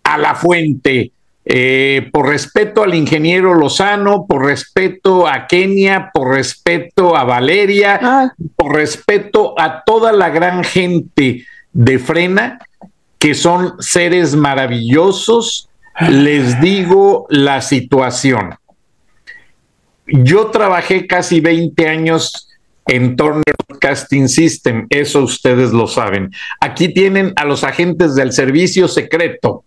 a 0.02 0.18
la 0.18 0.34
fuente 0.34 1.12
eh, 1.48 2.10
por 2.12 2.28
respeto 2.28 2.82
al 2.82 2.96
ingeniero 2.96 3.54
Lozano, 3.54 4.26
por 4.26 4.46
respeto 4.46 5.28
a 5.28 5.46
Kenia, 5.46 6.10
por 6.12 6.34
respeto 6.34 7.16
a 7.16 7.22
Valeria, 7.22 8.00
ah. 8.02 8.32
por 8.56 8.74
respeto 8.74 9.54
a 9.56 9.84
toda 9.84 10.10
la 10.10 10.28
gran 10.30 10.64
gente 10.64 11.46
de 11.72 11.98
Frena, 12.00 12.58
que 13.20 13.34
son 13.34 13.80
seres 13.80 14.34
maravillosos, 14.34 15.68
les 16.10 16.60
digo 16.60 17.26
la 17.30 17.62
situación. 17.62 18.56
Yo 20.08 20.46
trabajé 20.48 21.06
casi 21.06 21.40
20 21.40 21.88
años 21.88 22.48
en 22.88 23.14
Turner 23.14 23.54
Casting 23.80 24.26
System, 24.26 24.88
eso 24.90 25.22
ustedes 25.22 25.70
lo 25.70 25.86
saben. 25.86 26.32
Aquí 26.60 26.92
tienen 26.92 27.32
a 27.36 27.44
los 27.44 27.62
agentes 27.62 28.16
del 28.16 28.32
servicio 28.32 28.88
secreto 28.88 29.62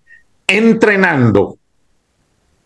entrenando 0.46 1.59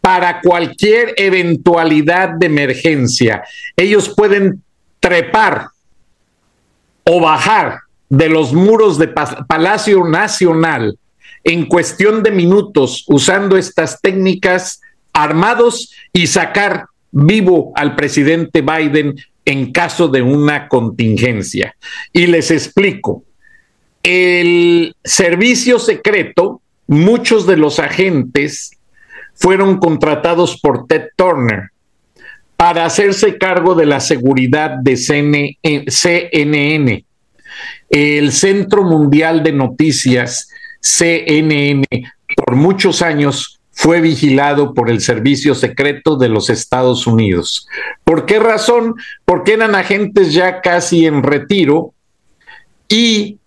para 0.03 0.41
cualquier 0.41 1.13
eventualidad 1.15 2.31
de 2.37 2.47
emergencia. 2.47 3.41
Ellos 3.77 4.13
pueden 4.13 4.61
trepar 4.99 5.67
o 7.05 7.21
bajar 7.21 7.79
de 8.09 8.27
los 8.27 8.51
muros 8.51 8.97
de 8.97 9.07
Palacio 9.07 10.03
Nacional 10.03 10.99
en 11.45 11.67
cuestión 11.67 12.21
de 12.21 12.31
minutos 12.31 13.05
usando 13.07 13.55
estas 13.55 14.01
técnicas 14.01 14.81
armados 15.13 15.93
y 16.11 16.27
sacar 16.27 16.87
vivo 17.09 17.71
al 17.73 17.95
presidente 17.95 18.61
Biden 18.61 19.15
en 19.45 19.71
caso 19.71 20.09
de 20.09 20.21
una 20.21 20.67
contingencia. 20.67 21.77
Y 22.11 22.27
les 22.27 22.51
explico, 22.51 23.23
el 24.03 24.97
servicio 25.01 25.79
secreto, 25.79 26.59
muchos 26.87 27.47
de 27.47 27.55
los 27.55 27.79
agentes 27.79 28.72
fueron 29.35 29.77
contratados 29.77 30.59
por 30.59 30.87
Ted 30.87 31.09
Turner 31.15 31.69
para 32.55 32.85
hacerse 32.85 33.37
cargo 33.37 33.75
de 33.75 33.85
la 33.85 33.99
seguridad 33.99 34.77
de 34.81 34.97
CNN. 34.97 37.05
El 37.89 38.31
Centro 38.31 38.83
Mundial 38.83 39.43
de 39.43 39.51
Noticias, 39.51 40.49
CNN, 40.79 41.85
por 42.35 42.55
muchos 42.55 43.01
años 43.01 43.59
fue 43.71 44.01
vigilado 44.01 44.73
por 44.73 44.89
el 44.89 45.01
Servicio 45.01 45.55
Secreto 45.55 46.15
de 46.15 46.29
los 46.29 46.49
Estados 46.49 47.07
Unidos. 47.07 47.67
¿Por 48.03 48.25
qué 48.25 48.39
razón? 48.39 48.95
Porque 49.25 49.53
eran 49.53 49.75
agentes 49.75 50.33
ya 50.33 50.61
casi 50.61 51.05
en 51.05 51.23
retiro 51.23 51.93
y 52.87 53.39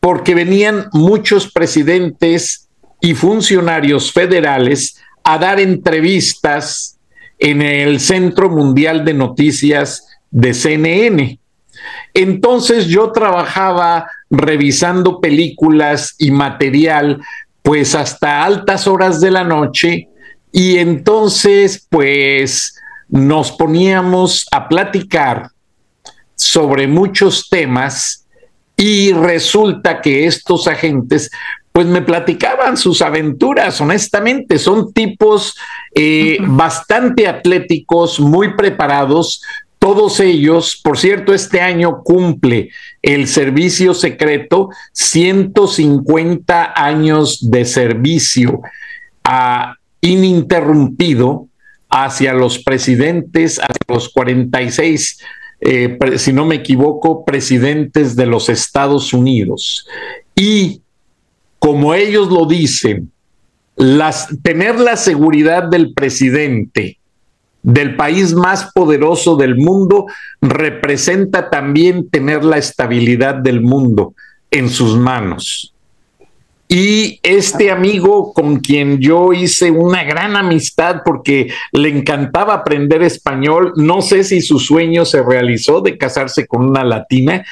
porque 0.00 0.34
venían 0.34 0.88
muchos 0.92 1.52
presidentes 1.52 2.68
y 3.00 3.14
funcionarios 3.14 4.12
federales 4.12 4.96
a 5.24 5.38
dar 5.38 5.58
entrevistas 5.58 6.98
en 7.38 7.62
el 7.62 7.98
Centro 8.00 8.50
Mundial 8.50 9.04
de 9.04 9.14
Noticias 9.14 10.06
de 10.30 10.54
CNN. 10.54 11.38
Entonces 12.12 12.86
yo 12.86 13.10
trabajaba 13.12 14.06
revisando 14.30 15.20
películas 15.20 16.14
y 16.18 16.30
material 16.30 17.20
pues 17.62 17.94
hasta 17.94 18.44
altas 18.44 18.86
horas 18.86 19.20
de 19.20 19.30
la 19.30 19.42
noche 19.42 20.08
y 20.52 20.78
entonces 20.78 21.86
pues 21.90 22.78
nos 23.08 23.52
poníamos 23.52 24.46
a 24.52 24.68
platicar 24.68 25.48
sobre 26.34 26.86
muchos 26.86 27.48
temas 27.48 28.26
y 28.76 29.12
resulta 29.12 30.00
que 30.00 30.26
estos 30.26 30.66
agentes 30.66 31.30
pues 31.74 31.88
me 31.88 32.02
platicaban 32.02 32.76
sus 32.76 33.02
aventuras, 33.02 33.80
honestamente, 33.80 34.60
son 34.60 34.92
tipos 34.92 35.56
eh, 35.92 36.38
bastante 36.40 37.26
atléticos, 37.26 38.20
muy 38.20 38.54
preparados, 38.54 39.42
todos 39.80 40.20
ellos, 40.20 40.80
por 40.84 40.98
cierto, 40.98 41.34
este 41.34 41.60
año 41.60 42.04
cumple 42.04 42.70
el 43.02 43.26
servicio 43.26 43.92
secreto 43.92 44.68
150 44.92 46.74
años 46.76 47.50
de 47.50 47.64
servicio 47.64 48.60
ah, 49.24 49.74
ininterrumpido 50.00 51.48
hacia 51.90 52.34
los 52.34 52.60
presidentes, 52.60 53.58
hacia 53.58 53.84
los 53.88 54.10
46, 54.10 55.18
eh, 55.60 55.98
si 56.18 56.32
no 56.32 56.46
me 56.46 56.54
equivoco, 56.54 57.24
presidentes 57.24 58.14
de 58.14 58.26
los 58.26 58.48
Estados 58.48 59.12
Unidos. 59.12 59.88
Y 60.36 60.82
como 61.64 61.94
ellos 61.94 62.28
lo 62.28 62.44
dicen, 62.44 63.10
tener 64.42 64.78
la 64.78 64.98
seguridad 64.98 65.62
del 65.62 65.94
presidente 65.94 66.98
del 67.62 67.96
país 67.96 68.34
más 68.34 68.70
poderoso 68.74 69.36
del 69.36 69.56
mundo 69.56 70.04
representa 70.42 71.48
también 71.48 72.10
tener 72.10 72.44
la 72.44 72.58
estabilidad 72.58 73.36
del 73.36 73.62
mundo 73.62 74.12
en 74.50 74.68
sus 74.68 74.94
manos. 74.98 75.74
Y 76.68 77.18
este 77.22 77.70
amigo 77.70 78.34
con 78.34 78.60
quien 78.60 78.98
yo 78.98 79.32
hice 79.32 79.70
una 79.70 80.04
gran 80.04 80.36
amistad 80.36 81.00
porque 81.02 81.50
le 81.72 81.88
encantaba 81.88 82.52
aprender 82.52 83.02
español, 83.02 83.72
no 83.76 84.02
sé 84.02 84.22
si 84.22 84.42
su 84.42 84.58
sueño 84.58 85.06
se 85.06 85.22
realizó 85.22 85.80
de 85.80 85.96
casarse 85.96 86.46
con 86.46 86.68
una 86.68 86.84
latina, 86.84 87.42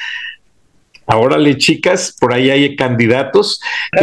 Ahora 1.13 1.37
le 1.37 1.57
chicas, 1.57 2.15
por 2.19 2.33
ahí 2.33 2.49
hay 2.49 2.75
candidatos. 2.75 3.61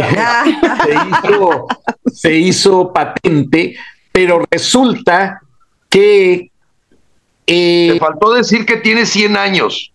se, 2.12 2.38
hizo, 2.38 2.92
patente, 2.92 3.74
pero 4.12 4.44
resulta 4.48 5.40
que 5.88 6.52
Te 7.44 7.96
faltó 7.98 8.32
decir 8.32 8.64
que 8.64 8.76
tiene 8.76 9.06
100 9.06 9.36
años. 9.36 9.92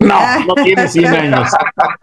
No, 0.00 0.40
no 0.40 0.54
tiene 0.64 0.88
100 0.88 1.06
años. 1.06 1.50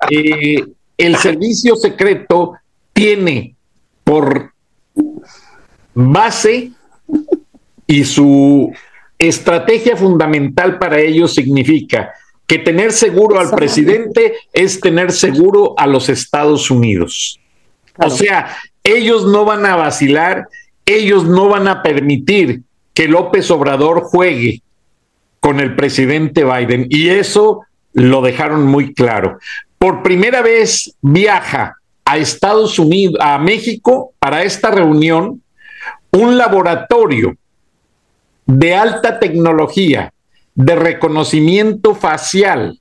Eh, 0.10 0.64
el 0.98 1.16
servicio 1.18 1.76
secreto 1.76 2.54
tiene 2.94 3.56
por 4.04 4.54
base 5.94 6.72
y 7.88 8.04
su 8.04 8.72
estrategia 9.18 9.98
fundamental 9.98 10.78
para 10.78 11.00
ello 11.00 11.28
significa 11.28 12.14
que 12.54 12.60
tener 12.60 12.92
seguro 12.92 13.40
al 13.40 13.50
presidente 13.50 14.36
es 14.54 14.80
tener 14.80 15.12
seguro 15.12 15.74
a 15.76 15.88
los 15.88 16.08
Estados 16.08 16.70
Unidos. 16.70 17.40
O 17.98 18.12
sea, 18.12 18.56
ellos 18.84 19.26
no 19.26 19.44
van 19.44 19.66
a 19.66 19.76
vacilar, 19.76 20.50
ellos 20.86 21.26
no 21.26 21.50
van 21.50 21.68
a 21.68 21.82
permitir 21.82 22.62
que 22.94 23.08
López 23.08 23.50
Obrador 23.50 24.02
juegue 24.02 24.62
con 25.40 25.62
el 25.62 25.76
presidente 25.76 26.44
Biden 26.44 26.86
y 26.92 27.10
eso 27.10 27.62
lo 27.94 28.22
dejaron 28.22 28.68
muy 28.68 28.94
claro. 28.94 29.40
Por 29.80 30.04
primera 30.04 30.44
vez 30.44 30.96
viaja 31.02 31.78
a 32.06 32.20
Estados 32.20 32.78
Unidos, 32.78 33.16
a 33.20 33.40
México, 33.40 34.14
para 34.20 34.44
esta 34.44 34.70
reunión, 34.70 35.42
un 36.12 36.38
laboratorio 36.38 37.36
de 38.46 38.76
alta 38.76 39.20
tecnología, 39.20 40.14
de 40.56 40.76
reconocimiento 40.76 41.96
facial, 41.96 42.80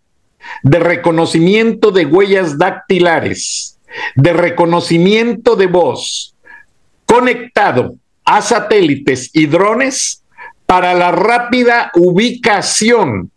de 0.62 0.78
reconocimiento 0.78 1.90
de 1.90 2.06
huellas 2.06 2.58
dactilares, 2.58 3.78
de 4.16 4.32
reconocimiento 4.32 5.56
de 5.56 5.66
voz, 5.66 6.34
conectado 7.06 7.96
a 8.24 8.42
satélites 8.42 9.30
y 9.32 9.46
drones 9.46 10.22
para 10.66 10.94
la 10.94 11.12
rápida 11.12 11.90
ubicación 11.94 13.30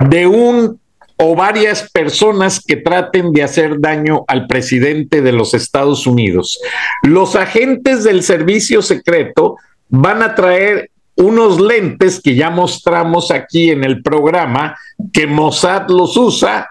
de 0.00 0.26
un 0.26 0.80
o 1.20 1.34
varias 1.34 1.90
personas 1.90 2.62
que 2.64 2.76
traten 2.76 3.32
de 3.32 3.42
hacer 3.42 3.80
daño 3.80 4.24
al 4.28 4.46
presidente 4.46 5.20
de 5.20 5.32
los 5.32 5.52
Estados 5.52 6.06
Unidos. 6.06 6.60
Los 7.02 7.34
agentes 7.34 8.04
del 8.04 8.22
servicio 8.22 8.82
secreto 8.82 9.56
van 9.88 10.22
a 10.22 10.36
traer 10.36 10.90
unos 11.18 11.60
lentes 11.60 12.20
que 12.20 12.34
ya 12.36 12.48
mostramos 12.48 13.30
aquí 13.30 13.70
en 13.70 13.84
el 13.84 14.02
programa, 14.02 14.76
que 15.12 15.26
Mossad 15.26 15.88
los 15.88 16.16
usa, 16.16 16.70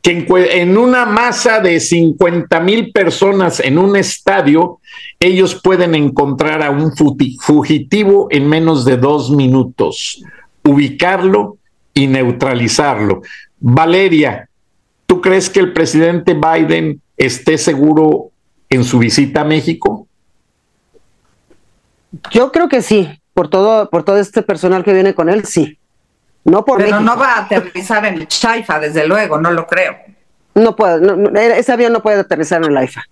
que 0.00 0.26
en, 0.52 0.78
una 0.78 1.06
masa 1.06 1.60
de 1.60 1.80
50 1.80 2.60
mil 2.60 2.92
personas 2.92 3.58
en 3.60 3.78
un 3.78 3.96
estadio, 3.96 4.78
ellos 5.18 5.60
pueden 5.60 5.94
encontrar 5.94 6.62
a 6.62 6.70
un 6.70 6.92
fugitivo 6.92 8.28
en 8.30 8.48
menos 8.48 8.84
de 8.84 8.96
dos 8.96 9.30
minutos, 9.30 10.22
ubicarlo 10.64 11.58
y 11.92 12.06
neutralizarlo. 12.06 13.22
Valeria, 13.58 14.48
¿tú 15.06 15.20
crees 15.20 15.50
que 15.50 15.60
el 15.60 15.72
presidente 15.72 16.34
Biden 16.34 17.02
esté 17.16 17.58
seguro 17.58 18.30
en 18.68 18.84
su 18.84 19.00
visita 19.00 19.40
a 19.40 19.44
México? 19.44 20.06
Yo 22.30 22.50
creo 22.52 22.68
que 22.68 22.82
sí, 22.82 23.19
por 23.40 23.48
todo, 23.48 23.88
por 23.88 24.02
todo 24.02 24.18
este 24.18 24.42
personal 24.42 24.84
que 24.84 24.92
viene 24.92 25.14
con 25.14 25.30
él, 25.30 25.46
sí. 25.46 25.78
No 26.44 26.62
por 26.62 26.76
Pero 26.76 27.00
no 27.00 27.16
va 27.16 27.36
a 27.36 27.44
aterrizar 27.44 28.04
en 28.04 28.16
el 28.16 28.28
Chaifa, 28.28 28.78
desde 28.78 29.06
luego, 29.06 29.40
no 29.40 29.50
lo 29.50 29.66
creo. 29.66 29.96
No 30.54 30.76
puede, 30.76 31.58
ese 31.58 31.72
avión 31.72 31.94
no 31.94 32.02
puede 32.02 32.20
aterrizar 32.20 32.62
en 32.62 32.70
el 32.70 32.76
AIFA. 32.76 33.02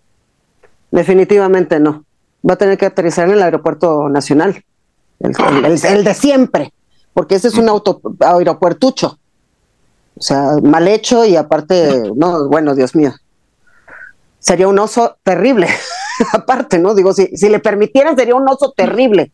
Definitivamente 0.90 1.80
no. 1.80 2.04
Va 2.46 2.52
a 2.52 2.56
tener 2.58 2.76
que 2.76 2.84
aterrizar 2.84 3.26
en 3.26 3.36
el 3.36 3.42
aeropuerto 3.42 4.10
nacional, 4.10 4.62
el, 5.20 6.04
de 6.04 6.12
siempre, 6.12 6.74
porque 7.14 7.36
ese 7.36 7.48
es 7.48 7.54
un 7.54 7.70
auto, 7.70 8.02
aeropuertucho. 8.20 9.18
O 10.14 10.20
sea, 10.20 10.58
mal 10.62 10.88
hecho 10.88 11.24
y 11.24 11.36
aparte, 11.36 12.02
no, 12.14 12.50
bueno, 12.50 12.74
Dios 12.74 12.94
mío. 12.94 13.14
Sería 14.40 14.68
un 14.68 14.78
oso 14.78 15.16
terrible. 15.22 15.68
aparte, 16.34 16.78
¿no? 16.78 16.94
Digo, 16.94 17.14
si, 17.14 17.34
si 17.34 17.48
le 17.48 17.60
permitieran, 17.60 18.14
sería 18.14 18.34
un 18.34 18.46
oso 18.46 18.74
terrible. 18.76 19.32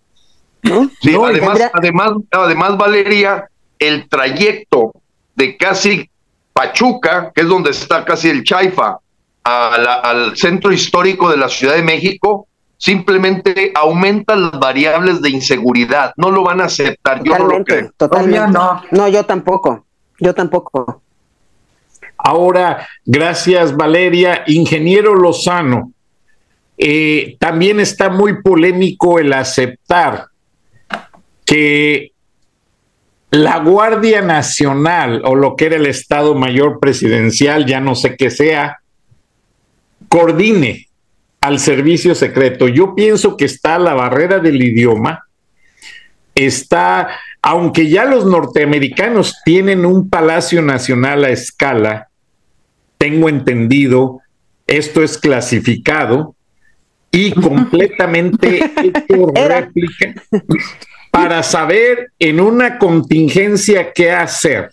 ¿No? 0.65 0.91
Sí, 1.01 1.15
además, 1.15 1.71
además, 1.73 2.11
además, 2.31 2.77
Valeria, 2.77 3.49
el 3.79 4.09
trayecto 4.09 4.93
de 5.35 5.57
casi 5.57 6.11
Pachuca, 6.53 7.33
que 7.35 7.43
es 7.43 7.49
donde 7.49 7.71
está 7.71 8.05
casi 8.05 8.29
el 8.29 8.45
Chaifa, 8.45 8.99
al 9.45 10.37
centro 10.37 10.73
histórico 10.73 11.31
de 11.31 11.37
la 11.37 11.49
Ciudad 11.49 11.75
de 11.75 11.83
México, 11.83 12.49
simplemente 12.79 13.73
aumenta 13.75 14.37
las 14.37 14.59
variables 14.59 15.23
de 15.23 15.31
inseguridad. 15.31 16.13
No 16.17 16.31
lo 16.31 16.43
van 16.43 16.61
a 16.61 16.65
aceptar. 16.65 17.23
yo 17.23 17.39
no 17.39 17.47
lo 17.47 17.65
creo. 17.65 17.91
Totalmente. 17.97 18.51
no. 18.51 18.83
no, 18.91 19.09
yo 19.09 19.25
tampoco. 19.25 19.87
Yo 20.19 20.35
tampoco. 20.35 21.03
Ahora, 22.17 22.87
gracias 23.05 23.77
Valeria. 23.77 24.45
Ingeniero 24.47 25.15
Lozano, 25.15 25.93
eh, 26.77 27.37
también 27.39 27.81
está 27.81 28.09
muy 28.09 28.43
polémico 28.43 29.19
el 29.19 29.33
aceptar 29.33 30.27
que 31.45 32.13
la 33.31 33.59
Guardia 33.59 34.23
Nacional 34.23 35.23
o 35.25 35.35
lo 35.35 35.57
que 35.57 35.67
era 35.67 35.77
el 35.77 35.87
Estado 35.87 36.35
Mayor 36.35 36.79
Presidencial, 36.79 37.67
ya 37.67 37.81
no 37.81 37.95
sé 37.95 38.17
qué 38.17 38.31
sea, 38.31 38.79
coordine 40.09 40.89
al 41.41 41.59
servicio 41.59 42.15
secreto. 42.15 42.69
Yo 42.69 42.95
pienso 42.95 43.37
que 43.37 43.45
está 43.45 43.79
la 43.79 43.95
barrera 43.95 44.39
del 44.39 44.63
idioma, 44.63 45.25
está 46.35 47.09
aunque 47.43 47.91
ya 47.91 48.07
los 48.07 48.25
norteamericanos 48.25 49.43
tienen 49.45 49.85
un 49.85 50.09
Palacio 50.09 50.63
Nacional 50.63 51.25
a 51.25 51.29
escala, 51.29 52.09
tengo 52.97 53.29
entendido, 53.29 54.21
esto 54.67 55.03
es 55.03 55.19
clasificado 55.19 56.35
y 57.11 57.33
completamente 57.41 58.65
hecho 58.83 59.27
réplica 59.35 60.15
para 61.15 61.45
saber 61.45 62.11
en 62.19 62.41
una 62.41 62.77
contingencia 62.77 63.93
qué 63.93 64.11
hacer. 64.11 64.73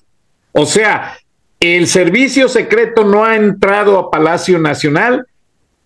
O 0.53 0.65
sea, 0.65 1.19
el 1.59 1.85
servicio 1.85 2.49
secreto 2.49 3.03
no 3.03 3.23
ha 3.23 3.35
entrado 3.35 3.99
a 3.99 4.09
Palacio 4.09 4.57
Nacional, 4.57 5.27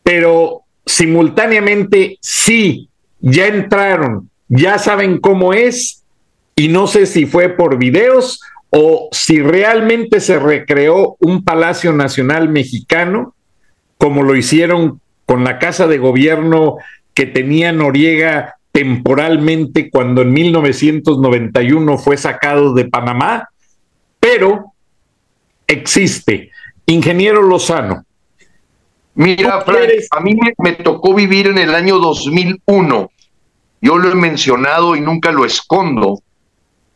pero 0.02 0.62
simultáneamente 0.86 2.18
sí, 2.22 2.88
ya 3.20 3.48
entraron, 3.48 4.30
ya 4.48 4.80
saben 4.80 5.20
cómo 5.20 5.52
es 5.54 6.06
y 6.56 6.70
no 6.70 6.88
sé 6.88 7.06
si 7.06 7.26
fue 7.26 7.50
por 7.50 7.78
videos 7.78 8.40
o 8.70 9.10
si 9.12 9.42
realmente 9.42 10.22
se 10.22 10.40
recreó 10.40 11.18
un 11.20 11.44
Palacio 11.44 11.92
Nacional 11.92 12.48
mexicano, 12.48 13.36
como 13.98 14.24
lo 14.24 14.38
hicieron 14.38 15.02
con 15.26 15.44
la 15.44 15.60
Casa 15.60 15.86
de 15.88 15.98
Gobierno 15.98 16.78
que 17.14 17.26
tenía 17.26 17.74
Noriega 17.74 18.56
temporalmente 18.76 19.90
cuando 19.90 20.22
en 20.22 20.34
1991 20.34 21.98
fue 21.98 22.18
sacado 22.18 22.74
de 22.74 22.84
Panamá, 22.84 23.48
pero 24.20 24.74
existe. 25.66 26.52
Ingeniero 26.86 27.42
Lozano. 27.42 28.04
Mira, 29.14 29.62
Frank, 29.62 29.90
a 30.12 30.20
mí 30.20 30.36
me, 30.36 30.54
me, 30.58 30.74
tocó 30.74 31.14
vivir 31.14 31.48
en 31.48 31.58
el 31.58 31.74
año 31.74 32.00
2001. 32.00 33.12
Yo 33.80 33.98
lo 33.98 34.12
he 34.12 34.16
mencionado 34.16 34.98
y 34.98 35.00
nunca 35.00 35.32
lo 35.32 35.46
escondo 35.46 36.22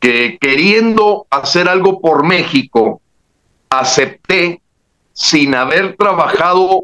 que 0.01 0.37
queriendo 0.37 1.27
hacer 1.29 1.69
algo 1.69 2.01
por 2.01 2.27
México, 2.27 3.01
acepté 3.69 4.61
sin 5.13 5.55
haber 5.55 5.95
trabajado 5.95 6.83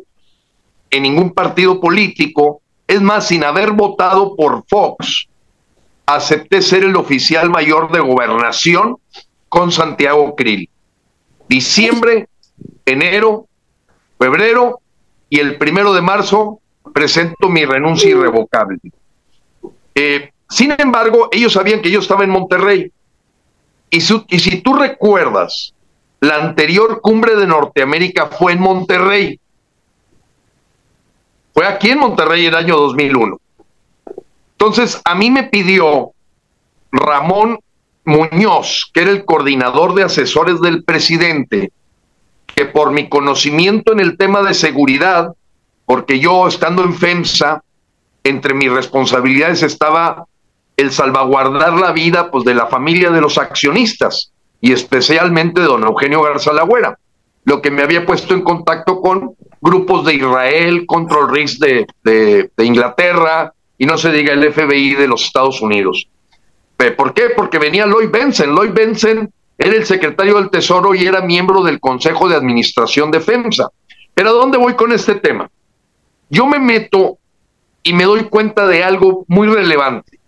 en 0.89 1.04
ningún 1.04 1.32
partido 1.32 1.82
político, 1.82 2.62
es 2.88 3.02
más, 3.02 3.28
sin 3.28 3.44
haber 3.44 3.72
votado 3.72 4.36
por 4.36 4.64
Fox, 4.68 5.28
acepté 6.06 6.62
ser 6.62 6.84
el 6.84 6.96
oficial 6.96 7.50
mayor 7.50 7.92
de 7.92 8.00
gobernación 8.00 8.98
con 9.50 9.72
Santiago 9.72 10.36
Krill. 10.36 10.70
Diciembre, 11.48 12.28
enero, 12.86 13.48
febrero 14.20 14.80
y 15.30 15.40
el 15.40 15.58
primero 15.58 15.94
de 15.94 16.02
marzo 16.02 16.60
presento 16.94 17.50
mi 17.50 17.66
renuncia 17.66 18.10
irrevocable. 18.10 18.80
Eh, 19.96 20.32
sin 20.50 20.74
embargo, 20.78 21.30
ellos 21.32 21.54
sabían 21.54 21.82
que 21.82 21.92
yo 21.92 22.00
estaba 22.00 22.24
en 22.24 22.30
Monterrey 22.30 22.92
y, 23.90 24.02
si 24.02 24.62
tú 24.62 24.74
recuerdas, 24.74 25.74
la 26.20 26.36
anterior 26.36 27.02
cumbre 27.02 27.36
de 27.36 27.48
Norteamérica 27.48 28.28
fue 28.28 28.54
en 28.54 28.60
Monterrey. 28.60 29.40
Fue 31.56 31.66
aquí 31.66 31.91
en 31.91 31.99
Monterrey 31.99 32.45
el 32.45 32.53
año 32.53 32.76
2001. 32.76 33.39
Entonces, 34.51 35.01
a 35.06 35.16
mí 35.16 35.32
me 35.32 35.43
pidió 35.43 36.12
Ramón 36.91 37.60
Muñoz, 38.03 38.91
que 38.93 39.03
era 39.03 39.12
el 39.12 39.24
coordinador 39.24 39.95
de 39.95 40.03
asesores 40.03 40.60
del 40.60 40.84
presidente, 40.84 41.72
que 42.45 42.66
por 42.66 42.91
mi 42.91 43.08
conocimiento 43.08 43.93
en 43.93 44.01
el 44.01 44.18
tema 44.18 44.41
de 44.41 44.53
seguridad, 44.53 45.30
porque 45.86 46.20
yo 46.20 46.45
estando 46.45 46.84
en 46.84 46.93
FEMSA, 46.93 47.64
entre 48.26 48.53
mis 48.53 48.72
responsabilidades 48.72 49.64
estaba 49.64 50.26
el 50.76 50.91
salvaguardar 50.91 51.74
la 51.74 51.93
vida 51.93 52.32
pues, 52.32 52.43
de 52.43 52.53
la 52.53 52.68
familia 52.68 53.12
de 53.12 53.22
los 53.22 53.38
accionistas 53.38 54.34
y 54.60 54.74
especialmente 54.74 55.62
de 55.62 55.68
don 55.68 55.84
Eugenio 55.84 56.22
Garza 56.22 56.51
Lagüera, 56.51 56.99
lo 57.46 57.62
que 57.62 57.72
me 57.72 57.84
había 57.84 58.06
puesto 58.06 58.34
en 58.34 58.41
contacto 58.41 59.00
con 59.00 59.36
grupos 59.62 60.06
de 60.06 60.16
Israel, 60.16 60.86
Control 60.86 61.32
Risk 61.32 61.60
de, 61.60 61.88
de, 62.04 62.66
Inglaterra 62.66 63.54
y 63.78 63.86
no 63.86 63.98
se 63.98 64.12
diga 64.12 64.34
el 64.34 64.52
FBI 64.52 64.96
de 64.96 65.08
los 65.08 65.26
Estados 65.26 65.62
Unidos. 65.62 66.08
¿Por 66.98 67.14
qué? 67.14 67.30
Porque 67.36 67.60
venía 67.60 67.86
Lloyd 67.86 68.10
Benson. 68.10 68.54
Lloyd 68.54 68.72
Benson 68.74 69.32
era 69.58 69.76
el 69.76 69.86
secretario 69.86 70.36
del 70.36 70.50
Tesoro 70.50 70.93
y 70.93 71.06
era 71.06 71.22
miembro 71.22 71.64
del 71.64 71.80
Consejo 71.80 72.28
de 72.28 72.36
Administración 72.36 73.12
de 73.12 73.22
FEMSA. 73.22 73.70
Pero 74.14 74.30
¿a 74.30 74.34
dónde 74.34 74.58
voy 74.58 74.74
con 74.74 74.91
este 74.91 75.16
tema? 75.16 75.50
Yo 76.30 76.48
me 76.48 76.60
meto 76.60 77.20
y 77.84 77.93
me 77.93 78.06
doy 78.06 78.24
cuenta 78.24 78.68
de 78.68 78.84
algo 78.84 79.24
muy 79.28 79.48
relevante. 79.48 80.20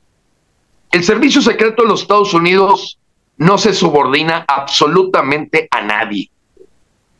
El 0.91 1.03
servicio 1.03 1.41
secreto 1.41 1.81
de 1.81 1.89
los 1.89 2.03
Estados 2.03 2.33
Unidos 2.33 2.99
no 3.37 3.57
se 3.57 3.73
subordina 3.73 4.45
absolutamente 4.47 5.67
a 5.71 5.81
nadie. 5.81 6.29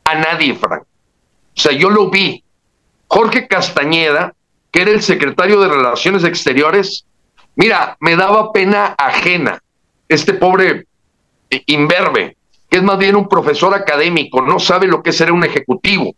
A 0.08 0.16
nadie, 0.16 0.55
Frank. 0.55 0.84
O 0.84 1.60
sea, 1.60 1.74
yo 1.74 1.89
lo 1.89 2.10
vi. 2.10 2.41
Jorge 3.08 3.45
Castañeda, 3.47 4.34
que 4.72 4.84
era 4.84 4.91
el 4.91 5.01
secretario 5.01 5.60
de 5.60 5.68
Relaciones 5.68 6.24
Exteriores, 6.24 7.05
mira, 7.58 7.97
me 7.99 8.16
daba 8.16 8.53
pena 8.53 8.95
ajena. 8.97 9.62
Este 10.08 10.34
pobre 10.34 10.88
imberbe, 11.66 12.38
que 12.70 12.78
es 12.78 12.84
más 12.84 12.97
bien 12.97 13.18
un 13.18 13.28
profesor 13.28 13.74
académico, 13.74 14.41
no 14.41 14.60
sabe 14.60 14.88
lo 14.88 15.03
que 15.03 15.10
es 15.10 15.18
ser 15.18 15.30
un 15.34 15.43
ejecutivo. 15.43 16.16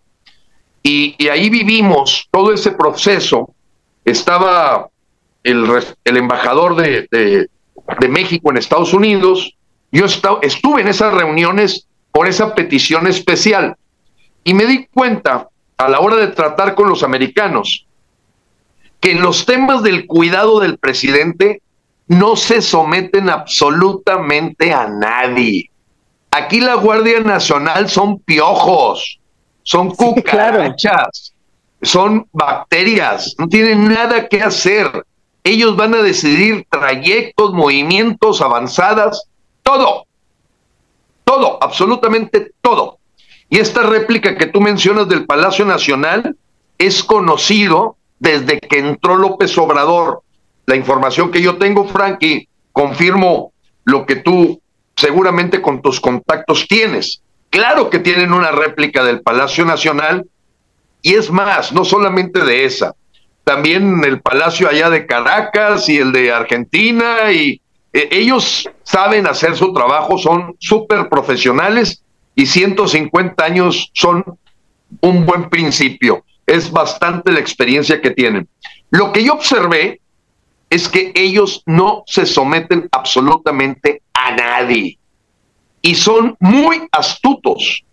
Y, 0.83 1.27
ahí 1.27 1.49
vivimos 1.49 2.27
todo 2.29 2.53
ese 2.53 2.71
proceso. 2.71 3.55
Estaba 4.05 4.87
el, 5.43 5.67
embajador 6.05 6.75
de, 6.75 7.07
de, 7.09 8.07
México 8.07 8.51
en 8.51 8.57
Estados 8.57 8.93
Unidos. 8.93 9.55
Yo 9.91 10.05
estuve 10.05 10.81
en 10.81 10.89
esas 10.89 11.11
reuniones 11.11 11.87
por 12.11 12.27
esa 12.27 12.53
petición 12.53 13.07
especial 13.07 13.75
y 14.49 14.55
me 14.55 14.65
di 14.65 14.87
cuenta 14.87 15.47
a 15.77 15.89
la 15.89 15.99
hora 15.99 16.15
de 16.15 16.29
tratar 16.29 16.73
con 16.73 16.89
los 16.89 17.03
americanos 17.03 17.85
que 18.99 19.11
en 19.11 19.21
los 19.21 19.45
temas 19.45 19.83
del 19.83 20.07
cuidado 20.07 20.59
del 20.59 20.79
presidente 20.79 21.61
no 22.07 22.35
se 22.35 22.63
someten 22.63 23.29
absolutamente 23.29 24.73
a 24.73 24.87
nadie. 24.87 25.69
Aquí 26.31 26.61
la 26.61 26.73
Guardia 26.73 27.19
Nacional 27.19 27.89
son 27.89 28.17
piojos 28.21 29.19
son 29.69 29.91
cucarachas, 29.91 31.31
son 31.83 32.27
bacterias, 32.31 33.35
no 33.37 33.47
tienen 33.47 33.87
nada 33.87 34.27
que 34.27 34.41
hacer. 34.41 35.05
Ellos 35.43 35.75
van 35.75 35.93
a 35.93 36.01
decidir 36.01 36.65
trayectos, 36.71 37.53
movimientos, 37.53 38.41
avanzadas, 38.41 39.25
todo, 39.61 40.07
todo, 41.23 41.59
absolutamente 41.61 42.51
todo. 42.61 42.98
Y 43.49 43.57
esta 43.57 43.83
réplica 43.83 44.35
que 44.37 44.45
tú 44.45 44.61
mencionas 44.61 45.07
del 45.07 45.25
Palacio 45.25 45.65
Nacional 45.65 46.35
es 46.77 47.03
conocido 47.03 47.97
desde 48.19 48.59
que 48.59 48.79
entró 48.79 49.15
López 49.17 49.57
Obrador. 49.57 50.21
La 50.65 50.75
información 50.75 51.31
que 51.31 51.41
yo 51.41 51.57
tengo, 51.57 51.87
Frankie, 51.87 52.47
confirmo 52.71 53.51
lo 53.85 54.05
que 54.05 54.17
tú 54.17 54.61
seguramente 54.95 55.61
con 55.61 55.81
tus 55.81 55.99
contactos 55.99 56.67
tienes. 56.67 57.21
Claro 57.49 57.89
que 57.89 57.99
tienen 57.99 58.33
una 58.33 58.51
réplica 58.51 59.03
del 59.03 59.21
Palacio 59.21 59.65
Nacional 59.65 60.27
y 61.01 61.15
es 61.15 61.31
más, 61.31 61.71
no 61.71 61.85
solamente 61.85 62.43
de 62.43 62.65
esa, 62.65 62.93
también 63.43 64.03
el 64.03 64.21
Palacio 64.21 64.69
allá 64.69 64.89
de 64.89 65.07
Caracas 65.07 65.89
y 65.89 65.97
el 65.97 66.11
de 66.11 66.31
Argentina 66.31 67.31
y 67.31 67.61
eh, 67.93 68.09
ellos 68.11 68.69
saben 68.83 69.25
hacer 69.25 69.55
su 69.55 69.73
trabajo, 69.73 70.19
son 70.19 70.55
súper 70.59 71.09
profesionales 71.09 72.03
y 72.39 72.45
150 72.45 73.43
años 73.43 73.91
son 73.93 74.23
un 75.01 75.25
buen 75.25 75.49
principio. 75.49 76.23
Es 76.45 76.71
bastante 76.71 77.33
la 77.33 77.41
experiencia 77.41 77.99
que 77.99 78.11
tienen. 78.11 78.47
Lo 78.91 79.11
que 79.11 79.25
yo 79.25 79.33
observé 79.33 79.99
es 80.69 80.87
que 80.87 81.11
ellos 81.15 81.61
no 81.65 82.03
se 82.07 82.25
someten 82.25 82.87
absolutamente 82.93 84.03
a 84.13 84.31
nadie 84.31 84.97
y 85.81 85.95
son 85.95 86.37
muy 86.39 86.87
astutos. 86.93 87.83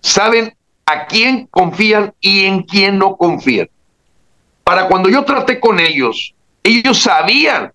Saben 0.00 0.56
a 0.86 1.04
quién 1.04 1.46
confían 1.50 2.14
y 2.20 2.46
en 2.46 2.62
quién 2.62 2.96
no 2.96 3.18
confían. 3.18 3.68
Para 4.64 4.88
cuando 4.88 5.10
yo 5.10 5.26
traté 5.26 5.60
con 5.60 5.78
ellos, 5.78 6.34
ellos 6.62 7.00
sabían 7.00 7.70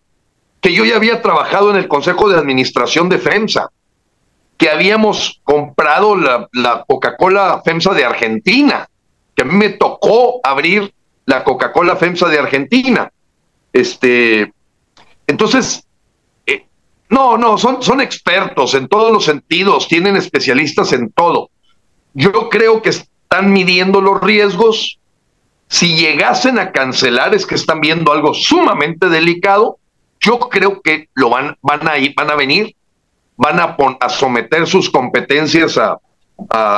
que 0.59 0.73
yo 0.73 0.85
ya 0.85 0.95
había 0.95 1.21
trabajado 1.21 1.69
en 1.69 1.75
el 1.75 1.87
Consejo 1.87 2.27
de 2.29 2.39
Administración 2.39 3.09
de 3.09 3.19
FEMSA, 3.19 3.69
que 4.57 4.69
habíamos 4.69 5.41
comprado 5.43 6.15
la, 6.15 6.47
la 6.53 6.85
Coca-Cola 6.87 7.61
FEMSA 7.63 7.93
de 7.93 8.05
Argentina, 8.05 8.87
que 9.35 9.43
a 9.43 9.45
mí 9.45 9.55
me 9.55 9.69
tocó 9.69 10.39
abrir 10.43 10.93
la 11.25 11.43
Coca-Cola 11.43 11.95
FEMSA 11.95 12.29
de 12.29 12.39
Argentina. 12.39 13.11
Este, 13.73 14.53
entonces, 15.27 15.85
no, 17.09 17.37
no, 17.37 17.57
son, 17.57 17.83
son 17.83 18.01
expertos 18.01 18.73
en 18.73 18.87
todos 18.87 19.11
los 19.11 19.25
sentidos, 19.25 19.87
tienen 19.87 20.15
especialistas 20.15 20.91
en 20.93 21.11
todo. 21.11 21.49
Yo 22.13 22.49
creo 22.49 22.81
que 22.81 22.89
están 22.89 23.51
midiendo 23.51 24.01
los 24.01 24.21
riesgos. 24.21 24.99
Si 25.67 25.95
llegasen 25.95 26.57
a 26.57 26.71
cancelar 26.71 27.35
es 27.35 27.45
que 27.45 27.55
están 27.55 27.81
viendo 27.81 28.11
algo 28.11 28.33
sumamente 28.33 29.09
delicado. 29.09 29.77
Yo 30.19 30.39
creo 30.39 30.81
que 30.81 31.09
lo 31.13 31.29
van, 31.29 31.57
van 31.61 31.87
a 31.87 31.97
ir, 31.97 32.13
van 32.15 32.31
a 32.31 32.35
venir, 32.35 32.75
van 33.37 33.59
a, 33.59 33.77
a 33.99 34.09
someter 34.09 34.67
sus 34.67 34.89
competencias 34.89 35.77
a, 35.77 35.99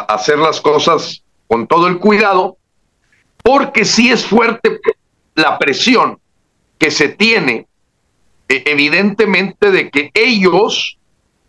hacer 0.08 0.38
las 0.38 0.62
cosas 0.62 1.24
con 1.48 1.66
todo 1.66 1.88
el 1.88 1.98
cuidado, 1.98 2.58
porque 3.42 3.86
sí 3.86 4.12
es 4.12 4.26
fuerte 4.26 4.80
la 5.34 5.58
presión 5.58 6.20
que 6.78 6.92
se 6.92 7.10
tiene 7.10 7.66
e, 8.50 8.64
evidentemente 8.68 9.72
de 9.72 9.90
que 9.90 10.12
ellos, 10.14 11.00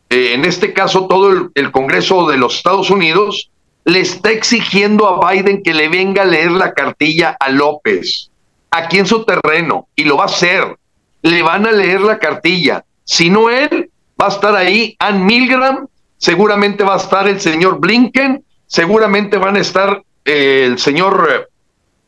eh, 0.09 0.33
en 0.33 0.47
este 0.47 0.73
caso 0.73 1.07
todo 1.07 1.51
el, 1.55 1.71
Congreso 1.71 2.27
de 2.29 2.39
los 2.39 2.57
Estados 2.57 2.91
Unidos, 2.91 3.51
le 3.85 4.01
está 4.01 4.31
exigiendo 4.31 5.07
a 5.07 5.31
Biden 5.31 5.63
que 5.63 5.75
le 5.75 5.89
venga 5.89 6.23
a 6.23 6.27
leer 6.27 6.51
la 6.51 6.73
cartilla 6.73 7.37
a 7.39 7.51
López, 7.51 8.31
aquí 8.71 8.99
en 8.99 9.07
su 9.07 9.25
terreno, 9.25 9.89
y 9.95 10.05
lo 10.05 10.17
va 10.17 10.25
a 10.25 10.27
hacer. 10.27 10.77
Le 11.23 11.43
van 11.43 11.67
a 11.67 11.73
leer 11.73 12.01
la 12.01 12.19
cartilla. 12.19 12.85
Si 13.05 13.29
no 13.29 13.51
él, 13.51 13.91
va 14.21 14.27
a 14.27 14.31
estar 14.31 14.55
ahí 14.57 14.97
Ann 14.99 15.25
Milgram, 15.25 15.87
seguramente 16.17 16.85
va 16.85 16.95
a 16.95 16.99
estar 16.99 17.29
el 17.29 17.41
señor 17.41 17.79
Blinken, 17.79 18.45
seguramente 18.67 19.39
van 19.39 19.57
a 19.57 19.61
estar 19.61 20.03
eh, 20.25 20.65
el 20.67 20.79
señor, 20.79 21.49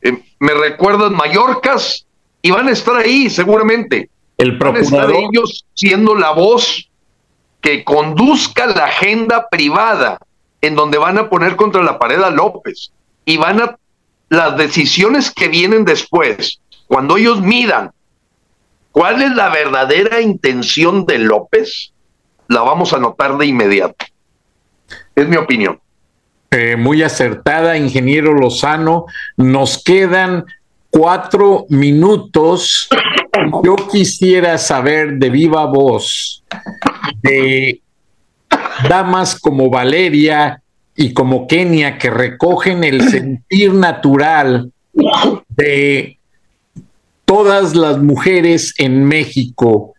eh, 0.01 0.23
me 0.39 0.53
recuerdan, 0.53 1.13
Mallorcas, 1.13 2.05
y 2.41 2.51
van 2.51 2.67
a 2.67 2.71
estar 2.71 2.95
ahí 2.95 3.29
seguramente. 3.29 4.09
El 4.37 4.57
procurador. 4.57 5.15
ellos 5.31 5.65
siendo 5.73 6.15
la 6.15 6.31
voz 6.31 6.89
que 7.61 7.83
conduzca 7.83 8.65
la 8.65 8.85
agenda 8.85 9.47
privada 9.49 10.17
en 10.61 10.75
donde 10.75 10.97
van 10.97 11.17
a 11.17 11.29
poner 11.29 11.55
contra 11.55 11.83
la 11.83 11.99
pared 11.99 12.21
a 12.21 12.31
López 12.31 12.91
y 13.23 13.37
van 13.37 13.61
a 13.61 13.77
las 14.29 14.57
decisiones 14.57 15.29
que 15.29 15.47
vienen 15.47 15.85
después, 15.85 16.59
cuando 16.87 17.17
ellos 17.17 17.41
midan 17.41 17.91
cuál 18.91 19.21
es 19.21 19.31
la 19.35 19.49
verdadera 19.49 20.21
intención 20.21 21.05
de 21.05 21.19
López, 21.19 21.93
la 22.51 22.61
vamos 22.61 22.93
a 22.93 22.99
notar 22.99 23.37
de 23.37 23.45
inmediato. 23.45 24.05
Es 25.15 25.27
mi 25.27 25.37
opinión. 25.37 25.79
Eh, 26.51 26.75
muy 26.75 27.01
acertada, 27.01 27.77
ingeniero 27.77 28.33
Lozano. 28.33 29.05
Nos 29.37 29.81
quedan 29.83 30.45
cuatro 30.89 31.65
minutos 31.69 32.89
yo 33.63 33.75
quisiera 33.89 34.57
saber 34.57 35.13
de 35.13 35.29
viva 35.29 35.65
voz 35.65 36.43
de 37.21 37.81
damas 38.89 39.39
como 39.39 39.69
Valeria 39.69 40.61
y 40.95 41.13
como 41.13 41.47
Kenia 41.47 41.97
que 41.97 42.09
recogen 42.09 42.83
el 42.83 43.09
sentir 43.09 43.73
natural 43.73 44.71
de 45.49 46.19
todas 47.25 47.75
las 47.75 47.99
mujeres 47.99 48.73
en 48.77 49.05
México. 49.05 49.93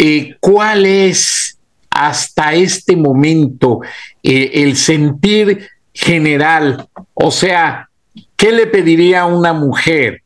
Eh, 0.00 0.36
¿Cuál 0.38 0.86
es 0.86 1.58
hasta 1.90 2.54
este 2.54 2.94
momento 2.96 3.80
eh, 4.22 4.50
el 4.54 4.76
sentir 4.76 5.68
general? 5.92 6.88
O 7.14 7.32
sea, 7.32 7.88
¿qué 8.36 8.52
le 8.52 8.68
pediría 8.68 9.26
una 9.26 9.52
mujer 9.52 10.22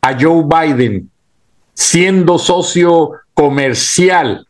a 0.00 0.18
Joe 0.18 0.44
Biden 0.44 1.10
siendo 1.74 2.38
socio 2.38 3.10
comercial 3.34 4.46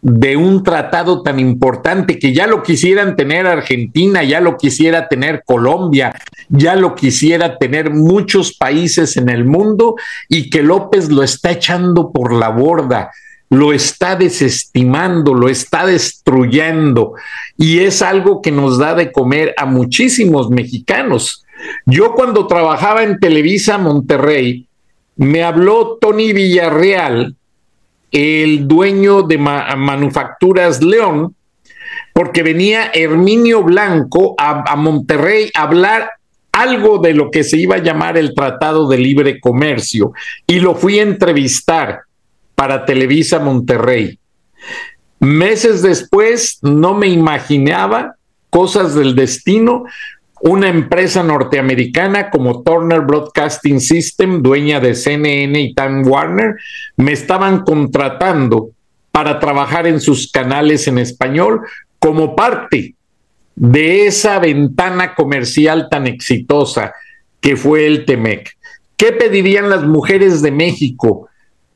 de 0.00 0.36
un 0.36 0.62
tratado 0.62 1.22
tan 1.22 1.40
importante 1.40 2.18
que 2.18 2.32
ya 2.32 2.46
lo 2.46 2.62
quisieran 2.62 3.16
tener 3.16 3.46
Argentina, 3.46 4.22
ya 4.22 4.40
lo 4.40 4.56
quisiera 4.56 5.08
tener 5.08 5.42
Colombia, 5.44 6.14
ya 6.48 6.76
lo 6.76 6.94
quisiera 6.94 7.56
tener 7.56 7.90
muchos 7.90 8.54
países 8.54 9.16
en 9.16 9.30
el 9.30 9.46
mundo 9.46 9.96
y 10.28 10.50
que 10.50 10.62
López 10.62 11.10
lo 11.10 11.24
está 11.24 11.52
echando 11.52 12.12
por 12.12 12.34
la 12.34 12.50
borda. 12.50 13.10
Lo 13.54 13.72
está 13.72 14.16
desestimando, 14.16 15.32
lo 15.32 15.48
está 15.48 15.86
destruyendo 15.86 17.14
y 17.56 17.80
es 17.80 18.02
algo 18.02 18.42
que 18.42 18.50
nos 18.50 18.78
da 18.78 18.94
de 18.94 19.12
comer 19.12 19.54
a 19.56 19.64
muchísimos 19.64 20.50
mexicanos. 20.50 21.44
Yo 21.86 22.14
cuando 22.14 22.46
trabajaba 22.46 23.04
en 23.04 23.18
Televisa 23.20 23.78
Monterrey, 23.78 24.66
me 25.16 25.44
habló 25.44 25.98
Tony 26.00 26.32
Villarreal, 26.32 27.36
el 28.10 28.66
dueño 28.66 29.22
de 29.22 29.38
Manufacturas 29.38 30.82
León, 30.82 31.36
porque 32.12 32.42
venía 32.42 32.90
Herminio 32.92 33.62
Blanco 33.62 34.34
a, 34.36 34.64
a 34.70 34.76
Monterrey 34.76 35.50
a 35.54 35.62
hablar 35.62 36.10
algo 36.50 36.98
de 36.98 37.14
lo 37.14 37.30
que 37.30 37.44
se 37.44 37.56
iba 37.56 37.76
a 37.76 37.82
llamar 37.82 38.16
el 38.16 38.34
Tratado 38.34 38.88
de 38.88 38.98
Libre 38.98 39.40
Comercio 39.40 40.12
y 40.46 40.60
lo 40.60 40.74
fui 40.74 40.98
a 40.98 41.02
entrevistar 41.02 42.02
para 42.54 42.84
Televisa 42.84 43.38
Monterrey. 43.38 44.18
Meses 45.20 45.82
después 45.82 46.58
no 46.62 46.94
me 46.94 47.08
imaginaba 47.08 48.16
cosas 48.50 48.94
del 48.94 49.14
destino. 49.14 49.84
Una 50.40 50.68
empresa 50.68 51.22
norteamericana 51.22 52.30
como 52.30 52.62
Turner 52.62 53.00
Broadcasting 53.00 53.80
System, 53.80 54.42
dueña 54.42 54.80
de 54.80 54.94
CNN 54.94 55.58
y 55.58 55.74
Time 55.74 56.02
Warner, 56.02 56.56
me 56.96 57.12
estaban 57.12 57.60
contratando 57.60 58.70
para 59.10 59.40
trabajar 59.40 59.86
en 59.86 60.00
sus 60.00 60.30
canales 60.30 60.86
en 60.86 60.98
español 60.98 61.62
como 61.98 62.36
parte 62.36 62.94
de 63.56 64.06
esa 64.06 64.38
ventana 64.38 65.14
comercial 65.14 65.88
tan 65.90 66.06
exitosa 66.06 66.92
que 67.40 67.56
fue 67.56 67.86
el 67.86 68.04
TEMEC. 68.04 68.50
¿Qué 68.96 69.12
pedirían 69.12 69.70
las 69.70 69.84
mujeres 69.84 70.42
de 70.42 70.50
México 70.50 71.28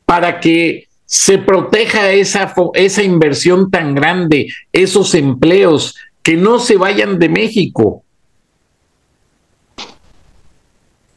para 0.09 0.41
que 0.41 0.89
se 1.05 1.37
proteja 1.37 2.13
esa, 2.13 2.55
esa 2.73 3.03
inversión 3.03 3.71
tan 3.71 3.95
grande, 3.95 4.49
esos 4.73 5.15
empleos, 5.15 5.97
que 6.23 6.35
no 6.35 6.61
se 6.61 6.79
vayan 6.79 7.19
de 7.19 7.29
México? 7.29 8.03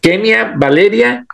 Kenia, 0.02 0.56
Valeria. 0.58 1.26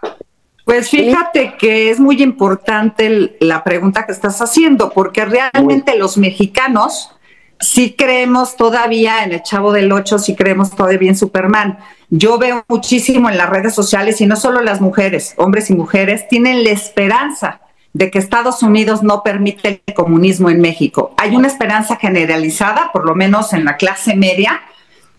Pues 0.65 0.91
fíjate 0.91 1.55
que 1.57 1.89
es 1.89 1.99
muy 1.99 2.21
importante 2.21 3.35
la 3.39 3.63
pregunta 3.63 4.05
que 4.05 4.11
estás 4.11 4.39
haciendo, 4.39 4.91
porque 4.91 5.25
realmente 5.25 5.97
los 5.97 6.15
mexicanos 6.15 7.09
sí 7.59 7.95
creemos 7.97 8.55
todavía 8.55 9.23
en 9.23 9.33
el 9.33 9.43
Chavo 9.43 9.71
del 9.71 9.91
Ocho, 9.91 10.19
sí 10.19 10.35
creemos 10.35 10.71
todavía 10.71 11.09
en 11.09 11.17
Superman. 11.17 11.79
Yo 12.09 12.37
veo 12.37 12.63
muchísimo 12.67 13.29
en 13.29 13.37
las 13.37 13.49
redes 13.49 13.73
sociales 13.73 14.21
y 14.21 14.27
no 14.27 14.35
solo 14.35 14.61
las 14.61 14.81
mujeres, 14.81 15.33
hombres 15.37 15.69
y 15.69 15.75
mujeres, 15.75 16.27
tienen 16.27 16.63
la 16.63 16.71
esperanza 16.71 17.61
de 17.93 18.11
que 18.11 18.19
Estados 18.19 18.61
Unidos 18.61 19.01
no 19.01 19.23
permite 19.23 19.81
el 19.85 19.93
comunismo 19.93 20.49
en 20.49 20.61
México. 20.61 21.13
Hay 21.17 21.35
una 21.35 21.47
esperanza 21.47 21.95
generalizada, 21.95 22.91
por 22.93 23.05
lo 23.05 23.15
menos 23.15 23.53
en 23.53 23.65
la 23.65 23.75
clase 23.75 24.15
media, 24.15 24.61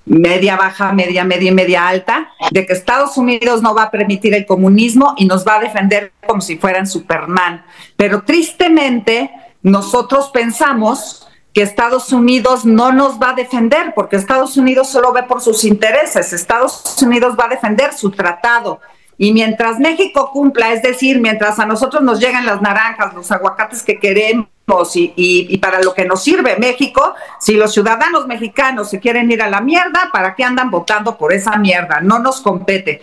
media 0.07 0.57
baja, 0.57 0.93
media, 0.93 1.25
media 1.25 1.51
y 1.51 1.55
media 1.55 1.89
alta, 1.89 2.31
de 2.51 2.67
que 2.67 2.73
Estados 2.73 3.17
Unidos 3.17 3.63
no 3.63 3.75
va 3.75 3.85
a 3.85 3.91
permitir 3.91 4.33
el 4.35 4.47
comunismo 4.47 5.15
y 5.19 5.27
nos 5.27 5.47
va 5.47 5.57
a 5.57 5.61
defender 5.61 6.13
como 6.27 6.41
si 6.41 6.57
fueran 6.57 6.87
Superman. 6.87 7.65
Pero 7.97 8.23
tristemente, 8.23 9.31
nosotros 9.63 10.31
pensamos 10.33 11.29
que 11.53 11.63
Estados 11.63 12.13
Unidos 12.13 12.65
no 12.65 12.93
nos 12.93 13.21
va 13.21 13.31
a 13.31 13.35
defender, 13.35 13.93
porque 13.95 14.17
Estados 14.17 14.57
Unidos 14.57 14.89
solo 14.89 15.13
ve 15.13 15.23
por 15.25 15.41
sus 15.41 15.65
intereses, 15.65 16.33
Estados 16.33 17.03
Unidos 17.03 17.35
va 17.39 17.47
a 17.47 17.49
defender 17.49 17.93
su 17.95 18.11
tratado. 18.11 18.81
Y 19.17 19.33
mientras 19.33 19.81
México 19.81 20.31
cumpla, 20.33 20.73
es 20.73 20.83
decir, 20.83 21.21
mientras 21.21 21.59
a 21.59 21.67
nosotros 21.67 22.03
nos 22.03 22.21
llegan 22.21 22.47
las 22.47 22.63
naranjas, 22.63 23.13
los 23.15 23.31
aguacates 23.33 23.83
que 23.83 23.99
queremos 23.99 24.47
y, 24.95 25.13
y, 25.17 25.59
para 25.59 25.81
lo 25.83 25.93
que 25.93 26.05
nos 26.05 26.23
sirve 26.23 26.57
México, 26.59 27.15
si 27.41 27.55
los 27.55 27.73
ciudadanos 27.73 28.29
mexicanos 28.29 28.91
se 28.91 29.01
quieren 29.01 29.31
ir 29.33 29.43
a 29.43 29.51
la 29.51 29.61
mierda, 29.61 30.11
¿para 30.13 30.37
qué 30.37 30.45
andan 30.45 30.71
votando 30.71 31.19
por 31.19 31.33
esa 31.33 31.57
mierda? 31.57 32.01
No 32.01 32.21
nos 32.21 32.41
compete. 32.41 33.03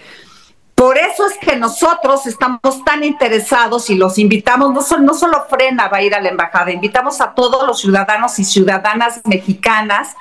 Por 0.76 0.98
eso 0.98 1.26
es 1.26 1.38
que 1.38 1.56
nosotros 1.56 2.28
estamos 2.28 2.84
tan 2.84 3.04
interesados 3.04 3.90
y 3.90 3.96
los 3.96 4.20
invitamos, 4.20 4.74
no 4.74 4.82
solo, 4.82 5.04
no 5.04 5.14
solo 5.14 5.46
Frena 5.50 5.88
va 5.88 5.98
a 5.98 6.02
ir 6.02 6.14
a 6.14 6.20
la 6.20 6.30
embajada, 6.30 6.72
invitamos 6.72 7.22
a 7.22 7.34
todos 7.34 7.66
los 7.66 7.80
ciudadanos 7.80 8.38
y 8.40 8.44
ciudadanas 8.44 9.22
mexicanas 9.24 10.16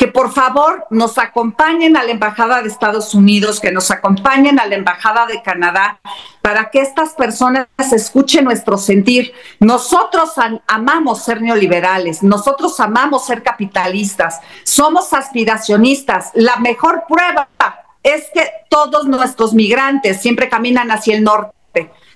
que 0.00 0.08
por 0.08 0.32
favor 0.32 0.86
nos 0.88 1.18
acompañen 1.18 1.94
a 1.94 2.02
la 2.02 2.12
Embajada 2.12 2.62
de 2.62 2.68
Estados 2.68 3.14
Unidos, 3.14 3.60
que 3.60 3.70
nos 3.70 3.90
acompañen 3.90 4.58
a 4.58 4.64
la 4.64 4.76
Embajada 4.76 5.26
de 5.26 5.42
Canadá, 5.42 6.00
para 6.40 6.70
que 6.70 6.80
estas 6.80 7.10
personas 7.10 7.66
escuchen 7.92 8.46
nuestro 8.46 8.78
sentir. 8.78 9.34
Nosotros 9.58 10.30
amamos 10.66 11.22
ser 11.22 11.42
neoliberales, 11.42 12.22
nosotros 12.22 12.80
amamos 12.80 13.26
ser 13.26 13.42
capitalistas, 13.42 14.40
somos 14.64 15.12
aspiracionistas. 15.12 16.30
La 16.32 16.56
mejor 16.56 17.04
prueba 17.06 17.50
es 18.02 18.28
que 18.32 18.48
todos 18.68 19.06
nuestros 19.06 19.54
migrantes 19.54 20.20
siempre 20.20 20.48
caminan 20.48 20.90
hacia 20.90 21.16
el 21.16 21.24
norte. 21.24 21.54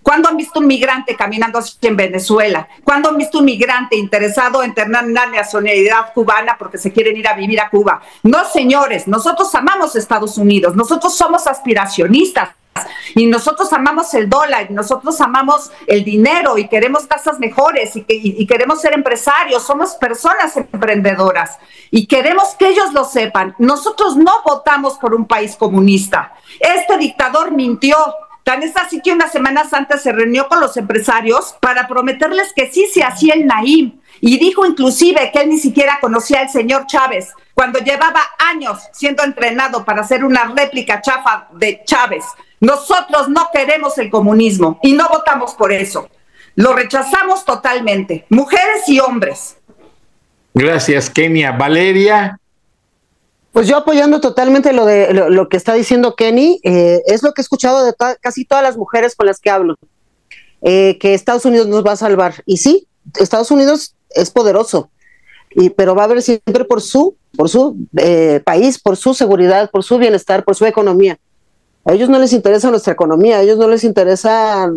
¿Cuándo 0.05 0.29
han 0.29 0.37
visto 0.37 0.61
un 0.61 0.67
migrante 0.67 1.17
caminando 1.17 1.61
en 1.81 1.97
Venezuela? 1.97 2.69
¿Cuándo 2.85 3.09
han 3.09 3.17
visto 3.17 3.39
un 3.39 3.47
migrante 3.47 3.97
interesado 3.97 4.63
en 4.63 4.75
tener 4.75 5.03
una 5.03 5.27
nacionalidad 5.27 6.13
cubana 6.13 6.57
porque 6.59 6.77
se 6.77 6.93
quieren 6.93 7.17
ir 7.17 7.27
a 7.27 7.33
vivir 7.33 7.59
a 7.59 7.71
Cuba? 7.71 8.03
No, 8.23 8.45
señores, 8.45 9.09
nosotros 9.09 9.53
amamos 9.55 9.97
Estados 9.97 10.37
Unidos, 10.37 10.77
nosotros 10.77 11.17
somos 11.17 11.47
aspiracionistas, 11.47 12.51
y 13.15 13.27
nosotros 13.27 13.73
amamos 13.73 14.13
el 14.15 14.29
dólar, 14.29 14.71
nosotros 14.71 15.21
amamos 15.21 15.71
el 15.87 16.05
dinero 16.05 16.59
y 16.59 16.69
queremos 16.69 17.07
casas 17.07 17.39
mejores 17.39 17.93
y, 17.95 18.47
queremos 18.47 18.81
ser 18.81 18.95
empresarios, 18.95 19.63
somos 19.63 19.95
personas 19.95 20.57
emprendedoras 20.57 21.59
y 21.91 22.07
queremos 22.07 22.57
que 22.59 22.69
ellos 22.69 22.93
lo 22.93 23.05
sepan. 23.05 23.55
Nosotros 23.59 24.17
no 24.17 24.33
votamos 24.45 24.99
por 24.99 25.15
un 25.15 25.27
país 25.27 25.57
comunista. 25.57 26.35
Este 26.59 26.99
dictador 26.99 27.53
mintió. 27.53 27.97
Tan 28.45 28.63
es 28.63 28.77
así 28.77 29.01
que 29.01 29.11
unas 29.11 29.33
semanas 29.33 29.73
antes 29.73 30.03
se 30.03 30.13
reunió 30.13 30.49
con 30.49 30.61
los 30.61 30.77
empresarios 30.77 31.57
para 31.61 31.89
prometerles 31.89 32.53
que 32.55 32.71
sí 32.71 32.87
se 32.93 33.03
hacía 33.03 33.33
el 33.35 33.47
Naim 33.47 33.99
y 34.21 34.39
dijo 34.39 34.67
inclusive 34.67 35.31
que 35.33 35.41
él 35.41 35.49
ni 35.49 35.59
siquiera 35.59 35.99
conocía 36.01 36.41
al 36.41 36.51
señor 36.51 36.87
Chávez 36.87 37.33
cuando 37.55 37.79
llevaba 37.79 38.21
años 38.39 38.81
siendo 38.93 39.25
entrenado 39.25 39.85
para 39.87 40.03
hacer 40.03 40.25
una 40.25 40.53
réplica 40.55 41.01
chafa 41.01 41.49
de 41.53 41.83
Chávez. 41.87 42.25
Nosotros 42.61 43.31
no 43.31 43.49
queremos 43.51 43.97
el 43.97 44.11
comunismo 44.11 44.79
y 44.83 44.93
no 44.93 45.09
votamos 45.09 45.55
por 45.55 45.73
eso. 45.73 46.11
Lo 46.55 46.75
rechazamos 46.75 47.47
totalmente, 47.47 48.27
mujeres 48.29 48.89
y 48.89 49.01
hombres. 49.01 49.57
Gracias, 50.53 51.09
Kenia. 51.09 51.53
Valeria. 51.53 52.39
Pues 53.55 53.69
yo 53.69 53.77
apoyando 53.77 54.21
totalmente 54.21 54.73
lo 54.73 54.85
de 54.85 55.15
lo, 55.15 55.49
que 55.49 55.57
está 55.57 55.75
diciendo 55.75 56.17
Kenny, 56.17 56.59
eh, 56.65 57.03
es 57.07 57.23
lo 57.23 57.33
que 57.33 57.41
he 57.41 57.45
escuchado 57.45 57.85
de 57.85 57.95
casi 58.21 58.45
todas 58.45 58.65
las 58.65 58.77
mujeres 58.77 59.15
con 59.15 59.27
las 59.27 59.39
que 59.39 59.49
hablo, 59.49 59.77
eh, 60.61 60.99
que 60.99 61.15
Estados 61.15 61.45
Unidos 61.45 61.69
nos 61.69 61.87
va 61.87 61.93
a 61.93 61.97
salvar. 61.97 62.43
Y 62.47 62.57
sí, 62.57 62.89
Estados 63.15 63.53
Unidos 63.53 63.95
es 64.11 64.33
poderoso, 64.33 64.91
y, 65.53 65.71
pero 65.71 65.95
va 65.95 66.03
a 66.03 66.07
haber 66.07 66.21
siempre 66.21 66.65
por 66.65 66.81
su, 66.81 67.17
por 67.37 67.49
su 67.49 67.77
eh, 67.97 68.43
país, 68.45 68.81
por 68.81 68.97
su 68.97 69.15
seguridad, 69.15 69.71
por 69.71 69.85
su 69.85 69.99
bienestar, 69.99 70.43
por 70.43 70.57
su 70.57 70.67
economía. 70.67 71.21
A 71.85 71.93
ellos 71.93 72.09
no 72.09 72.19
les 72.19 72.33
interesa 72.33 72.71
nuestra 72.71 72.95
economía, 72.95 73.37
a 73.37 73.43
ellos 73.43 73.59
no 73.59 73.69
les 73.69 73.85
interesa 73.85 74.69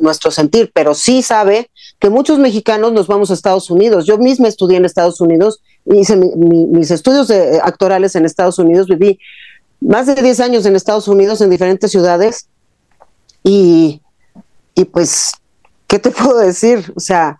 nuestro 0.00 0.30
sentir, 0.30 0.70
pero 0.72 0.94
sí 0.94 1.22
sabe 1.22 1.70
que 1.98 2.08
muchos 2.08 2.38
mexicanos 2.38 2.92
nos 2.92 3.08
vamos 3.08 3.32
a 3.32 3.34
Estados 3.34 3.68
Unidos. 3.68 4.06
Yo 4.06 4.16
misma 4.16 4.46
estudié 4.46 4.76
en 4.76 4.84
Estados 4.84 5.20
Unidos, 5.20 5.60
hice 5.84 6.16
mis 6.16 6.90
estudios 6.90 7.28
de, 7.28 7.60
actorales 7.62 8.14
en 8.14 8.24
Estados 8.24 8.58
Unidos, 8.58 8.88
viví 8.88 9.18
más 9.80 10.06
de 10.06 10.14
10 10.14 10.40
años 10.40 10.66
en 10.66 10.76
Estados 10.76 11.08
Unidos 11.08 11.40
en 11.40 11.50
diferentes 11.50 11.90
ciudades 11.90 12.46
y, 13.42 14.00
y 14.74 14.84
pues, 14.84 15.32
¿qué 15.86 15.98
te 15.98 16.10
puedo 16.12 16.38
decir? 16.38 16.92
O 16.96 17.00
sea, 17.00 17.38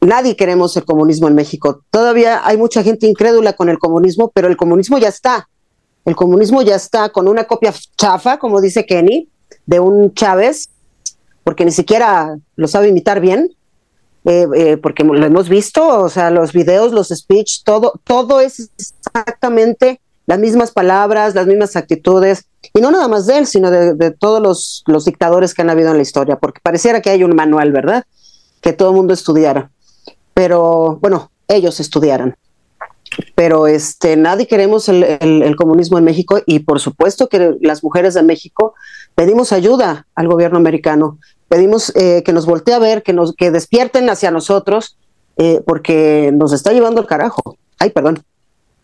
nadie 0.00 0.36
queremos 0.36 0.76
el 0.76 0.84
comunismo 0.84 1.28
en 1.28 1.34
México. 1.34 1.82
Todavía 1.90 2.46
hay 2.46 2.56
mucha 2.56 2.82
gente 2.82 3.06
incrédula 3.06 3.54
con 3.54 3.68
el 3.68 3.78
comunismo, 3.78 4.30
pero 4.32 4.48
el 4.48 4.56
comunismo 4.56 4.98
ya 4.98 5.08
está. 5.08 5.48
El 6.04 6.16
comunismo 6.16 6.62
ya 6.62 6.74
está 6.74 7.10
con 7.10 7.28
una 7.28 7.44
copia 7.44 7.72
chafa, 7.96 8.38
como 8.38 8.60
dice 8.60 8.84
Kenny, 8.84 9.28
de 9.66 9.80
un 9.80 10.12
Chávez, 10.14 10.68
porque 11.44 11.64
ni 11.64 11.70
siquiera 11.70 12.36
lo 12.56 12.68
sabe 12.68 12.88
imitar 12.88 13.20
bien, 13.20 13.54
eh, 14.24 14.46
eh, 14.54 14.76
porque 14.76 15.02
lo 15.04 15.24
hemos 15.24 15.48
visto, 15.48 15.86
o 15.86 16.08
sea, 16.08 16.30
los 16.30 16.52
videos, 16.52 16.92
los 16.92 17.08
speech, 17.08 17.64
todo, 17.64 18.00
todo 18.04 18.40
es 18.40 18.70
exactamente 18.78 20.00
las 20.26 20.38
mismas 20.38 20.70
palabras, 20.70 21.34
las 21.34 21.46
mismas 21.46 21.74
actitudes, 21.74 22.44
y 22.72 22.80
no 22.80 22.92
nada 22.92 23.08
más 23.08 23.26
de 23.26 23.38
él, 23.38 23.46
sino 23.46 23.70
de, 23.70 24.10
todos 24.12 24.40
los, 24.40 24.84
los, 24.86 25.04
dictadores 25.04 25.52
que 25.52 25.62
han 25.62 25.70
habido 25.70 25.90
en 25.90 25.96
la 25.96 26.02
historia, 26.02 26.36
porque 26.36 26.60
pareciera 26.62 27.00
que 27.00 27.10
hay 27.10 27.24
un 27.24 27.34
manual, 27.34 27.72
¿verdad? 27.72 28.04
Que 28.60 28.72
todo 28.72 28.90
el 28.90 28.96
mundo 28.96 29.12
estudiara, 29.12 29.70
pero 30.32 30.98
bueno, 31.00 31.32
ellos 31.48 31.80
estudiaran. 31.80 32.36
pero 33.34 33.66
este, 33.66 34.16
nadie 34.16 34.46
queremos 34.46 34.88
el, 34.88 35.56
comunismo 35.56 35.98
en 35.98 36.04
México 36.04 36.40
y 36.46 36.60
por 36.60 36.80
supuesto 36.80 37.28
que 37.28 37.56
las 37.60 37.82
mujeres 37.82 38.14
de 38.14 38.22
México 38.22 38.74
pedimos 39.14 39.52
ayuda 39.52 40.06
al 40.14 40.28
gobierno 40.28 40.58
americano, 40.58 41.18
pedimos 41.48 41.94
eh, 41.96 42.22
que 42.24 42.32
nos 42.32 42.46
voltee 42.46 42.74
a 42.74 42.78
ver, 42.78 43.02
que 43.02 43.12
nos 43.12 43.34
que 43.34 43.50
despierten 43.50 44.08
hacia 44.10 44.30
nosotros, 44.30 44.96
eh, 45.36 45.60
porque 45.66 46.30
nos 46.32 46.52
está 46.52 46.72
llevando 46.72 47.00
el 47.00 47.06
carajo. 47.06 47.56
Ay, 47.78 47.90
perdón. 47.90 48.22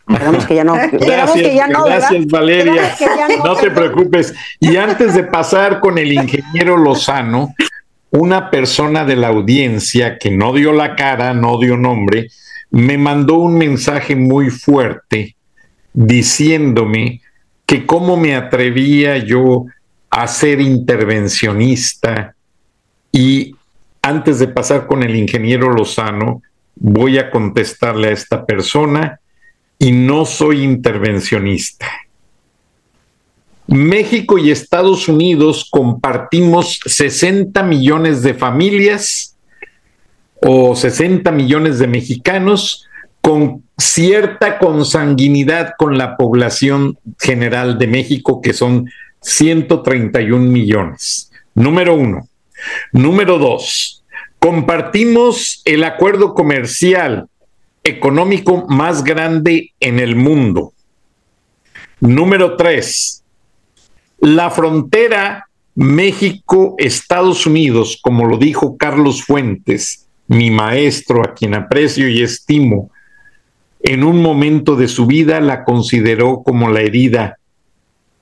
Esperamos 0.07 0.45
que 0.45 0.55
ya 0.55 0.63
no. 0.63 0.73
Gracias, 0.91 2.27
Valeria. 2.27 2.95
no 3.43 3.55
te 3.55 3.69
preocupes. 3.69 4.33
Y 4.59 4.77
antes 4.77 5.13
de 5.13 5.23
pasar 5.23 5.79
con 5.79 5.97
el 5.97 6.11
ingeniero 6.11 6.77
Lozano, 6.77 7.53
una 8.11 8.49
persona 8.49 9.05
de 9.05 9.15
la 9.15 9.27
audiencia 9.27 10.17
que 10.17 10.31
no 10.31 10.53
dio 10.53 10.73
la 10.73 10.95
cara, 10.95 11.33
no 11.33 11.59
dio 11.59 11.77
nombre, 11.77 12.29
me 12.71 12.97
mandó 12.97 13.35
un 13.35 13.55
mensaje 13.55 14.15
muy 14.15 14.49
fuerte 14.49 15.35
diciéndome 15.93 17.21
que 17.65 17.85
cómo 17.85 18.17
me 18.17 18.35
atrevía 18.35 19.17
yo 19.17 19.65
a 20.09 20.27
ser 20.27 20.61
intervencionista 20.61 22.35
y 23.11 23.55
antes 24.01 24.39
de 24.39 24.47
pasar 24.47 24.87
con 24.87 25.03
el 25.03 25.15
ingeniero 25.15 25.71
Lozano, 25.71 26.41
voy 26.75 27.17
a 27.17 27.29
contestarle 27.29 28.09
a 28.09 28.13
esta 28.13 28.45
persona 28.45 29.19
y 29.77 29.91
no 29.91 30.25
soy 30.25 30.63
intervencionista. 30.63 31.87
México 33.67 34.37
y 34.37 34.49
Estados 34.49 35.07
Unidos 35.07 35.67
compartimos 35.69 36.79
60 36.85 37.61
millones 37.63 38.23
de 38.23 38.33
familias 38.33 39.35
o 40.41 40.75
60 40.75 41.31
millones 41.31 41.77
de 41.77 41.87
mexicanos 41.87 42.87
con 43.21 43.63
cierta 43.77 44.57
consanguinidad 44.57 45.73
con 45.77 45.97
la 45.97 46.17
población 46.17 46.97
general 47.19 47.77
de 47.77 47.87
México, 47.87 48.41
que 48.41 48.53
son 48.53 48.89
131 49.21 50.39
millones. 50.39 51.31
Número 51.53 51.95
uno. 51.95 52.27
Número 52.91 53.37
dos, 53.37 54.03
compartimos 54.39 55.61
el 55.65 55.83
acuerdo 55.83 56.33
comercial 56.33 57.27
económico 57.83 58.65
más 58.67 59.03
grande 59.03 59.73
en 59.79 59.99
el 59.99 60.15
mundo. 60.15 60.73
Número 61.99 62.55
tres, 62.55 63.23
la 64.19 64.49
frontera 64.51 65.47
México-Estados 65.75 67.45
Unidos, 67.45 67.99
como 68.01 68.25
lo 68.25 68.37
dijo 68.37 68.77
Carlos 68.77 69.23
Fuentes, 69.23 70.07
mi 70.27 70.51
maestro, 70.51 71.23
a 71.23 71.33
quien 71.33 71.55
aprecio 71.55 72.09
y 72.09 72.21
estimo, 72.21 72.91
en 73.81 74.03
un 74.03 74.21
momento 74.21 74.75
de 74.75 74.87
su 74.87 75.05
vida 75.05 75.39
la 75.39 75.63
consideró 75.63 76.43
como 76.43 76.69
la 76.69 76.81
herida 76.81 77.38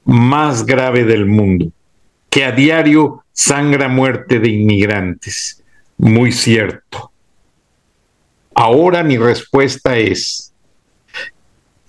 más 0.08 0.66
grave 0.66 1.04
del 1.04 1.26
mundo, 1.26 1.72
que 2.30 2.46
a 2.46 2.52
diario 2.52 3.24
sangra 3.34 3.90
muerte 3.90 4.40
de 4.40 4.50
inmigrantes. 4.50 5.64
Muy 5.98 6.32
cierto. 6.32 7.12
Ahora 8.56 9.04
mi 9.04 9.18
respuesta 9.18 9.98
es, 9.98 10.54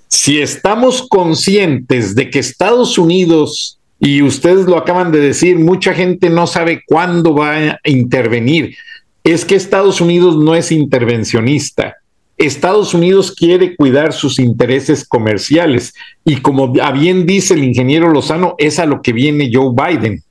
si 0.08 0.40
estamos 0.40 1.06
conscientes 1.08 2.14
de 2.14 2.28
que 2.28 2.40
Estados 2.40 2.98
Unidos, 2.98 3.78
y 4.00 4.22
ustedes 4.22 4.66
lo 4.66 4.76
acaban 4.76 5.12
de 5.12 5.20
decir, 5.20 5.58
mucha 5.58 5.94
gente 5.94 6.28
no 6.28 6.46
sabe 6.46 6.82
cuándo 6.86 7.34
va 7.34 7.56
a 7.56 7.78
intervenir, 7.84 8.76
es 9.22 9.44
que 9.44 9.54
Estados 9.54 10.00
Unidos 10.00 10.36
no 10.36 10.54
es 10.54 10.72
intervencionista. 10.72 11.96
Estados 12.38 12.94
Unidos 12.94 13.32
quiere 13.32 13.74
cuidar 13.74 14.12
sus 14.12 14.38
intereses 14.38 15.06
comerciales 15.06 15.92
y 16.24 16.36
como 16.36 16.72
bien 16.72 17.26
dice 17.26 17.54
el 17.54 17.64
ingeniero 17.64 18.10
Lozano, 18.10 18.54
es 18.58 18.78
a 18.78 18.86
lo 18.86 19.02
que 19.02 19.12
viene 19.12 19.50
Joe 19.52 19.74
Biden, 19.74 20.22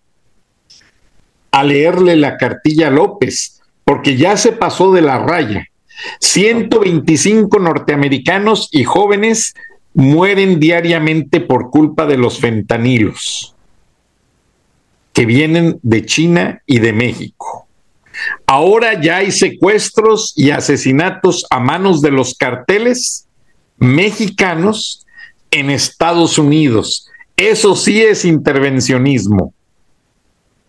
a 1.51 1.63
leerle 1.65 2.15
la 2.15 2.37
cartilla 2.37 2.87
a 2.87 2.91
López, 2.91 3.61
porque 3.83 4.15
ya 4.15 4.37
se 4.37 4.53
pasó 4.53 4.93
de 4.93 5.01
la 5.01 5.19
raya. 5.19 5.67
125 6.21 7.59
norteamericanos 7.59 8.69
y 8.71 8.85
jóvenes 8.85 9.53
mueren 9.93 10.59
diariamente 10.59 11.41
por 11.41 11.71
culpa 11.71 12.05
de 12.05 12.17
los 12.17 12.39
fentanilos 12.39 13.55
que 15.11 15.25
vienen 15.25 15.79
de 15.81 16.05
China 16.05 16.61
y 16.67 16.79
de 16.79 16.93
México. 16.93 17.66
Ahora 18.45 18.99
ya 19.01 19.17
hay 19.17 19.31
secuestros 19.31 20.33
y 20.35 20.51
asesinatos 20.51 21.45
a 21.49 21.59
manos 21.59 22.01
de 22.01 22.11
los 22.11 22.35
carteles 22.35 23.27
mexicanos 23.77 25.05
en 25.51 25.69
Estados 25.69 26.37
Unidos. 26.37 27.09
Eso 27.35 27.75
sí 27.75 28.01
es 28.01 28.25
intervencionismo. 28.25 29.53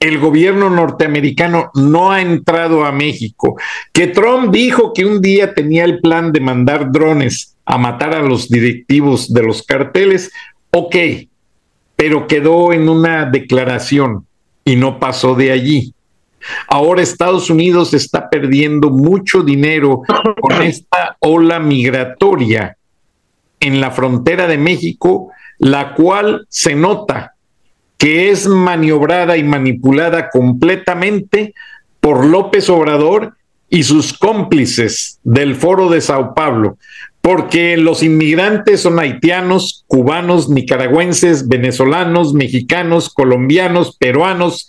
El 0.00 0.18
gobierno 0.18 0.70
norteamericano 0.70 1.70
no 1.74 2.12
ha 2.12 2.20
entrado 2.20 2.84
a 2.84 2.92
México. 2.92 3.56
Que 3.92 4.06
Trump 4.06 4.52
dijo 4.52 4.92
que 4.92 5.04
un 5.04 5.20
día 5.20 5.54
tenía 5.54 5.84
el 5.84 6.00
plan 6.00 6.30
de 6.30 6.40
mandar 6.40 6.92
drones 6.92 7.56
a 7.64 7.78
matar 7.78 8.14
a 8.14 8.22
los 8.22 8.48
directivos 8.48 9.32
de 9.32 9.42
los 9.42 9.62
carteles, 9.62 10.30
ok, 10.70 10.96
pero 11.96 12.26
quedó 12.26 12.72
en 12.72 12.88
una 12.88 13.26
declaración 13.26 14.24
y 14.64 14.76
no 14.76 15.00
pasó 15.00 15.34
de 15.34 15.52
allí. 15.52 15.92
Ahora 16.68 17.02
Estados 17.02 17.50
Unidos 17.50 17.94
está 17.94 18.28
perdiendo 18.30 18.90
mucho 18.90 19.42
dinero 19.42 20.02
con 20.40 20.62
esta 20.62 21.16
ola 21.20 21.58
migratoria 21.58 22.76
en 23.60 23.80
la 23.80 23.90
frontera 23.90 24.46
de 24.46 24.58
México, 24.58 25.30
la 25.58 25.94
cual 25.94 26.46
se 26.48 26.74
nota 26.74 27.34
que 27.96 28.30
es 28.30 28.46
maniobrada 28.46 29.36
y 29.36 29.42
manipulada 29.42 30.30
completamente 30.30 31.54
por 32.00 32.24
López 32.24 32.70
Obrador 32.70 33.34
y 33.68 33.82
sus 33.82 34.16
cómplices 34.16 35.18
del 35.24 35.56
Foro 35.56 35.90
de 35.90 36.00
Sao 36.00 36.32
Paulo, 36.32 36.78
porque 37.20 37.76
los 37.76 38.02
inmigrantes 38.02 38.80
son 38.80 38.98
haitianos, 38.98 39.84
cubanos, 39.88 40.48
nicaragüenses, 40.48 41.48
venezolanos, 41.48 42.32
mexicanos, 42.32 43.12
colombianos, 43.12 43.96
peruanos, 43.96 44.68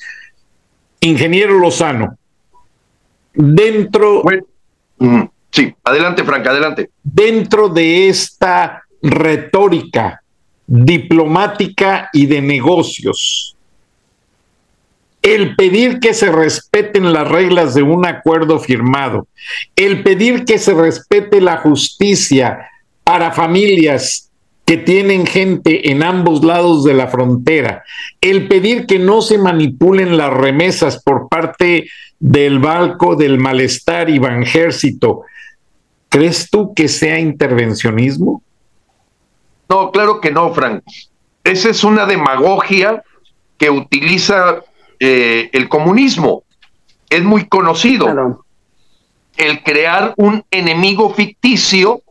Ingeniero 1.02 1.58
Lozano, 1.58 2.18
dentro... 3.34 4.24
Mm, 4.98 5.24
sí, 5.50 5.74
adelante, 5.84 6.24
Franca, 6.24 6.52
adelante. 6.52 6.90
Dentro 7.04 7.70
de 7.70 8.10
esta 8.10 8.84
retórica 9.02 10.22
diplomática 10.68 12.10
y 12.14 12.26
de 12.26 12.42
negocios, 12.42 13.56
el 15.22 15.56
pedir 15.56 16.00
que 16.00 16.14
se 16.14 16.32
respeten 16.32 17.12
las 17.12 17.28
reglas 17.28 17.74
de 17.74 17.84
un 17.84 18.06
acuerdo 18.06 18.60
firmado, 18.60 19.28
el 19.76 20.04
pedir 20.04 20.46
que 20.46 20.58
se 20.58 20.74
respete 20.74 21.42
la 21.42 21.58
justicia 21.58 22.70
para 23.04 23.32
familias 23.32 24.29
que 24.70 24.78
tienen 24.78 25.26
gente 25.26 25.90
en 25.90 26.04
ambos 26.04 26.46
lados 26.46 26.84
de 26.84 26.94
la 26.94 27.08
frontera, 27.08 27.84
el 28.22 28.48
pedir 28.48 28.86
que 28.86 29.00
no 29.00 29.24
se 29.24 29.40
manipulen 29.40 30.16
las 30.16 30.32
remesas 30.32 31.02
por 31.02 31.28
parte 31.28 31.90
del 32.20 32.60
Banco 32.60 33.16
del 33.16 33.40
Malestar 33.40 34.12
y 34.12 34.20
Banjército, 34.20 35.24
¿crees 36.08 36.52
tú 36.52 36.76
que 36.76 36.88
sea 36.88 37.20
intervencionismo? 37.20 38.44
No, 39.68 39.90
claro 39.90 40.22
que 40.22 40.30
no, 40.30 40.54
Frank. 40.54 40.84
Esa 41.44 41.72
es 41.72 41.84
una 41.84 42.06
demagogia 42.06 43.02
que 43.58 43.72
utiliza 43.72 44.64
eh, 45.00 45.50
el 45.52 45.68
comunismo. 45.68 46.44
Es 47.10 47.24
muy 47.24 47.48
conocido. 47.48 48.46
El 49.36 49.64
crear 49.64 50.14
un 50.16 50.44
enemigo 50.52 51.12
ficticio 51.12 52.04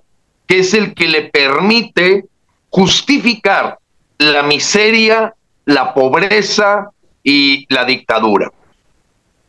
que 0.48 0.59
es 0.59 0.74
el 0.74 0.94
que 0.94 1.06
le 1.06 1.22
permite 1.30 2.24
justificar 2.70 3.78
la 4.18 4.42
miseria, 4.42 5.34
la 5.64 5.94
pobreza 5.94 6.90
y 7.22 7.66
la 7.72 7.84
dictadura. 7.84 8.50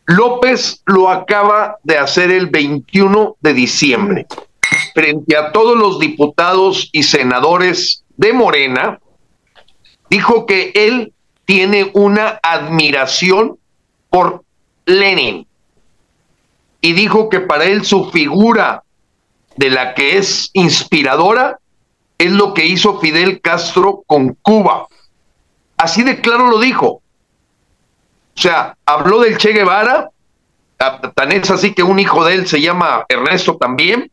López 0.06 0.82
lo 0.86 1.10
acaba 1.10 1.78
de 1.84 1.98
hacer 1.98 2.32
el 2.32 2.48
21 2.48 3.38
de 3.42 3.54
diciembre 3.54 4.28
frente 4.94 5.38
a 5.38 5.52
todos 5.52 5.78
los 5.78 6.00
diputados 6.00 6.90
y 6.92 7.04
senadores 7.04 8.04
de 8.18 8.34
Morena, 8.34 9.00
dijo 10.10 10.46
que 10.46 10.72
él 10.76 11.14
tiene 11.46 11.90
una 11.94 12.40
admiración 12.44 13.58
por 14.10 14.44
Lenin 14.86 15.48
y 16.82 16.94
dijo 16.94 17.30
que 17.30 17.40
para 17.40 17.66
él 17.66 17.86
su 17.86 18.10
figura 18.12 18.84
de 19.56 19.70
la 19.70 19.94
que 19.94 20.18
es 20.18 20.50
inspiradora 20.54 21.60
es 22.20 22.32
lo 22.32 22.54
que 22.54 22.66
hizo 22.66 23.00
Fidel 23.00 23.42
Castro 23.42 24.04
con 24.06 24.36
Cuba. 24.42 24.88
Así 25.78 26.04
de 26.04 26.20
claro 26.20 26.50
lo 26.50 26.60
dijo. 26.60 26.88
O 26.88 28.42
sea, 28.42 28.76
habló 28.86 29.22
del 29.22 29.38
Che 29.38 29.54
Guevara, 29.54 30.12
tan 31.16 31.32
es 31.32 31.50
así 31.50 31.74
que 31.74 31.82
un 31.82 31.98
hijo 31.98 32.24
de 32.26 32.36
él 32.36 32.48
se 32.48 32.62
llama 32.62 33.06
Ernesto 33.10 33.58
también, 33.58 34.12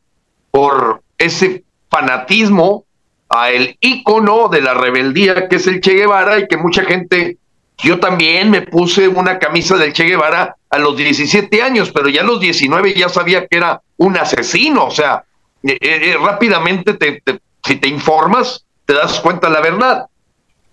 por 0.50 1.02
ese 1.18 1.64
fanatismo 1.90 2.84
a 3.28 3.50
el 3.50 3.76
ícono 3.80 4.48
de 4.48 4.60
la 4.60 4.74
rebeldía 4.74 5.48
que 5.48 5.56
es 5.56 5.66
el 5.66 5.80
Che 5.80 5.94
Guevara 5.94 6.38
y 6.38 6.46
que 6.46 6.56
mucha 6.56 6.84
gente, 6.84 7.38
yo 7.78 7.98
también 7.98 8.50
me 8.50 8.62
puse 8.62 9.08
una 9.08 9.38
camisa 9.38 9.76
del 9.76 9.92
Che 9.92 10.04
Guevara 10.04 10.56
a 10.70 10.78
los 10.78 10.96
17 10.96 11.60
años, 11.60 11.90
pero 11.90 12.08
ya 12.08 12.20
a 12.20 12.24
los 12.24 12.38
19 12.38 12.94
ya 12.94 13.08
sabía 13.08 13.46
que 13.46 13.56
era 13.56 13.80
un 13.96 14.16
asesino, 14.16 14.86
o 14.86 14.90
sea, 14.92 15.24
eh, 15.64 15.78
eh, 15.80 16.10
eh, 16.10 16.16
rápidamente 16.20 16.94
te, 16.94 17.20
si 17.66 17.76
te 17.76 17.88
informas 17.88 18.64
te 18.86 18.94
das 18.94 19.20
cuenta 19.20 19.48
la 19.48 19.60
verdad. 19.60 20.06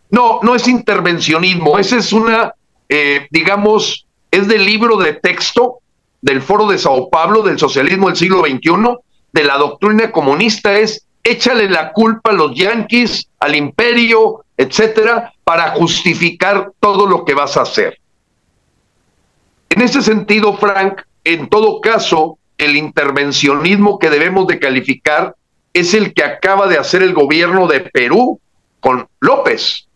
No, 0.10 0.40
no 0.44 0.56
es 0.56 0.68
intervencionismo, 0.68 1.80
esa 1.80 1.98
es 1.98 2.14
una, 2.14 2.54
digamos, 3.32 4.06
es 4.30 4.48
del 4.48 4.66
libro 4.66 4.98
de 4.98 5.14
texto 5.14 5.80
del 6.22 6.42
Foro 6.42 6.68
de 6.68 6.78
Sao 6.78 7.10
Paulo 7.10 7.42
del 7.42 7.60
socialismo 7.60 8.08
del 8.08 8.16
siglo 8.16 8.42
XXI, 8.42 8.98
de 9.34 9.44
la 9.44 9.58
doctrina 9.58 10.12
comunista, 10.12 10.78
es 10.78 11.06
échale 11.24 11.70
la 11.70 11.92
culpa 11.92 12.30
a 12.30 12.34
los 12.34 12.56
yanquis, 12.56 13.28
al 13.40 13.56
imperio, 13.56 14.46
etcétera, 14.56 15.34
para 15.44 15.72
justificar 15.72 16.72
todo 16.80 17.08
lo 17.08 17.26
que 17.26 17.34
vas 17.34 17.58
a 17.58 17.64
hacer. 17.64 17.98
En 19.70 19.82
ese 19.82 20.02
sentido, 20.02 20.56
Frank, 20.58 21.02
en 21.24 21.50
todo 21.50 21.82
caso, 21.82 22.38
el 22.58 22.76
intervencionismo 22.76 23.98
que 23.98 24.10
debemos 24.10 24.46
de 24.48 24.60
calificar 24.60 25.36
es 25.74 25.94
el 25.94 26.14
que 26.14 26.24
acaba 26.24 26.68
de 26.68 26.78
hacer 26.78 27.04
el 27.04 27.14
gobierno 27.14 27.68
de 27.68 27.82
Perú 27.82 28.40
con 28.80 29.08
López. 29.20 29.88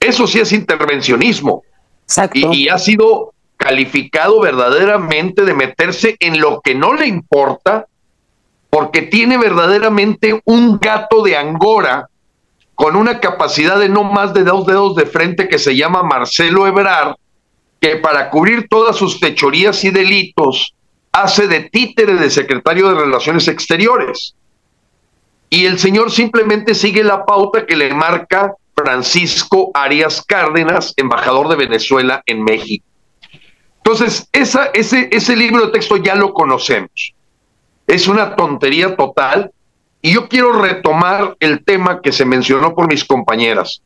Eso 0.00 0.26
sí 0.26 0.40
es 0.40 0.52
intervencionismo. 0.52 1.62
Y, 2.32 2.46
y, 2.56 2.68
ha 2.68 2.78
sido 2.78 3.34
calificado 3.58 4.40
verdaderamente 4.40 5.44
de 5.44 5.52
meterse 5.52 6.16
en 6.20 6.40
lo 6.40 6.62
que 6.62 6.74
no 6.74 6.94
le 6.94 7.06
importa 7.06 7.86
porque 8.70 9.02
tiene 9.02 9.36
verdaderamente 9.36 10.40
un 10.44 10.78
gato 10.78 11.22
de 11.22 11.36
Angora 11.36 12.08
con 12.74 12.96
una 12.96 13.18
capacidad 13.18 13.78
de 13.78 13.88
no 13.88 14.04
más 14.04 14.32
de 14.32 14.44
dos 14.44 14.66
dedos 14.66 14.94
de 14.94 15.04
frente 15.04 15.48
que 15.48 15.58
se 15.58 15.76
llama 15.76 16.04
Marcelo 16.04 16.66
Ebrard, 16.66 17.16
que 17.80 17.96
para 17.96 18.30
cubrir 18.30 18.68
todas 18.68 18.96
sus 18.96 19.18
fechorías 19.18 19.84
y 19.84 19.90
delitos 19.90 20.74
hace 21.10 21.48
de 21.48 21.68
títere 21.70 22.14
de 22.14 22.30
secretario 22.30 22.88
de 22.88 22.94
Relaciones 22.94 23.48
Exteriores. 23.48 24.34
Y 25.50 25.66
el 25.66 25.78
señor 25.78 26.10
simplemente 26.10 26.74
sigue 26.74 27.02
la 27.02 27.24
pauta 27.24 27.66
que 27.66 27.76
le 27.76 27.94
marca 27.94 28.54
Francisco 28.74 29.70
Arias 29.74 30.22
Cárdenas, 30.26 30.94
embajador 30.96 31.48
de 31.48 31.56
Venezuela 31.56 32.22
en 32.26 32.44
México. 32.44 32.84
Entonces, 33.78 34.28
ese, 34.32 34.70
ese 35.10 35.36
libro 35.36 35.66
de 35.66 35.72
texto 35.72 35.96
ya 35.96 36.14
lo 36.14 36.32
conocemos 36.32 37.14
es 37.88 38.06
una 38.06 38.36
tontería 38.36 38.94
total. 38.94 39.50
Y 40.00 40.12
yo 40.12 40.28
quiero 40.28 40.52
retomar 40.52 41.36
el 41.40 41.64
tema 41.64 42.00
que 42.00 42.12
se 42.12 42.24
mencionó 42.24 42.74
por 42.74 42.86
mis 42.86 43.04
compañeras. 43.04 43.82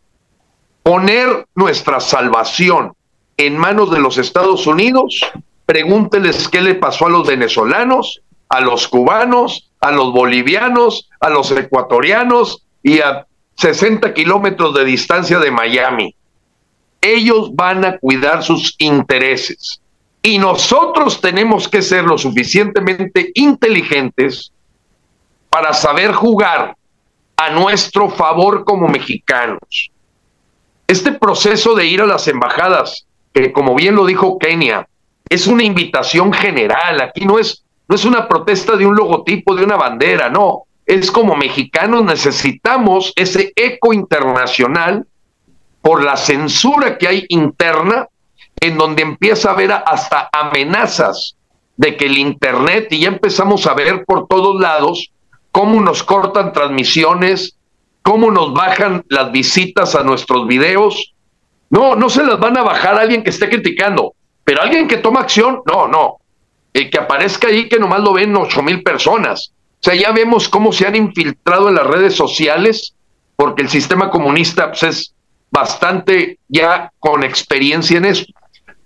Poner 0.83 1.47
nuestra 1.55 2.01
salvación 2.01 2.93
en 3.39 3.57
manos 3.57 3.91
de 3.91 4.01
los 4.01 4.19
Estados 4.19 4.67
Unidos, 4.67 5.21
pregúnteles 5.65 6.49
qué 6.49 6.61
le 6.61 6.75
pasó 6.75 7.07
a 7.07 7.11
los 7.11 7.27
venezolanos, 7.27 8.21
a 8.53 8.61
los 8.61 8.87
cubanos, 8.87 9.71
a 9.81 9.91
los 9.91 10.13
bolivianos, 10.13 11.09
a 11.21 11.31
los 11.31 11.51
ecuatorianos 11.53 12.63
y 12.83 13.01
a 13.01 13.27
60 13.57 14.13
kilómetros 14.13 14.75
de 14.75 14.85
distancia 14.85 15.39
de 15.39 15.51
Miami. 15.51 16.15
Ellos 17.01 17.55
van 17.55 17.83
a 17.87 17.97
cuidar 17.97 18.43
sus 18.43 18.75
intereses. 18.77 19.81
Y 20.21 20.37
nosotros 20.37 21.23
tenemos 21.23 21.67
que 21.67 21.81
ser 21.81 22.05
lo 22.05 22.19
suficientemente 22.19 23.33
inteligentes 23.35 24.53
para 25.49 25.73
saber 25.73 26.13
jugar 26.13 26.77
a 27.39 27.51
nuestro 27.51 28.11
favor 28.11 28.65
como 28.65 28.87
mexicanos. 28.87 29.91
Este 30.87 31.13
proceso 31.13 31.75
de 31.75 31.87
ir 31.87 32.03
a 32.03 32.07
las 32.07 32.29
embajadas, 32.29 33.07
que 33.33 33.51
como 33.51 33.75
bien 33.75 33.95
lo 33.95 34.05
dijo 34.05 34.39
Kenia, 34.39 34.87
es 35.31 35.47
una 35.47 35.65
invitación 35.65 36.35
general. 36.35 37.01
Aquí 37.01 37.25
no 37.25 37.39
es, 37.39 37.62
no 37.93 37.97
es 37.97 38.07
una 38.07 38.27
protesta 38.27 38.75
de 38.75 38.87
un 38.87 38.97
logotipo, 38.97 39.55
de 39.55 39.65
una 39.65 39.77
bandera, 39.77 40.31
no. 40.31 40.63
Es 40.87 41.11
como 41.11 41.37
mexicanos 41.37 42.03
necesitamos 42.03 43.13
ese 43.17 43.53
eco 43.55 43.93
internacional 43.93 45.07
por 45.83 46.03
la 46.03 46.17
censura 46.17 46.97
que 46.97 47.07
hay 47.07 47.27
interna 47.29 48.09
en 48.59 48.79
donde 48.79 49.03
empieza 49.03 49.51
a 49.51 49.53
haber 49.53 49.73
hasta 49.73 50.31
amenazas 50.33 51.37
de 51.77 51.95
que 51.99 52.07
el 52.07 52.17
Internet, 52.17 52.89
y 52.93 53.01
ya 53.01 53.09
empezamos 53.09 53.67
a 53.67 53.75
ver 53.75 54.07
por 54.07 54.27
todos 54.27 54.59
lados 54.59 55.13
cómo 55.51 55.79
nos 55.83 56.03
cortan 56.03 56.55
transmisiones, 56.55 57.59
cómo 58.01 58.31
nos 58.31 58.55
bajan 58.55 59.05
las 59.11 59.31
visitas 59.33 59.95
a 59.95 60.03
nuestros 60.03 60.47
videos. 60.47 61.13
No, 61.69 61.95
no 61.95 62.09
se 62.09 62.25
las 62.25 62.41
van 62.41 62.57
a 62.57 62.63
bajar 62.63 62.95
a 62.95 63.03
alguien 63.03 63.23
que 63.23 63.29
esté 63.29 63.51
criticando, 63.51 64.15
pero 64.45 64.63
alguien 64.63 64.89
que 64.89 64.97
toma 64.97 65.21
acción, 65.21 65.61
no, 65.71 65.89
no. 65.89 66.22
El 66.73 66.91
que 66.91 66.99
aparezca 66.99 67.49
ahí 67.49 67.69
que 67.69 67.79
nomás 67.79 68.01
lo 68.01 68.13
ven 68.15 68.37
ocho 68.37 68.63
mil 68.63 68.83
personas. 68.83 69.53
O 69.81 69.85
sea, 69.85 69.95
ya 69.95 70.13
vemos 70.13 70.49
cómo 70.49 70.73
se 70.73 70.87
han 70.87 70.95
infiltrado 70.95 71.69
en 71.69 71.75
las 71.75 71.87
redes 71.87 72.15
sociales, 72.15 72.95
porque 73.37 73.63
el 73.63 73.69
sistema 73.69 74.11
comunista 74.11 74.69
pues, 74.69 74.83
es 74.85 75.15
bastante 75.51 76.39
ya 76.49 76.93
con 76.99 77.25
experiencia 77.25 77.99
en 77.99 78.07
esto. 78.07 78.33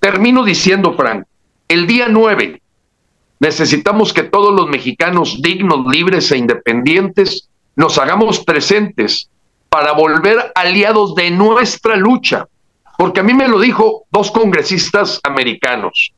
Termino 0.00 0.42
diciendo, 0.44 0.94
Frank, 0.94 1.24
el 1.68 1.86
día 1.86 2.08
9 2.08 2.60
necesitamos 3.38 4.12
que 4.12 4.22
todos 4.22 4.54
los 4.54 4.68
mexicanos 4.68 5.40
dignos, 5.42 5.86
libres 5.86 6.30
e 6.32 6.38
independientes 6.38 7.48
nos 7.76 7.98
hagamos 7.98 8.40
presentes 8.40 9.28
para 9.68 9.92
volver 9.92 10.52
aliados 10.54 11.14
de 11.14 11.30
nuestra 11.30 11.96
lucha. 11.96 12.46
Porque 12.96 13.20
a 13.20 13.22
mí 13.22 13.34
me 13.34 13.48
lo 13.48 13.60
dijo 13.60 14.04
dos 14.10 14.30
congresistas 14.30 15.20
americanos. 15.22 16.12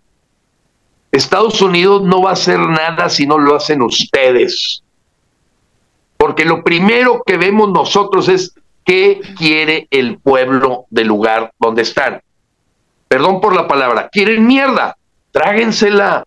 Estados 1.12 1.60
Unidos 1.62 2.02
no 2.02 2.22
va 2.22 2.30
a 2.30 2.34
hacer 2.34 2.58
nada 2.58 3.08
si 3.08 3.26
no 3.26 3.38
lo 3.38 3.56
hacen 3.56 3.82
ustedes. 3.82 4.82
Porque 6.16 6.44
lo 6.44 6.62
primero 6.62 7.22
que 7.24 7.36
vemos 7.36 7.70
nosotros 7.70 8.28
es 8.28 8.54
qué 8.84 9.20
quiere 9.36 9.86
el 9.90 10.18
pueblo 10.18 10.86
del 10.90 11.06
lugar 11.06 11.52
donde 11.58 11.82
están 11.82 12.20
perdón 13.08 13.40
por 13.40 13.56
la 13.56 13.66
palabra, 13.66 14.10
quieren 14.12 14.46
mierda, 14.46 14.96
tráguensela, 15.32 16.22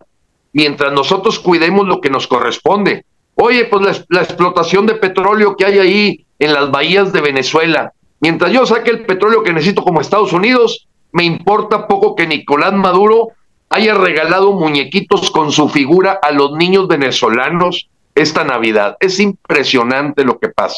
mientras 0.52 0.92
nosotros 0.92 1.38
cuidemos 1.38 1.86
lo 1.86 2.00
que 2.00 2.10
nos 2.10 2.26
corresponde. 2.26 3.06
Oye, 3.36 3.64
pues 3.64 4.04
la, 4.08 4.20
explotación 4.20 4.86
de 4.86 4.96
petróleo 4.96 5.56
que 5.56 5.64
hay 5.64 5.78
ahí 5.78 6.26
en 6.38 6.52
las 6.52 6.70
bahías 6.70 7.12
de 7.12 7.20
Venezuela, 7.20 7.92
mientras 8.20 8.52
yo 8.52 8.66
saque 8.66 8.90
el 8.90 9.06
petróleo 9.06 9.42
que 9.42 9.52
necesito 9.52 9.82
como 9.82 10.00
Estados 10.00 10.32
Unidos, 10.32 10.88
me 11.12 11.24
importa 11.24 11.86
poco 11.86 12.14
que 12.14 12.26
Nicolás 12.26 12.72
Maduro 12.72 13.28
haya 13.72 13.94
regalado 13.94 14.52
muñequitos 14.52 15.30
con 15.30 15.52
su 15.52 15.68
figura 15.68 16.18
a 16.22 16.30
los 16.30 16.52
niños 16.52 16.88
venezolanos 16.88 17.88
esta 18.14 18.44
Navidad. 18.44 18.96
Es 19.00 19.18
impresionante 19.18 20.24
lo 20.24 20.38
que 20.38 20.48
pasa. 20.48 20.76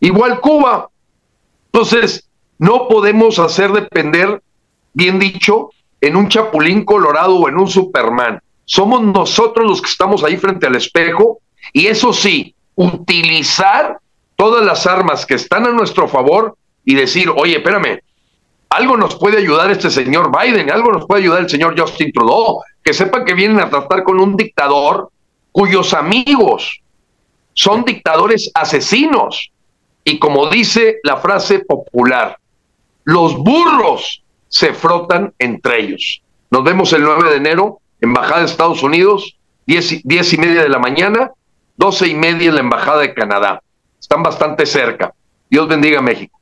Igual 0.00 0.40
Cuba. 0.40 0.88
Entonces, 1.72 2.28
no 2.58 2.88
podemos 2.88 3.38
hacer 3.38 3.72
depender 3.72 4.40
bien 4.94 5.18
dicho, 5.18 5.70
en 6.00 6.16
un 6.16 6.28
chapulín 6.28 6.84
colorado 6.84 7.36
o 7.36 7.48
en 7.48 7.58
un 7.58 7.68
Superman. 7.68 8.40
Somos 8.64 9.02
nosotros 9.02 9.68
los 9.68 9.82
que 9.82 9.90
estamos 9.90 10.24
ahí 10.24 10.36
frente 10.36 10.66
al 10.66 10.76
espejo 10.76 11.40
y 11.72 11.86
eso 11.86 12.12
sí, 12.12 12.54
utilizar 12.76 13.98
todas 14.36 14.64
las 14.64 14.86
armas 14.86 15.26
que 15.26 15.34
están 15.34 15.66
a 15.66 15.72
nuestro 15.72 16.08
favor 16.08 16.56
y 16.84 16.94
decir, 16.94 17.30
oye, 17.34 17.56
espérame, 17.56 18.00
algo 18.74 18.96
nos 18.96 19.14
puede 19.14 19.38
ayudar 19.38 19.70
este 19.70 19.88
señor 19.88 20.32
Biden, 20.36 20.70
algo 20.70 20.90
nos 20.90 21.06
puede 21.06 21.22
ayudar 21.22 21.42
el 21.42 21.48
señor 21.48 21.78
Justin 21.78 22.10
Trudeau, 22.12 22.60
que 22.82 22.92
sepan 22.92 23.24
que 23.24 23.34
vienen 23.34 23.60
a 23.60 23.70
tratar 23.70 24.02
con 24.02 24.18
un 24.18 24.36
dictador 24.36 25.10
cuyos 25.52 25.94
amigos 25.94 26.80
son 27.52 27.84
dictadores 27.84 28.50
asesinos. 28.52 29.52
Y 30.02 30.18
como 30.18 30.48
dice 30.48 30.96
la 31.04 31.18
frase 31.18 31.60
popular, 31.60 32.36
los 33.04 33.36
burros 33.36 34.24
se 34.48 34.74
frotan 34.74 35.32
entre 35.38 35.80
ellos. 35.80 36.20
Nos 36.50 36.64
vemos 36.64 36.92
el 36.92 37.04
9 37.04 37.30
de 37.30 37.36
enero, 37.36 37.78
Embajada 38.00 38.40
de 38.40 38.46
Estados 38.46 38.82
Unidos, 38.82 39.36
10, 39.66 40.02
y 40.32 40.36
media 40.36 40.62
de 40.62 40.68
la 40.68 40.80
mañana, 40.80 41.30
12 41.76 42.08
y 42.08 42.14
media 42.14 42.48
en 42.48 42.54
la 42.56 42.60
Embajada 42.60 43.00
de 43.02 43.14
Canadá. 43.14 43.62
Están 44.00 44.22
bastante 44.22 44.66
cerca. 44.66 45.14
Dios 45.48 45.68
bendiga 45.68 46.00
a 46.00 46.02
México. 46.02 46.38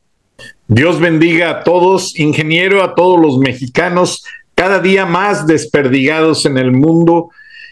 Dios 0.74 1.00
bendiga 1.00 1.50
a 1.50 1.64
todos, 1.64 2.18
ingeniero, 2.18 2.82
a 2.82 2.94
todos 2.94 3.20
los 3.20 3.36
mexicanos, 3.36 4.24
cada 4.54 4.78
día 4.78 5.04
más 5.04 5.46
desperdigados 5.46 6.46
en 6.46 6.56
el 6.56 6.72
mundo 6.72 7.28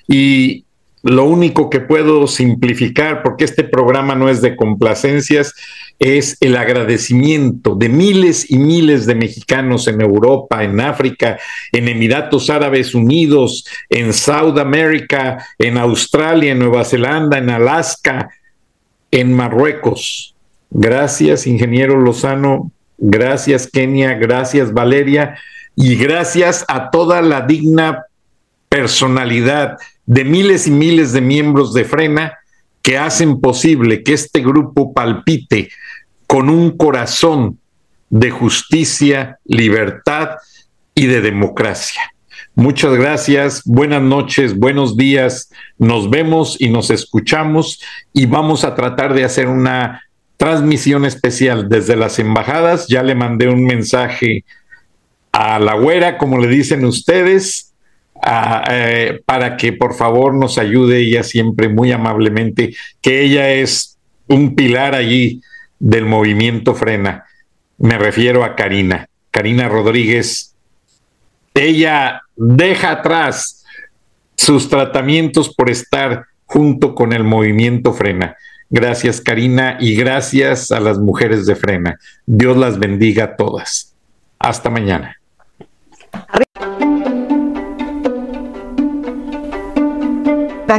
y 0.07 0.67
lo 1.03 1.25
único 1.25 1.71
que 1.71 1.81
puedo 1.81 2.27
simplificar, 2.27 3.23
porque 3.23 3.45
este 3.45 3.65
programa 3.65 4.15
no 4.15 4.29
es 4.29 4.43
de 4.43 4.55
complacencias, 4.55 5.55
es 5.99 6.37
el 6.41 6.59
agradecimiento 6.59 7.75
de 7.75 7.89
miles 7.89 8.51
y 8.51 8.59
miles 8.59 9.07
de 9.07 9.15
mexicanos 9.15 9.89
en 9.89 10.03
Europa, 10.03 10.63
en 10.63 10.79
África, 10.79 11.39
en 11.73 11.89
Emiratos 11.89 12.51
Árabes 12.51 12.95
Unidos, 12.95 13.65
en 13.89 14.13
South 14.13 14.59
America, 14.59 15.47
en 15.59 15.79
Australia, 15.79 16.53
en 16.53 16.59
Nueva 16.59 16.85
Zelanda, 16.85 17.39
en 17.39 17.49
Alaska, 17.49 18.29
en 19.11 19.33
Marruecos. 19.33 20.35
Gracias, 20.71 21.47
ingeniero 21.47 21.99
Lozano. 21.99 22.71
Gracias, 23.01 23.67
Kenia. 23.67 24.15
Gracias, 24.15 24.73
Valeria. 24.73 25.39
Y 25.75 25.97
gracias 25.97 26.65
a 26.69 26.91
toda 26.91 27.23
la 27.23 27.41
digna 27.41 28.05
personalidad 28.69 29.79
de 30.07 30.25
miles 30.25 30.67
y 30.67 30.71
miles 30.71 31.13
de 31.13 31.21
miembros 31.21 31.73
de 31.73 31.85
Frena 31.85 32.39
que 32.83 32.99
hacen 32.99 33.41
posible 33.41 34.03
que 34.03 34.13
este 34.13 34.41
grupo 34.41 34.93
palpite 34.93 35.71
con 36.27 36.49
un 36.49 36.77
corazón 36.77 37.59
de 38.11 38.31
justicia, 38.31 39.39
libertad 39.45 40.37
y 40.95 41.07
de 41.07 41.21
democracia. 41.21 42.03
Muchas 42.55 42.95
gracias, 42.95 43.63
buenas 43.65 44.03
noches, 44.03 44.59
buenos 44.59 44.97
días, 44.97 45.51
nos 45.79 46.11
vemos 46.11 46.57
y 46.61 46.69
nos 46.69 46.91
escuchamos 46.91 47.81
y 48.13 48.27
vamos 48.27 48.65
a 48.65 48.75
tratar 48.75 49.15
de 49.15 49.25
hacer 49.25 49.47
una 49.47 50.03
transmisión 50.41 51.05
especial 51.05 51.69
desde 51.69 51.97
las 51.97 52.19
embajadas. 52.19 52.87
Ya 52.89 53.03
le 53.03 53.15
mandé 53.15 53.49
un 53.49 53.63
mensaje 53.63 54.47
a 55.33 55.59
la 55.59 55.75
güera, 55.75 56.17
como 56.17 56.39
le 56.39 56.49
dicen 56.49 56.87
ustedes, 56.87 57.75
eh, 58.71 59.21
para 59.27 59.59
que 59.59 59.75
por 59.75 59.95
favor 59.95 60.33
nos 60.33 60.57
ayude 60.57 60.97
ella 60.97 61.25
siempre 61.25 61.69
muy 61.69 61.93
amablemente, 61.93 62.75
que 63.03 63.23
ella 63.23 63.51
es 63.51 63.99
un 64.29 64.55
pilar 64.55 64.95
allí 64.95 65.43
del 65.79 66.07
movimiento 66.07 66.75
Frena. 66.75 67.27
Me 67.77 67.99
refiero 67.99 68.43
a 68.43 68.57
Karina, 68.57 69.11
Karina 69.31 69.69
Rodríguez. 69.69 70.55
Ella 71.53 72.23
deja 72.35 72.93
atrás 72.93 73.63
sus 74.37 74.71
tratamientos 74.71 75.55
por 75.55 75.69
estar 75.69 76.25
junto 76.47 76.95
con 76.95 77.13
el 77.13 77.25
movimiento 77.25 77.93
Frena. 77.93 78.39
Gracias 78.71 79.21
Karina 79.21 79.77
y 79.81 79.95
gracias 79.97 80.71
a 80.71 80.81
las 80.81 80.99
mujeres 80.99 81.45
de 81.47 81.57
Frena. 81.57 81.99
Dios 82.25 82.57
las 82.57 82.79
bendiga 82.79 83.25
a 83.25 83.37
todas. 83.37 83.95
Hasta 84.39 84.71
mañana. 84.71 85.17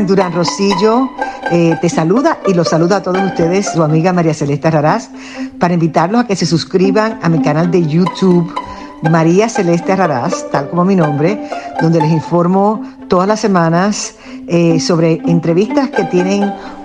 Durán 0.08 0.32
Rosillo 0.32 1.10
eh, 1.52 1.78
te 1.82 1.90
saluda 1.90 2.40
y 2.48 2.54
los 2.54 2.70
saluda 2.70 2.98
a 2.98 3.04
todos 3.04 3.22
ustedes, 3.24 3.74
su 3.74 3.84
amiga 3.84 4.14
María 4.14 4.34
Celeste 4.34 4.72
Raraz, 4.72 5.10
para 5.60 5.74
invitarlos 5.74 6.22
a 6.22 6.28
que 6.28 6.38
se 6.38 6.46
suscriban 6.46 7.20
a 7.22 7.28
mi 7.28 7.42
canal 7.42 7.70
de 7.70 7.86
YouTube 7.86 8.54
María 9.10 9.50
Celeste 9.50 9.94
Raraz, 9.96 10.50
tal 10.50 10.70
como 10.70 10.86
mi 10.86 10.96
nombre, 10.96 11.38
donde 11.82 12.00
les 12.00 12.12
informo 12.12 12.82
todas 13.10 13.28
las 13.28 13.42
semanas 13.42 14.16
eh, 14.48 14.80
sobre 14.80 15.16
entrevistas 15.26 15.90
que 15.90 16.06
tienen 16.06 16.54